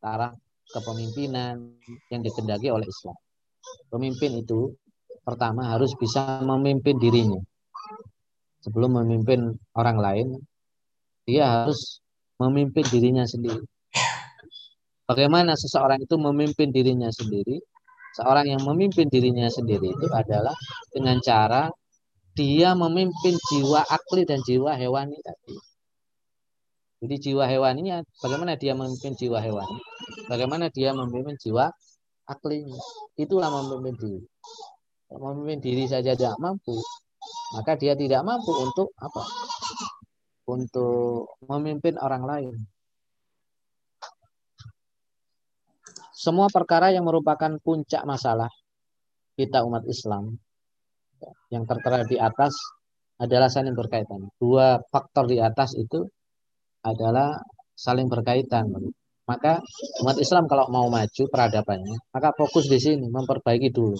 taraf 0.00 0.32
kepemimpinan 0.72 1.76
yang 2.08 2.20
dikendaki 2.24 2.72
oleh 2.72 2.88
Islam. 2.88 3.16
Pemimpin 3.92 4.40
itu 4.40 4.72
pertama 5.20 5.76
harus 5.76 5.92
bisa 5.92 6.40
memimpin 6.40 6.96
dirinya. 6.96 7.40
Sebelum 8.64 8.96
memimpin 9.04 9.60
orang 9.76 9.98
lain, 10.00 10.26
dia 11.28 11.44
harus 11.44 12.00
memimpin 12.40 12.84
dirinya 12.88 13.28
sendiri. 13.28 13.60
Bagaimana 15.04 15.52
seseorang 15.52 16.00
itu 16.00 16.16
memimpin 16.16 16.72
dirinya 16.72 17.12
sendiri? 17.12 17.60
Seorang 18.14 18.46
yang 18.46 18.62
memimpin 18.62 19.10
dirinya 19.10 19.50
sendiri 19.50 19.90
itu 19.90 20.06
adalah 20.14 20.54
dengan 20.94 21.18
cara 21.18 21.70
dia 22.34 22.74
memimpin 22.74 23.38
jiwa 23.50 23.82
akli 23.86 24.22
dan 24.26 24.42
jiwa 24.42 24.74
hewani 24.74 25.18
tadi. 25.22 25.54
Jadi 27.04 27.16
jiwa 27.30 27.44
hewaninya 27.44 28.00
bagaimana 28.22 28.54
dia 28.56 28.72
memimpin 28.72 29.18
jiwa 29.18 29.38
hewani? 29.42 29.78
Bagaimana 30.30 30.70
dia 30.70 30.94
memimpin 30.94 31.36
jiwa 31.36 31.68
aklinya? 32.30 32.78
Itulah 33.18 33.50
memimpin 33.50 33.94
diri 33.98 34.22
memimpin 35.12 35.60
diri 35.62 35.84
saja 35.86 36.16
tidak 36.16 36.36
mampu, 36.42 36.74
maka 37.54 37.78
dia 37.78 37.94
tidak 37.94 38.24
mampu 38.26 38.50
untuk 38.50 38.90
apa? 38.98 39.22
Untuk 40.44 41.38
memimpin 41.48 41.96
orang 42.00 42.24
lain. 42.24 42.54
Semua 46.24 46.48
perkara 46.48 46.88
yang 46.88 47.04
merupakan 47.04 47.52
puncak 47.60 48.00
masalah 48.08 48.48
kita 49.36 49.60
umat 49.68 49.84
Islam 49.84 50.32
yang 51.52 51.68
tertera 51.68 52.00
di 52.08 52.16
atas 52.16 52.56
adalah 53.20 53.52
saling 53.52 53.76
berkaitan. 53.76 54.32
Dua 54.40 54.80
faktor 54.88 55.28
di 55.28 55.36
atas 55.36 55.76
itu 55.76 56.00
adalah 56.80 57.36
saling 57.76 58.08
berkaitan. 58.08 58.72
Maka 59.28 59.60
umat 60.00 60.16
Islam 60.16 60.48
kalau 60.48 60.72
mau 60.72 60.88
maju 60.88 61.22
peradabannya, 61.28 61.96
maka 62.08 62.32
fokus 62.32 62.72
di 62.72 62.80
sini 62.80 63.04
memperbaiki 63.08 63.68
dulu 63.68 63.96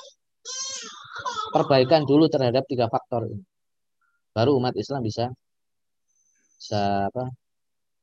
perbaikan 1.55 2.03
dulu 2.03 2.27
terhadap 2.27 2.67
tiga 2.67 2.91
faktor 2.91 3.31
ini. 3.31 3.45
Baru 4.35 4.59
umat 4.59 4.75
Islam 4.75 5.07
bisa 5.07 5.31
bisa 6.59 7.07
apa? 7.13 7.31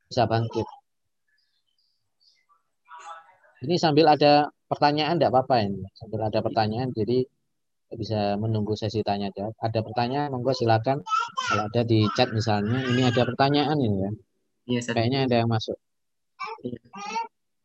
Bisa 0.08 0.24
bangkit. 0.24 0.81
Ini 3.62 3.76
sambil 3.78 4.10
ada 4.10 4.50
pertanyaan 4.66 5.22
tidak 5.22 5.38
apa-apa 5.38 5.56
ini. 5.70 5.86
Sambil 5.94 6.26
ada 6.26 6.40
pertanyaan 6.42 6.90
jadi 6.90 7.22
bisa 7.94 8.40
menunggu 8.40 8.74
sesi 8.74 9.06
tanya 9.06 9.30
jawab. 9.36 9.54
Ada 9.62 9.86
pertanyaan 9.86 10.34
monggo 10.34 10.56
silakan. 10.56 11.04
Kalau 11.52 11.64
ada 11.70 11.82
di 11.86 12.08
chat 12.18 12.34
misalnya, 12.34 12.82
ini 12.90 13.06
ada 13.06 13.22
pertanyaan 13.22 13.78
ini 13.78 13.98
ya. 14.02 14.12
Iya, 14.72 14.82
Kayaknya 14.94 15.20
ada 15.30 15.36
yang 15.46 15.50
masuk. 15.52 15.78
Iya. 16.66 16.82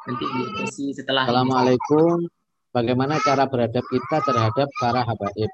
Nanti 0.07 0.25
di 0.29 0.43
sesi 0.61 0.87
setelah 0.93 1.25
Assalamualaikum. 1.25 2.29
Bagaimana 2.77 3.17
cara 3.25 3.49
beradab 3.49 3.85
kita 3.89 4.21
terhadap 4.21 4.69
para 4.77 5.01
habaib? 5.01 5.49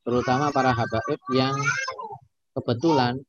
terutama 0.00 0.48
para 0.50 0.72
habaib 0.72 1.20
yang 1.30 1.54
kebetulan 2.56 3.20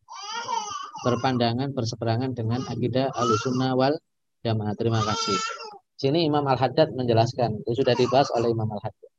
berpandangan 1.04 1.76
berseberangan 1.76 2.32
dengan 2.32 2.64
akidah 2.66 3.12
Ahlussunnah 3.14 3.76
wal 3.76 3.94
Jamaah. 4.42 4.74
Terima 4.74 4.98
kasih. 5.06 5.61
Sini 6.02 6.26
Imam 6.26 6.42
Al-Haddad 6.42 6.98
menjelaskan, 6.98 7.62
itu 7.62 7.72
sudah 7.78 7.94
dibahas 7.94 8.34
oleh 8.34 8.50
Imam 8.50 8.66
Al-Haddad. 8.66 9.12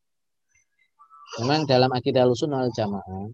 Memang 1.40 1.60
dalam 1.70 1.90
akidah 1.94 2.26
Ahlussunnah 2.26 2.66
wal 2.66 2.74
Jamaah 2.74 3.30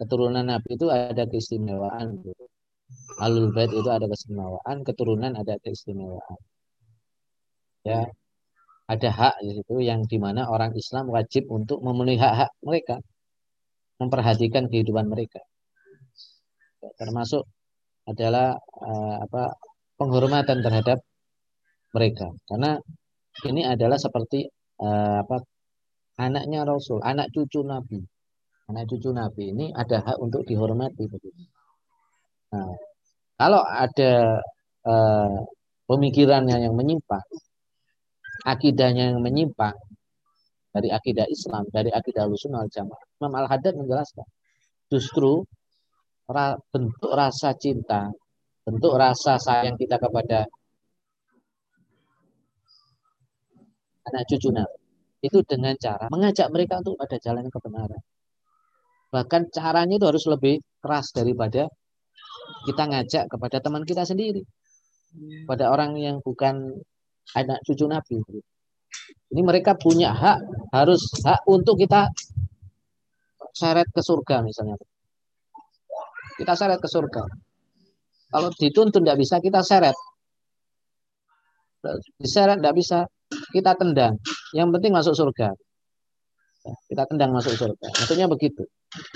keturunan 0.00 0.46
Nabi 0.46 0.78
itu 0.78 0.86
ada 0.88 1.28
keistimewaan. 1.28 2.22
Alul 3.20 3.50
Bait 3.52 3.68
itu 3.68 3.90
ada 3.90 4.06
keistimewaan, 4.08 4.76
keturunan 4.86 5.32
ada 5.36 5.58
keistimewaan. 5.60 6.38
Ya, 7.84 8.08
ada 8.88 9.08
hak 9.10 9.34
di 9.44 9.60
situ 9.60 9.74
yang 9.82 10.06
di 10.08 10.16
mana 10.16 10.48
orang 10.48 10.72
Islam 10.72 11.10
wajib 11.12 11.50
untuk 11.50 11.84
memenuhi 11.84 12.16
hak-hak 12.16 12.50
mereka, 12.64 12.96
memperhatikan 14.00 14.70
kehidupan 14.72 15.04
mereka 15.10 15.44
termasuk 16.96 17.44
adalah 18.08 18.56
uh, 18.80 19.16
apa 19.24 19.56
penghormatan 20.00 20.64
terhadap 20.64 21.04
mereka 21.90 22.30
karena 22.46 22.78
ini 23.46 23.62
adalah 23.64 23.96
seperti 23.96 24.46
uh, 24.82 25.22
apa 25.24 25.40
anaknya 26.20 26.68
Rasul, 26.68 27.00
anak 27.00 27.32
cucu 27.32 27.64
Nabi. 27.64 28.00
Anak 28.68 28.84
cucu 28.92 29.10
Nabi 29.10 29.56
ini 29.56 29.66
ada 29.72 30.04
hak 30.04 30.20
untuk 30.20 30.44
dihormati 30.44 31.08
begitu. 31.08 31.42
Nah, 32.52 32.76
kalau 33.40 33.64
ada 33.64 34.44
uh, 34.84 35.38
pemikirannya 35.88 36.60
yang 36.60 36.76
menyimpang, 36.76 37.24
akidahnya 38.44 39.16
yang 39.16 39.24
menyimpang 39.24 39.74
dari 40.70 40.92
akidah 40.92 41.26
Islam, 41.26 41.66
dari 41.72 41.90
akidah 41.90 42.28
Ahlussunnah 42.28 42.68
Jamaah. 42.70 43.02
Imam 43.18 43.32
Al-Haddad 43.42 43.74
menjelaskan, 43.74 44.28
justru 44.86 45.42
bentuk 46.70 47.10
rasa 47.10 47.58
cinta, 47.58 48.06
bentuk 48.62 48.94
rasa 48.94 49.34
sayang 49.34 49.74
kita 49.74 49.98
kepada 49.98 50.46
anak 54.08 54.22
cucu 54.28 54.48
Nabi 54.52 54.78
itu 55.20 55.38
dengan 55.44 55.76
cara 55.76 56.08
mengajak 56.08 56.48
mereka 56.48 56.80
untuk 56.80 56.96
pada 56.96 57.16
jalan 57.20 57.44
kebenaran. 57.52 58.00
Bahkan 59.10 59.52
caranya 59.52 59.94
itu 60.00 60.06
harus 60.06 60.24
lebih 60.30 60.62
keras 60.80 61.12
daripada 61.12 61.68
kita 62.64 62.82
ngajak 62.88 63.24
kepada 63.28 63.56
teman 63.60 63.84
kita 63.84 64.06
sendiri. 64.06 64.40
Pada 65.44 65.74
orang 65.74 65.98
yang 65.98 66.22
bukan 66.22 66.80
anak 67.34 67.58
cucu 67.66 67.84
Nabi. 67.90 68.16
Ini 69.30 69.42
mereka 69.42 69.74
punya 69.74 70.14
hak, 70.14 70.70
harus 70.72 71.02
hak 71.26 71.42
untuk 71.50 71.78
kita 71.78 72.06
seret 73.50 73.90
ke 73.90 73.98
surga 73.98 74.46
misalnya 74.46 74.78
kita 76.40 76.56
seret 76.56 76.80
ke 76.80 76.88
surga. 76.88 77.22
Kalau 78.32 78.48
dituntun 78.56 79.04
tidak 79.04 79.20
bisa, 79.20 79.36
kita 79.44 79.60
seret. 79.60 79.92
Diseret 82.16 82.64
tidak 82.64 82.72
bisa, 82.72 83.04
kita 83.50 83.76
tendang. 83.76 84.18
Yang 84.54 84.68
penting 84.78 84.92
masuk 84.94 85.14
surga. 85.14 85.54
Kita 86.86 87.02
tendang 87.08 87.30
masuk 87.34 87.54
surga. 87.54 87.86
Maksudnya 88.00 88.26
begitu. 88.30 88.66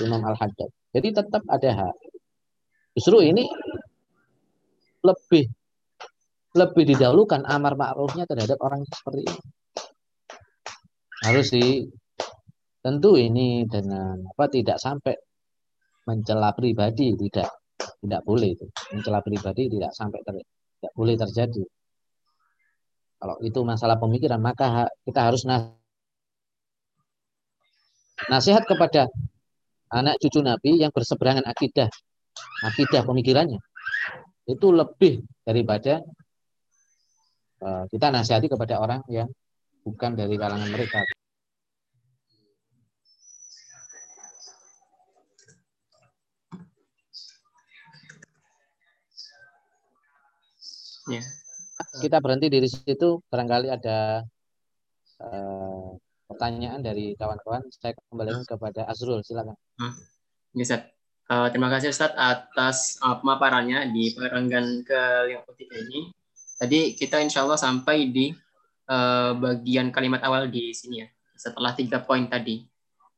Imam 0.03 0.22
Al-Haddad. 0.22 0.70
Jadi 0.95 1.09
tetap 1.11 1.43
ada 1.51 1.70
hak. 1.74 1.97
Justru 2.95 3.26
ini 3.26 3.47
lebih 5.03 5.51
lebih 6.55 6.85
didahulukan 6.95 7.43
amar 7.43 7.74
ma'rufnya 7.74 8.30
terhadap 8.30 8.57
orang 8.62 8.87
seperti 8.87 9.26
ini. 9.26 9.41
Harus 11.26 11.51
sih 11.51 11.82
tentu 12.78 13.18
ini 13.18 13.66
dengan 13.66 14.22
apa 14.22 14.47
tidak 14.47 14.78
sampai 14.78 15.18
mencela 16.07 16.55
pribadi 16.55 17.16
tidak 17.16 17.49
tidak 17.80 18.20
boleh 18.28 18.53
itu 18.53 18.68
mencela 18.93 19.24
pribadi 19.24 19.72
tidak 19.72 19.91
sampai 19.97 20.20
ter, 20.20 20.37
tidak 20.37 20.93
boleh 20.93 21.16
terjadi 21.16 21.64
kalau 23.25 23.41
itu 23.41 23.57
masalah 23.64 23.97
pemikiran 23.97 24.37
maka 24.37 24.85
kita 25.09 25.25
harus 25.25 25.49
nas 25.49 25.72
nasihat 28.29 28.68
kepada 28.68 29.09
anak 29.89 30.20
cucu 30.20 30.45
Nabi 30.45 30.77
yang 30.77 30.93
berseberangan 30.93 31.49
akidah 31.49 31.89
akidah 32.68 33.01
pemikirannya 33.01 33.57
itu 34.45 34.68
lebih 34.68 35.25
daripada 35.41 36.05
uh, 37.64 37.89
kita 37.89 38.12
nasihati 38.12 38.53
kepada 38.53 38.77
orang 38.77 39.01
yang 39.09 39.33
bukan 39.89 40.12
dari 40.12 40.37
kalangan 40.37 40.68
mereka 40.68 41.01
Ya. 51.05 51.43
Kita 51.95 52.18
berhenti 52.18 52.51
di 52.51 52.59
situ 52.66 53.22
barangkali 53.30 53.70
ada 53.70 54.26
uh, 55.22 55.95
pertanyaan 56.26 56.82
dari 56.82 57.14
kawan-kawan. 57.14 57.62
Saya 57.70 57.95
kembali 58.11 58.42
kepada 58.42 58.82
Azrul, 58.90 59.22
silakan. 59.22 59.55
Ustaz. 60.55 60.90
Uh, 61.24 61.49
terima 61.49 61.72
kasih 61.72 61.88
Ustaz 61.88 62.12
atas 62.18 63.01
uh, 63.01 63.16
pemaparannya 63.22 63.95
di 63.95 64.12
perenggan 64.12 64.84
ke 64.84 65.01
tiga 65.57 65.76
ini. 65.80 66.12
Tadi 66.59 66.99
kita 66.99 67.22
insya 67.22 67.47
Allah 67.47 67.57
sampai 67.57 68.11
di 68.12 68.34
uh, 68.90 69.32
bagian 69.38 69.88
kalimat 69.88 70.20
awal 70.20 70.53
di 70.53 70.74
sini 70.76 71.01
ya, 71.01 71.09
setelah 71.38 71.72
tiga 71.72 72.05
poin 72.05 72.28
tadi. 72.28 72.66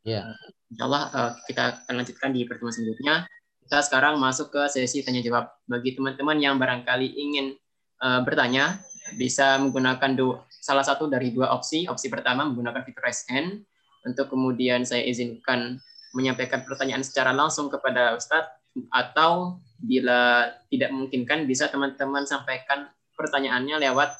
Ya. 0.06 0.22
Yeah. 0.22 0.26
Insya 0.70 0.84
Allah 0.86 1.02
uh, 1.10 1.32
kita 1.50 1.62
akan 1.82 1.94
lanjutkan 1.98 2.30
di 2.30 2.46
pertemuan 2.46 2.74
selanjutnya. 2.76 3.26
Kita 3.66 3.82
sekarang 3.82 4.22
masuk 4.22 4.54
ke 4.54 4.62
sesi 4.70 5.02
tanya 5.02 5.18
jawab. 5.26 5.50
Bagi 5.66 5.98
teman-teman 5.98 6.38
yang 6.38 6.54
barangkali 6.62 7.10
ingin 7.18 7.58
uh, 8.02 8.20
bertanya 8.24 8.80
bisa 9.14 9.60
menggunakan 9.62 10.18
dua, 10.18 10.42
salah 10.50 10.82
satu 10.82 11.06
dari 11.06 11.30
dua 11.30 11.54
opsi. 11.54 11.86
Opsi 11.86 12.10
pertama 12.10 12.42
menggunakan 12.48 12.82
fitur 12.82 13.06
raise 13.06 13.22
hand 13.30 13.62
untuk 14.02 14.30
kemudian 14.30 14.82
saya 14.82 15.02
izinkan 15.06 15.78
menyampaikan 16.16 16.64
pertanyaan 16.64 17.04
secara 17.04 17.30
langsung 17.30 17.68
kepada 17.68 18.16
Ustadz 18.16 18.56
atau 18.92 19.60
bila 19.80 20.48
tidak 20.72 20.88
memungkinkan 20.92 21.44
bisa 21.44 21.68
teman-teman 21.68 22.24
sampaikan 22.24 22.88
pertanyaannya 23.16 23.76
lewat 23.88 24.10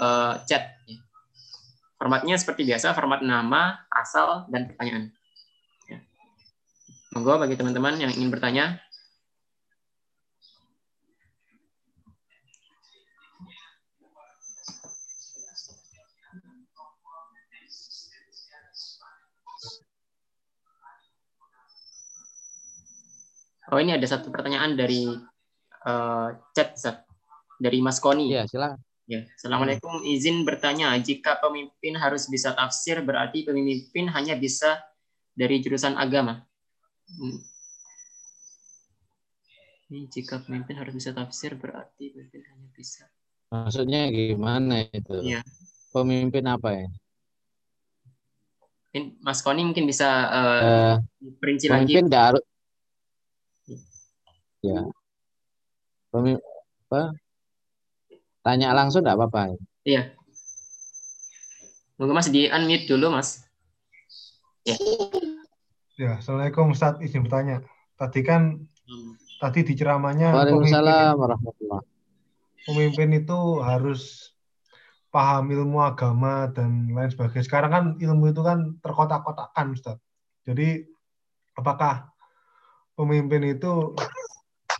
uh, 0.00 0.40
chat. 0.44 0.76
Formatnya 2.00 2.36
seperti 2.36 2.68
biasa, 2.68 2.92
format 2.92 3.24
nama, 3.24 3.80
asal, 3.88 4.44
dan 4.52 4.68
pertanyaan. 4.68 5.08
Ya. 5.88 6.04
Monggo 7.16 7.40
bagi 7.40 7.56
teman-teman 7.56 7.96
yang 7.96 8.12
ingin 8.12 8.28
bertanya, 8.28 8.76
Oh 23.72 23.80
ini 23.80 23.96
ada 23.96 24.04
satu 24.04 24.28
pertanyaan 24.28 24.76
dari 24.76 25.08
uh, 25.88 26.28
chat 26.52 26.76
Zat. 26.76 27.04
dari 27.54 27.78
Mas 27.80 28.02
Koni. 28.02 28.34
Ya 28.34 28.44
silakan. 28.44 28.82
Ya, 29.04 29.28
Assalamualaikum. 29.36 30.00
Izin 30.00 30.48
bertanya, 30.48 30.96
jika 30.96 31.36
pemimpin 31.36 31.92
harus 32.00 32.24
bisa 32.24 32.56
tafsir, 32.56 33.04
berarti 33.04 33.44
pemimpin 33.44 34.08
hanya 34.08 34.32
bisa 34.32 34.80
dari 35.36 35.60
jurusan 35.60 35.92
agama. 36.00 36.40
Hmm. 37.04 37.38
Ini 39.92 40.08
jika 40.08 40.40
pemimpin 40.40 40.80
harus 40.80 40.96
bisa 40.96 41.12
tafsir, 41.12 41.52
berarti 41.52 42.16
pemimpin 42.16 42.42
hanya 42.48 42.68
bisa. 42.72 43.04
Maksudnya 43.52 44.08
gimana 44.08 44.88
itu? 44.88 45.20
Ya. 45.20 45.44
Pemimpin 45.92 46.48
apa 46.48 46.72
ya? 46.72 46.88
Mas 49.20 49.44
Koni 49.44 49.68
mungkin 49.68 49.84
bisa 49.84 50.08
uh, 50.32 50.62
uh, 50.64 50.94
perinci 51.44 51.68
pemimpin 51.68 51.76
lagi. 51.76 51.92
Pemimpin 51.92 52.08
Ya. 54.64 54.80
Pemi 56.08 56.40
apa? 56.88 57.12
Tanya 58.40 58.72
langsung 58.72 59.04
enggak 59.04 59.20
apa-apa. 59.20 59.60
Iya. 59.84 60.16
Mungkin 62.00 62.16
Mas 62.16 62.32
di 62.32 62.48
unmute 62.48 62.88
dulu, 62.88 63.12
Mas. 63.12 63.44
Ya. 64.64 64.80
Ya, 66.00 66.10
Assalamualaikum 66.16 66.72
Ustaz, 66.72 66.96
izin 67.04 67.28
bertanya. 67.28 67.60
Tadi 68.00 68.24
kan 68.24 68.56
hmm. 68.88 69.12
tadi 69.38 69.68
di 69.68 69.76
ceramahnya 69.76 70.32
Waalaikumsalam 70.32 71.14
warahmatullahi 71.14 71.86
Pemimpin 72.64 73.20
itu 73.20 73.60
harus 73.60 74.32
paham 75.12 75.52
ilmu 75.52 75.84
agama 75.84 76.48
dan 76.50 76.88
lain 76.88 77.12
sebagainya. 77.12 77.44
Sekarang 77.44 77.70
kan 77.70 77.84
ilmu 78.00 78.32
itu 78.32 78.40
kan 78.40 78.80
terkotak-kotakan, 78.80 79.76
Ustaz. 79.76 80.00
Jadi 80.48 80.88
apakah 81.52 82.08
pemimpin 82.96 83.44
itu 83.54 83.94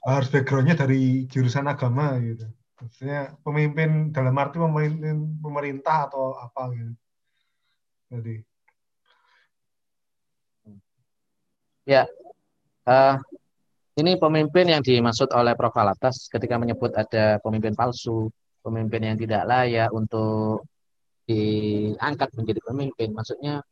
harus 0.04 0.28
backgroundnya 0.28 0.76
dari 0.76 1.24
jurusan 1.26 1.64
agama 1.64 2.20
gitu 2.20 2.44
maksudnya 2.76 3.32
pemimpin 3.40 4.12
dalam 4.12 4.36
arti 4.36 4.60
pemimpin 4.60 5.40
pemerintah 5.40 6.12
atau 6.12 6.36
apa 6.36 6.62
gitu 6.76 6.92
jadi 8.12 8.34
ya 11.88 12.02
uh, 12.88 13.16
ini 13.94 14.18
pemimpin 14.18 14.66
yang 14.74 14.82
dimaksud 14.82 15.30
oleh 15.30 15.54
Prof. 15.54 15.78
Alatas 15.78 16.26
ketika 16.26 16.58
menyebut 16.58 16.90
ada 16.98 17.38
pemimpin 17.38 17.78
palsu, 17.78 18.26
pemimpin 18.58 19.06
yang 19.06 19.14
tidak 19.14 19.46
layak 19.46 19.90
untuk 19.94 20.66
diangkat 21.30 22.26
menjadi 22.34 22.60
pemimpin. 22.66 23.14
Maksudnya 23.14 23.62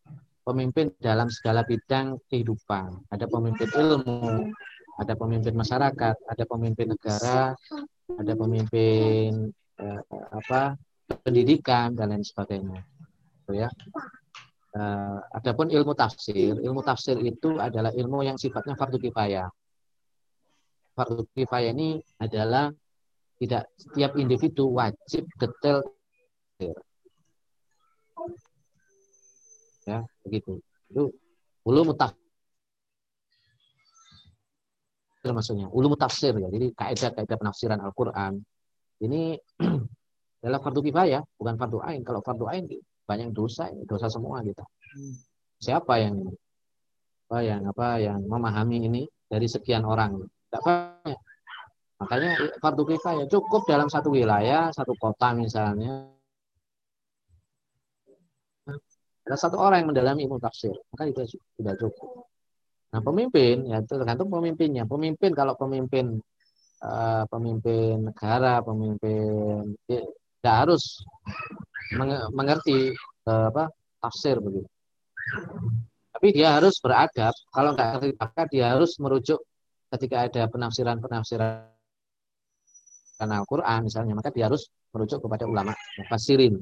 pemimpin 0.46 0.94
dalam 1.02 1.26
segala 1.26 1.66
bidang 1.66 2.22
kehidupan. 2.30 3.02
Ada 3.10 3.26
pemimpin 3.26 3.66
ilmu, 3.74 4.54
ada 5.00 5.14
pemimpin 5.16 5.54
masyarakat, 5.56 6.16
ada 6.28 6.44
pemimpin 6.44 6.86
negara, 6.92 7.56
ada 8.12 8.32
pemimpin 8.36 9.48
eh, 9.80 10.00
apa 10.12 10.76
pendidikan 11.24 11.96
dan 11.96 12.12
lain 12.12 12.24
sebagainya. 12.24 12.80
Gitu 13.42 13.52
ya. 13.64 13.68
Uh, 14.72 15.20
adapun 15.36 15.68
ilmu 15.68 15.92
tafsir, 15.92 16.56
ilmu 16.56 16.80
tafsir 16.80 17.20
itu 17.20 17.60
adalah 17.60 17.92
ilmu 17.92 18.24
yang 18.24 18.40
sifatnya 18.40 18.72
fardu 18.72 18.96
kifayah 18.96 19.52
fardu 20.92 21.24
kifayah 21.32 21.72
ini 21.72 22.00
adalah 22.20 22.68
tidak 23.40 23.72
setiap 23.80 24.14
individu 24.20 24.70
wajib 24.70 25.26
detail 25.40 25.82
ya 29.82 29.98
begitu 30.22 30.62
itu 30.92 31.10
ulum 31.66 31.90
tafsir 31.98 32.21
maksudnya. 35.30 35.70
Ulum 35.70 35.94
tafsir 35.94 36.34
ya. 36.34 36.50
Jadi 36.50 36.74
kaidah-kaidah 36.74 37.36
penafsiran 37.38 37.78
Al-Qur'an. 37.78 38.34
Ini 38.98 39.38
adalah 40.42 40.58
fardu 40.58 40.82
kifayah 40.82 41.22
bukan 41.38 41.54
fardu 41.54 41.78
ain. 41.86 42.02
Kalau 42.02 42.18
fardu 42.18 42.50
ain 42.50 42.66
banyak 43.06 43.30
dosa 43.30 43.70
dosa 43.86 44.10
semua 44.10 44.42
kita. 44.42 44.66
Siapa 45.62 46.02
yang 46.02 46.26
apa 47.30 47.38
yang 47.46 47.62
apa 47.70 47.88
yang 48.02 48.20
memahami 48.26 48.90
ini? 48.90 49.02
Dari 49.32 49.48
sekian 49.48 49.86
orang. 49.88 50.20
Tidak 50.20 50.60
banyak. 50.60 51.18
Makanya 52.02 52.30
fardu 52.58 52.82
kifayah 52.84 53.26
cukup 53.30 53.62
dalam 53.64 53.86
satu 53.86 54.10
wilayah, 54.10 54.74
satu 54.74 54.92
kota 54.98 55.32
misalnya. 55.38 56.10
Ada 59.22 59.38
satu 59.38 59.56
orang 59.62 59.86
yang 59.86 59.88
mendalami 59.94 60.26
ilmu 60.26 60.42
tafsir, 60.42 60.74
maka 60.90 61.06
itu 61.06 61.38
sudah 61.54 61.78
cukup. 61.78 62.26
Nah 62.92 63.00
pemimpin 63.00 63.64
ya 63.72 63.80
tergantung 63.82 64.28
pemimpinnya. 64.28 64.84
Pemimpin 64.84 65.32
kalau 65.32 65.56
pemimpin 65.56 66.20
uh, 66.84 67.24
pemimpin 67.32 68.12
negara, 68.12 68.60
pemimpin 68.60 69.72
ya, 69.88 70.04
tidak 70.40 70.56
harus 70.68 71.00
mengerti 72.36 72.92
uh, 73.28 73.48
apa 73.48 73.72
tafsir 74.02 74.36
begitu. 74.38 74.68
Tapi 76.12 76.28
dia 76.36 76.60
harus 76.60 76.76
beradab. 76.84 77.32
Kalau 77.48 77.72
nggak 77.72 77.88
ngerti 77.96 78.08
maka 78.20 78.42
dia 78.52 78.76
harus 78.76 79.00
merujuk 79.00 79.40
ketika 79.92 80.28
ada 80.28 80.42
penafsiran-penafsiran 80.48 81.68
Al-Quran 83.22 83.86
misalnya, 83.86 84.18
maka 84.18 84.34
dia 84.34 84.50
harus 84.50 84.66
merujuk 84.90 85.22
kepada 85.22 85.46
ulama 85.46 85.72
fasirin 86.10 86.58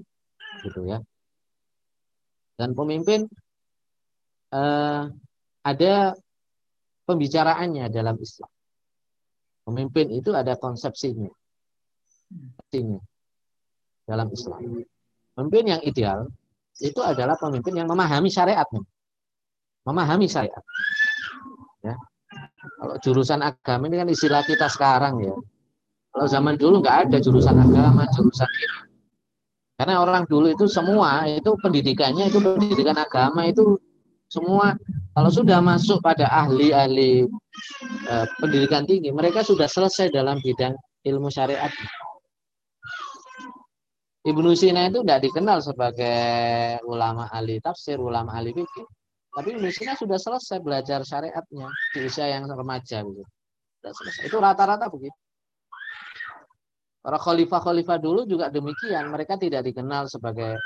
gitu 0.61 0.85
ya. 0.85 1.01
Dan 2.61 2.77
pemimpin 2.77 3.25
eh, 4.53 5.03
ada 5.65 6.17
pembicaraannya 7.05 7.91
dalam 7.93 8.17
Islam. 8.21 8.51
Pemimpin 9.67 10.07
itu 10.11 10.33
ada 10.33 10.57
konsepsinya, 10.57 11.31
konsepsinya 12.31 13.01
dalam 14.09 14.29
Islam. 14.33 14.61
Pemimpin 15.37 15.65
yang 15.77 15.83
ideal 15.85 16.27
itu 16.81 17.01
adalah 17.05 17.37
pemimpin 17.37 17.77
yang 17.77 17.87
memahami 17.87 18.33
syariatnya, 18.33 18.83
memahami 19.85 20.27
syariat. 20.27 20.65
Ya, 21.85 21.97
kalau 22.81 22.97
jurusan 23.01 23.41
agama 23.45 23.89
ini 23.89 23.97
kan 24.01 24.09
istilah 24.09 24.43
kita 24.45 24.67
sekarang 24.73 25.23
ya. 25.23 25.37
Kalau 26.11 26.27
zaman 26.27 26.59
dulu 26.59 26.83
nggak 26.83 26.97
ada 27.07 27.17
jurusan 27.23 27.55
agama, 27.55 28.03
jurusan 28.11 28.51
ini. 28.51 28.79
Karena 29.81 30.03
orang 30.03 30.29
dulu 30.29 30.53
itu 30.53 30.69
semua 30.69 31.25
itu 31.25 31.57
pendidikannya 31.57 32.29
itu 32.29 32.37
pendidikan 32.37 32.99
agama 33.01 33.49
itu 33.49 33.81
semua 34.31 34.79
kalau 35.11 35.31
sudah 35.35 35.59
masuk 35.59 35.99
pada 35.99 36.31
ahli-ahli 36.31 37.27
e, 38.07 38.15
pendidikan 38.39 38.87
tinggi, 38.87 39.11
mereka 39.11 39.43
sudah 39.43 39.67
selesai 39.67 40.15
dalam 40.15 40.39
bidang 40.39 40.79
ilmu 41.03 41.27
syariat. 41.35 41.75
Ibnu 44.23 44.55
Sina 44.55 44.87
itu 44.87 45.03
tidak 45.03 45.27
dikenal 45.27 45.59
sebagai 45.65 46.79
ulama 46.87 47.27
ahli 47.33 47.59
tafsir, 47.59 47.99
ulama 47.99 48.39
ahli 48.39 48.55
fikih. 48.55 48.87
Tapi 49.35 49.49
Indonesia 49.57 49.99
sudah 49.99 50.19
selesai 50.21 50.59
belajar 50.63 51.03
syariatnya 51.03 51.67
di 51.97 51.99
usia 52.07 52.31
yang 52.31 52.47
remaja 52.47 53.03
begitu. 53.03 53.27
Itu 54.23 54.37
rata-rata 54.39 54.87
begitu. 54.93 55.17
Para 57.01 57.17
khalifah-khalifah 57.17 57.99
dulu 57.99 58.29
juga 58.29 58.53
demikian. 58.53 59.09
Mereka 59.09 59.41
tidak 59.41 59.65
dikenal 59.65 60.07
sebagai 60.07 60.61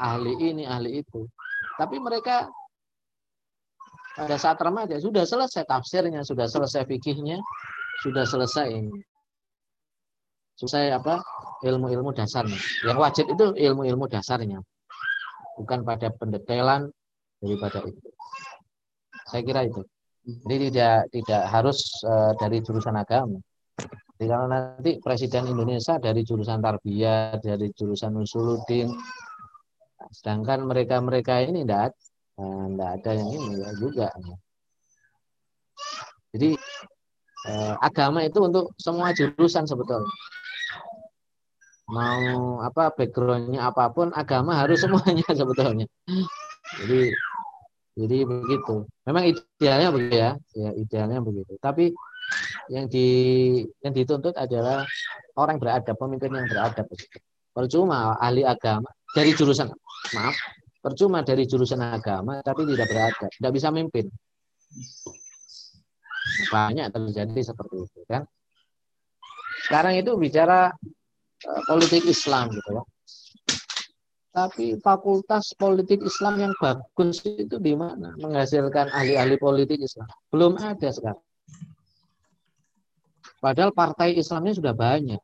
ahli 0.00 0.32
ini, 0.40 0.64
ahli 0.64 1.04
itu. 1.04 1.28
Tapi 1.76 2.00
mereka 2.00 2.48
pada 4.16 4.40
saat 4.40 4.56
remaja 4.56 4.96
sudah 4.96 5.28
selesai 5.28 5.68
tafsirnya, 5.68 6.24
sudah 6.24 6.48
selesai 6.48 6.88
fikihnya, 6.88 7.36
sudah 8.00 8.24
selesai 8.24 8.66
ini. 8.72 8.96
Selesai 10.56 10.96
apa? 10.96 11.20
ilmu-ilmu 11.60 12.16
dasarnya. 12.16 12.56
Yang 12.84 12.98
wajib 13.00 13.24
itu 13.28 13.44
ilmu-ilmu 13.60 14.08
dasarnya. 14.08 14.64
Bukan 15.60 15.84
pada 15.84 16.08
pendetailan 16.16 16.88
daripada 17.44 17.84
itu. 17.84 18.08
Saya 19.28 19.42
kira 19.44 19.68
itu. 19.68 19.84
Jadi 20.24 20.72
tidak 20.72 20.98
tidak 21.12 21.42
harus 21.52 21.78
uh, 22.08 22.32
dari 22.40 22.64
jurusan 22.64 22.96
agama. 22.96 23.36
Jadi 24.16 24.32
nanti 24.32 24.92
Presiden 24.96 25.52
Indonesia 25.52 26.00
dari 26.00 26.24
jurusan 26.24 26.64
tarbiyah, 26.64 27.36
dari 27.36 27.68
jurusan 27.76 28.16
usuluddin, 28.16 28.88
sedangkan 30.08 30.64
mereka-mereka 30.64 31.44
ini 31.44 31.68
tidak 31.68 31.92
tidak 32.36 32.90
ada 33.00 33.10
yang 33.16 33.28
ini 33.32 33.52
ya 33.64 33.70
juga. 33.80 34.08
Jadi 36.36 36.50
eh, 37.48 37.74
agama 37.80 38.20
itu 38.28 38.38
untuk 38.44 38.76
semua 38.76 39.16
jurusan 39.16 39.64
sebetulnya. 39.64 40.12
Mau 41.86 42.60
apa 42.60 42.92
backgroundnya 42.92 43.70
apa 43.72 43.88
pun, 43.88 44.12
agama 44.12 44.58
harus 44.58 44.80
semuanya 44.84 45.24
sebetulnya. 45.32 45.86
Jadi 46.84 47.16
jadi 47.96 48.16
begitu. 48.28 48.84
Memang 49.08 49.24
idealnya 49.32 49.88
begitu 49.88 50.16
ya, 50.20 50.30
ya 50.52 50.70
idealnya 50.76 51.24
begitu. 51.24 51.56
Tapi 51.56 51.96
yang 52.68 52.90
di 52.90 53.08
yang 53.80 53.94
dituntut 53.96 54.36
adalah 54.36 54.84
orang 55.40 55.56
beradab, 55.56 55.96
pemimpin 55.96 56.36
yang 56.36 56.44
beradab. 56.50 56.84
Percuma 57.56 58.20
ahli 58.20 58.44
agama 58.44 58.92
dari 59.16 59.32
jurusan 59.32 59.72
maaf, 60.12 60.36
percuma 60.86 61.26
dari 61.26 61.50
jurusan 61.50 61.82
agama 61.82 62.38
tapi 62.46 62.62
tidak 62.62 62.86
beradab, 62.86 63.30
tidak 63.34 63.52
bisa 63.58 63.74
memimpin. 63.74 64.06
Banyak 66.54 66.94
terjadi 66.94 67.40
seperti 67.42 67.74
itu 67.82 68.00
kan. 68.06 68.22
Sekarang 69.66 69.98
itu 69.98 70.14
bicara 70.14 70.70
uh, 71.42 71.62
politik 71.66 72.06
Islam 72.06 72.54
gitu 72.54 72.70
ya. 72.70 72.82
Tapi 74.30 74.78
fakultas 74.78 75.50
politik 75.58 76.06
Islam 76.06 76.38
yang 76.38 76.52
bagus 76.62 77.24
itu 77.24 77.56
di 77.58 77.74
mana? 77.74 78.14
Menghasilkan 78.20 78.92
ahli-ahli 78.94 79.40
politik 79.42 79.82
Islam. 79.82 80.06
Belum 80.30 80.54
ada 80.54 80.86
sekarang. 80.92 81.24
Padahal 83.42 83.74
partai 83.74 84.14
Islamnya 84.14 84.54
sudah 84.54 84.76
banyak. 84.76 85.18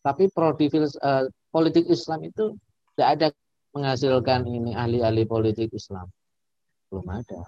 Tapi 0.00 0.24
prodi 0.32 0.72
uh, 0.72 1.26
politik 1.52 1.84
Islam 1.90 2.32
itu 2.32 2.54
tidak 2.94 3.08
ada 3.18 3.28
menghasilkan 3.74 4.46
ini 4.46 4.72
ahli-ahli 4.78 5.26
politik 5.26 5.74
Islam. 5.74 6.06
Belum 6.86 7.10
ada. 7.10 7.42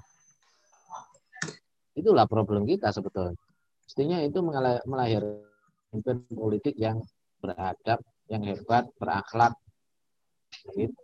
Itulah 1.94 2.27
problem 2.27 2.66
kita 2.66 2.90
sebetulnya. 2.90 3.39
Mestinya 3.86 4.18
itu 4.27 4.43
melahirkan 4.90 6.18
politik 6.35 6.74
yang 6.74 6.98
beradab, 7.39 8.02
yang 8.27 8.43
hebat, 8.43 8.90
berakhlak. 8.98 9.55
Gitu. 10.74 10.98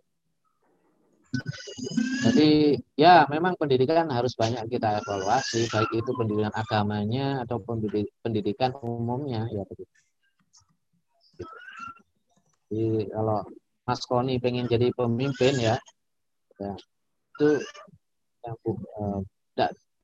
Jadi 2.27 2.77
ya 2.93 3.25
memang 3.31 3.57
pendidikan 3.57 4.05
harus 4.13 4.37
banyak 4.37 4.69
kita 4.69 5.01
evaluasi, 5.01 5.65
baik 5.71 6.03
itu 6.03 6.11
pendidikan 6.13 6.53
agamanya 6.53 7.41
ataupun 7.47 7.81
pendidikan 8.21 8.77
umumnya 8.85 9.49
ya 9.49 9.65
begitu. 9.65 9.97
Jadi 12.69 13.09
kalau 13.09 13.49
Mas 13.83 14.03
Koni 14.07 14.39
pengen 14.39 14.71
jadi 14.71 14.95
pemimpin 14.95 15.59
ya, 15.59 15.75
ya 16.59 16.73
itu 17.35 17.49
yang 18.43 18.57
uh, 18.99 19.21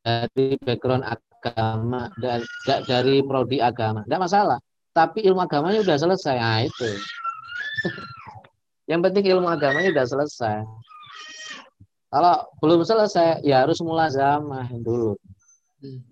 dari 0.02 0.58
background 0.58 1.06
agama, 1.06 2.10
dari, 2.18 2.46
dari 2.66 3.14
prodi 3.22 3.62
agama, 3.62 4.02
tidak 4.02 4.22
masalah 4.26 4.58
tapi 4.98 5.22
ilmu 5.22 5.46
agamanya 5.46 5.78
sudah 5.86 5.98
selesai. 6.02 6.36
Nah, 6.42 6.60
itu. 6.66 6.90
Yang 8.90 9.00
penting 9.06 9.24
ilmu 9.36 9.46
agamanya 9.46 9.94
sudah 9.94 10.06
selesai. 10.10 10.56
Kalau 12.08 12.36
belum 12.58 12.82
selesai, 12.82 13.44
ya 13.46 13.62
harus 13.62 13.78
mulazamah 13.84 14.66
dulu. 14.80 15.14
Hmm. 15.78 16.02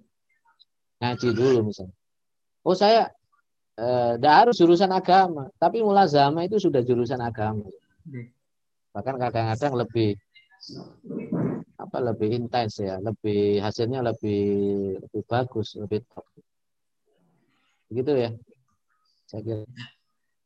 Ngaji 1.02 1.28
dulu 1.34 1.58
misalnya. 1.72 1.96
Oh 2.62 2.76
saya 2.76 3.08
eh, 3.76 4.12
harus 4.20 4.56
jurusan 4.56 4.90
agama, 4.92 5.48
tapi 5.60 5.84
mulazama 5.84 6.44
itu 6.44 6.56
sudah 6.56 6.80
jurusan 6.80 7.20
agama. 7.20 7.64
Bahkan 8.96 9.16
kadang-kadang 9.20 9.72
lebih 9.76 10.16
apa 11.76 11.98
lebih 12.00 12.28
intens 12.32 12.80
ya, 12.80 12.96
lebih 12.98 13.60
hasilnya 13.60 14.00
lebih 14.00 14.44
lebih 14.98 15.22
bagus, 15.28 15.76
lebih 15.76 16.02
top. 16.08 16.24
Begitu 17.92 18.12
ya. 18.16 18.30
Saya 19.26 19.42
kira. 19.42 19.62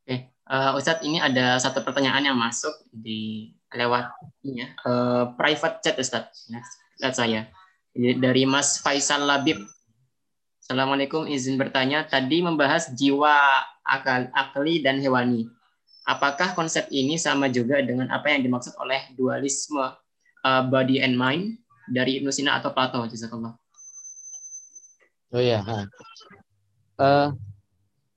Oke, 0.01 0.17
uh, 0.49 0.77
Ustadz 0.77 1.05
ini 1.05 1.21
ada 1.21 1.57
satu 1.61 1.85
pertanyaan 1.85 2.33
yang 2.33 2.37
masuk 2.37 2.73
di 2.89 3.53
lewat 3.71 4.11
ini 4.43 4.65
ya, 4.65 4.67
uh, 4.83 5.23
private 5.37 5.79
chat 5.85 5.95
Ustadz. 5.95 6.49
Lihat 7.01 7.15
saya. 7.15 7.47
Dari 7.95 8.43
Mas 8.47 8.79
Faisal 8.79 9.27
Labib. 9.27 9.61
Assalamualaikum, 10.71 11.27
izin 11.27 11.59
bertanya. 11.59 12.07
Tadi 12.07 12.39
membahas 12.39 12.95
jiwa 12.95 13.35
akal, 13.83 14.31
akli 14.31 14.79
dan 14.79 15.03
hewani. 15.03 15.51
Apakah 16.07 16.55
konsep 16.55 16.87
ini 16.95 17.19
sama 17.19 17.51
juga 17.51 17.83
dengan 17.83 18.07
apa 18.07 18.31
yang 18.31 18.39
dimaksud 18.47 18.79
oleh 18.79 19.03
dualisme 19.19 19.83
uh, 20.47 20.63
body 20.71 21.03
and 21.03 21.19
mind 21.19 21.59
dari 21.91 22.23
Ibnu 22.23 22.31
Sina 22.31 22.55
atau 22.55 22.71
Plato? 22.71 23.03
Jazakallah. 23.03 23.51
Oh 25.35 25.43
iya. 25.43 25.59
Uh, 26.95 27.35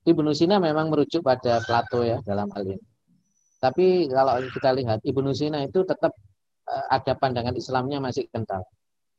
Ibnu 0.07 0.31
Sina 0.31 0.63
memang 0.63 0.95
merujuk 0.95 1.27
pada 1.27 1.59
Plato 1.59 2.07
ya 2.07 2.23
dalam 2.23 2.47
hal 2.55 2.71
ini. 2.71 2.87
Tapi 3.59 4.07
kalau 4.15 4.39
kita 4.55 4.71
lihat 4.79 5.03
Ibnu 5.03 5.35
Sina 5.35 5.67
itu 5.67 5.83
tetap 5.83 6.15
eh, 6.71 6.85
ada 7.03 7.19
pandangan 7.19 7.59
Islamnya 7.59 7.99
masih 7.99 8.31
kental. 8.31 8.63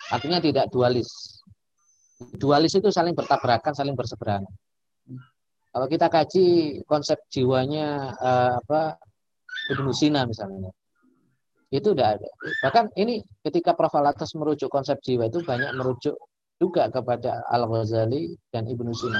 Artinya 0.07 0.39
tidak 0.39 0.71
dualis. 0.71 1.34
Dualis 2.15 2.71
itu 2.79 2.87
saling 2.91 3.11
bertabrakan, 3.11 3.75
saling 3.75 3.95
berseberangan. 3.95 4.51
Kalau 5.75 5.87
kita 5.91 6.07
kaji 6.07 6.45
konsep 6.87 7.19
jiwanya 7.27 8.15
eh, 8.15 8.51
apa 8.63 8.95
Ibnu 9.75 9.91
Sina 9.91 10.23
misalnya, 10.23 10.71
itu 11.67 11.91
tidak 11.91 12.19
ada. 12.19 12.29
Bahkan 12.63 12.95
ini 12.95 13.19
ketika 13.43 13.75
Prof. 13.75 13.91
Alatas 13.99 14.31
merujuk 14.39 14.71
konsep 14.71 15.03
jiwa 15.03 15.27
itu 15.27 15.43
banyak 15.43 15.75
merujuk 15.75 16.15
juga 16.55 16.87
kepada 16.87 17.43
Al 17.51 17.67
Ghazali 17.67 18.31
dan 18.47 18.63
Ibnu 18.71 18.95
Sina. 18.95 19.19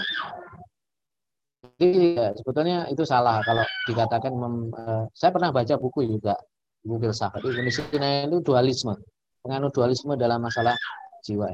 Jadi 1.76 2.16
ya, 2.16 2.32
sebetulnya 2.32 2.88
itu 2.88 3.04
salah 3.04 3.44
kalau 3.44 3.66
dikatakan 3.92 4.32
mem, 4.32 4.72
uh, 4.72 5.04
saya 5.12 5.36
pernah 5.36 5.52
baca 5.52 5.76
buku 5.76 6.08
juga 6.08 6.40
buku 6.86 7.10
filsafat 7.10 7.44
Indonesia 7.44 7.84
itu 7.92 8.38
dualisme, 8.40 8.96
penganut 9.44 9.76
dualisme 9.76 10.16
dalam 10.16 10.40
masalah 10.40 10.78
jiwa. 11.26 11.52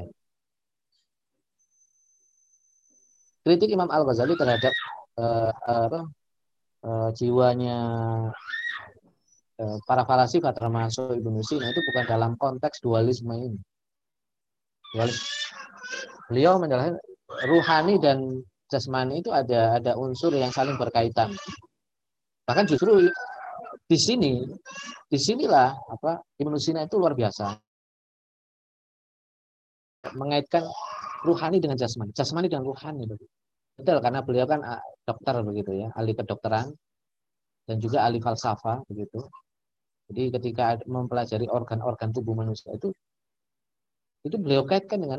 Kritik 3.42 3.74
Imam 3.74 3.90
Al 3.90 4.06
Ghazali 4.06 4.38
terhadap 4.38 4.74
uh, 5.18 5.50
uh, 5.50 6.02
uh, 6.86 7.08
jiwanya 7.14 7.78
uh, 9.58 9.78
para 9.82 10.06
falsafah 10.06 10.54
termasuk 10.54 11.18
Ibnu 11.18 11.42
Sina 11.42 11.74
itu 11.74 11.82
bukan 11.82 12.04
dalam 12.06 12.32
konteks 12.38 12.78
dualisme 12.78 13.34
ini. 13.34 13.58
Dualisme. 14.94 15.26
Beliau 16.30 16.62
menjelaskan 16.62 16.96
ruhani 17.50 17.94
dan 17.98 18.18
jasmani 18.70 19.20
itu 19.20 19.34
ada 19.34 19.82
ada 19.82 19.98
unsur 19.98 20.30
yang 20.32 20.54
saling 20.54 20.78
berkaitan. 20.78 21.34
Bahkan 22.46 22.64
justru 22.70 23.10
di 23.90 23.98
sini, 23.98 24.46
di 25.10 25.18
sinilah 25.18 25.74
apa 25.90 26.22
Ibnu 26.38 26.56
Sina 26.62 26.86
itu 26.86 26.96
luar 26.96 27.18
biasa 27.18 27.58
mengaitkan 30.14 30.66
ruhani 31.22 31.62
dengan 31.62 31.78
jasmani, 31.78 32.10
jasmani 32.12 32.50
dengan 32.50 32.66
ruhani 32.66 33.06
Betul 33.72 34.04
karena 34.04 34.20
beliau 34.20 34.44
kan 34.44 34.60
ah, 34.66 34.82
dokter 35.08 35.40
begitu 35.42 35.72
ya, 35.86 35.88
ahli 35.96 36.12
kedokteran 36.12 36.68
dan 37.66 37.76
juga 37.80 38.04
ahli 38.04 38.20
falsafah 38.20 38.84
begitu. 38.90 39.22
Jadi 40.12 40.28
ketika 40.34 40.76
mempelajari 40.84 41.48
organ-organ 41.48 42.12
tubuh 42.12 42.36
manusia 42.36 42.68
itu 42.76 42.92
itu 44.22 44.38
beliau 44.38 44.62
kaitkan 44.68 45.00
dengan 45.02 45.18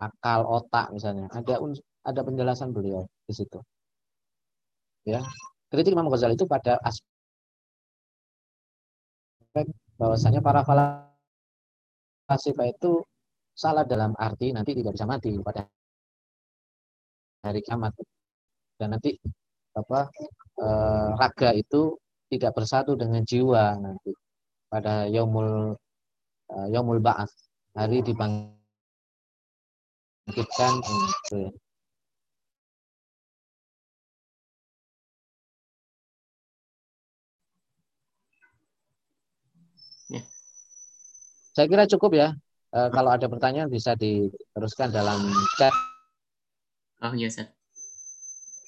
akal, 0.00 0.40
otak 0.48 0.90
misalnya. 0.94 1.28
Ada 1.30 1.60
ada 2.08 2.20
penjelasan 2.24 2.72
beliau 2.72 3.06
di 3.28 3.34
situ. 3.36 3.60
Ya, 5.04 5.20
kritik 5.68 5.92
Imam 5.92 6.08
Ghazali 6.08 6.32
itu 6.34 6.48
pada 6.48 6.80
aspek 6.80 7.04
bahwasanya 10.00 10.40
para 10.40 10.64
falsafah 10.64 11.12
itu 12.66 13.04
salah 13.54 13.86
dalam 13.86 14.18
arti 14.18 14.50
nanti 14.50 14.74
tidak 14.74 14.98
bisa 14.98 15.06
mati 15.06 15.30
pada 15.38 15.62
hari 17.46 17.62
kiamat 17.62 17.94
dan 18.78 18.98
nanti 18.98 19.14
apa 19.78 20.10
eh, 20.58 21.08
raga 21.14 21.50
itu 21.54 21.94
tidak 22.30 22.54
bersatu 22.58 22.98
dengan 22.98 23.22
jiwa 23.22 23.78
nanti 23.78 24.10
pada 24.66 25.06
yaumul 25.06 25.78
eh, 26.50 26.66
yaumul 26.74 26.98
ba'ats 26.98 27.46
hari 27.78 28.02
dibangkitkan 28.02 30.74
ya. 31.30 31.50
Saya 41.54 41.70
kira 41.70 41.86
cukup 41.86 42.18
ya. 42.18 42.34
E, 42.74 42.78
kalau 42.90 43.14
ada 43.14 43.30
pertanyaan 43.30 43.70
bisa 43.70 43.94
diteruskan 43.94 44.90
dalam 44.90 45.30
chat. 45.54 45.70
Oh 46.98 47.14
iya. 47.14 47.30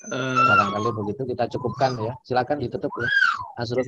Uh, 0.07 0.39
Barangkali 0.39 0.91
begitu 0.95 1.23
kita 1.27 1.51
cukupkan 1.51 1.99
ya. 1.99 2.15
Silakan 2.23 2.63
ditutup 2.63 2.93
ya. 2.95 3.09
Azrul. 3.59 3.83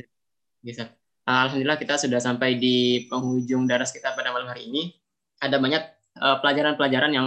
Iya, 0.66 0.82
Seth. 0.82 0.92
Alhamdulillah 1.28 1.78
kita 1.78 2.00
sudah 2.00 2.18
sampai 2.18 2.56
di 2.56 3.06
penghujung 3.06 3.68
daras 3.68 3.94
kita 3.94 4.16
pada 4.16 4.34
malam 4.34 4.48
hari 4.50 4.66
ini. 4.66 4.96
Ada 5.38 5.60
banyak 5.60 5.82
eh, 6.18 6.36
pelajaran-pelajaran 6.40 7.12
uh, 7.12 7.16
yang 7.20 7.26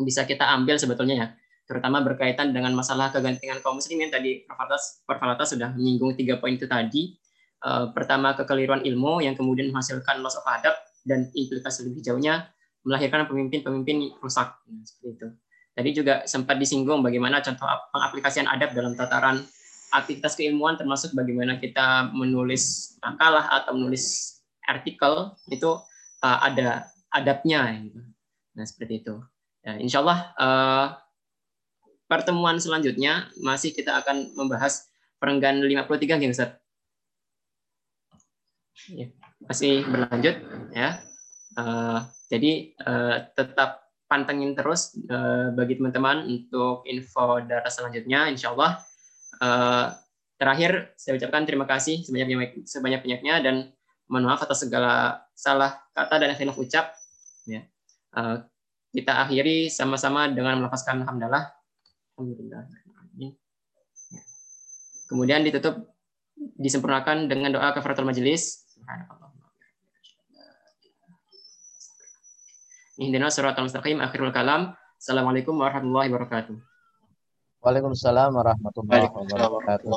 bisa 0.00 0.24
kita 0.26 0.48
ambil 0.50 0.80
sebetulnya 0.80 1.14
ya, 1.14 1.26
terutama 1.70 2.02
berkaitan 2.02 2.50
dengan 2.50 2.74
masalah 2.74 3.14
kegantengan 3.14 3.62
kaum 3.62 3.78
muslimin 3.78 4.10
tadi 4.10 4.42
Prof. 4.48 4.66
Falata 5.06 5.46
sudah 5.46 5.70
menyinggung 5.76 6.18
tiga 6.18 6.40
poin 6.40 6.56
itu 6.56 6.66
tadi. 6.66 7.14
Uh, 7.60 7.92
pertama 7.94 8.34
kekeliruan 8.34 8.82
ilmu 8.82 9.22
yang 9.22 9.38
kemudian 9.38 9.70
menghasilkan 9.70 10.20
loss 10.24 10.40
of 10.40 10.44
adab 10.48 10.74
dan 11.04 11.28
implikasi 11.30 11.86
lebih 11.86 12.00
jauhnya 12.00 12.48
melahirkan 12.84 13.28
pemimpin-pemimpin 13.28 14.16
rusak 14.20 14.60
seperti 14.84 15.08
itu. 15.20 15.28
Tadi 15.74 15.90
juga 15.90 16.14
sempat 16.24 16.56
disinggung 16.60 17.04
bagaimana 17.04 17.42
contoh 17.44 17.66
pengaplikasian 17.90 18.46
adab 18.46 18.76
dalam 18.76 18.94
tataran 18.94 19.42
aktivitas 19.90 20.34
keilmuan 20.34 20.74
termasuk 20.74 21.14
bagaimana 21.14 21.58
kita 21.58 22.10
menulis 22.14 22.96
makalah 23.02 23.46
atau 23.62 23.74
menulis 23.74 24.38
artikel 24.66 25.34
itu 25.50 25.70
uh, 26.22 26.38
ada 26.44 26.88
adabnya 27.10 27.74
gitu. 27.78 28.00
Nah, 28.54 28.64
seperti 28.64 29.02
itu. 29.02 29.14
Ya, 29.64 29.80
insya 29.80 30.04
Allah 30.04 30.18
uh, 30.38 30.86
pertemuan 32.06 32.60
selanjutnya 32.60 33.32
masih 33.40 33.72
kita 33.72 33.98
akan 34.04 34.36
membahas 34.36 34.86
perenggan 35.18 35.58
53 35.64 36.20
ya 36.20 36.30
Ustaz. 36.30 36.50
Ya 38.92 39.08
masih 39.48 39.84
berlanjut 39.88 40.36
ya. 40.72 41.00
Uh, 41.54 42.02
jadi 42.32 42.74
uh, 42.82 43.30
tetap 43.36 43.84
pantengin 44.10 44.54
terus 44.58 44.94
uh, 45.08 45.54
bagi 45.54 45.78
teman-teman 45.78 46.26
untuk 46.28 46.84
info 46.86 47.40
darah 47.44 47.70
selanjutnya, 47.70 48.28
insya 48.30 48.52
Allah. 48.52 48.82
Uh, 49.38 49.86
terakhir 50.38 50.94
saya 50.98 51.16
ucapkan 51.18 51.46
terima 51.46 51.66
kasih 51.66 52.02
sebanyak 52.02 52.66
sebanyak 52.66 53.00
banyaknya 53.02 53.34
dan 53.42 53.54
mohon 54.10 54.28
maaf 54.28 54.44
atas 54.44 54.66
segala 54.66 55.24
salah 55.32 55.80
kata 55.96 56.20
dan 56.20 56.36
khilaf 56.36 56.58
ucap. 56.58 56.94
Ya. 57.48 57.66
Uh, 58.14 58.44
kita 58.94 59.26
akhiri 59.26 59.66
sama-sama 59.72 60.30
dengan 60.30 60.62
melafazkan 60.62 61.02
alhamdulillah. 61.02 61.50
Alhamdulillah. 62.14 62.62
Ya. 63.18 63.30
Kemudian 65.10 65.42
ditutup 65.42 65.90
disempurnakan 66.58 67.26
dengan 67.26 67.50
doa 67.54 67.74
kafaratul 67.74 68.06
majelis. 68.06 68.66
Subhanallah. 68.70 69.23
Ihdina 72.94 73.26
suratul 73.26 73.66
mustaqim 73.66 73.98
akhirul 73.98 74.30
kalam. 74.30 74.70
Assalamualaikum 74.94 75.58
warahmatullahi 75.58 76.14
wabarakatuh. 76.14 76.54
Waalaikumsalam 77.58 78.30
warahmatullahi 78.30 79.10
wabarakatuh. 79.10 79.90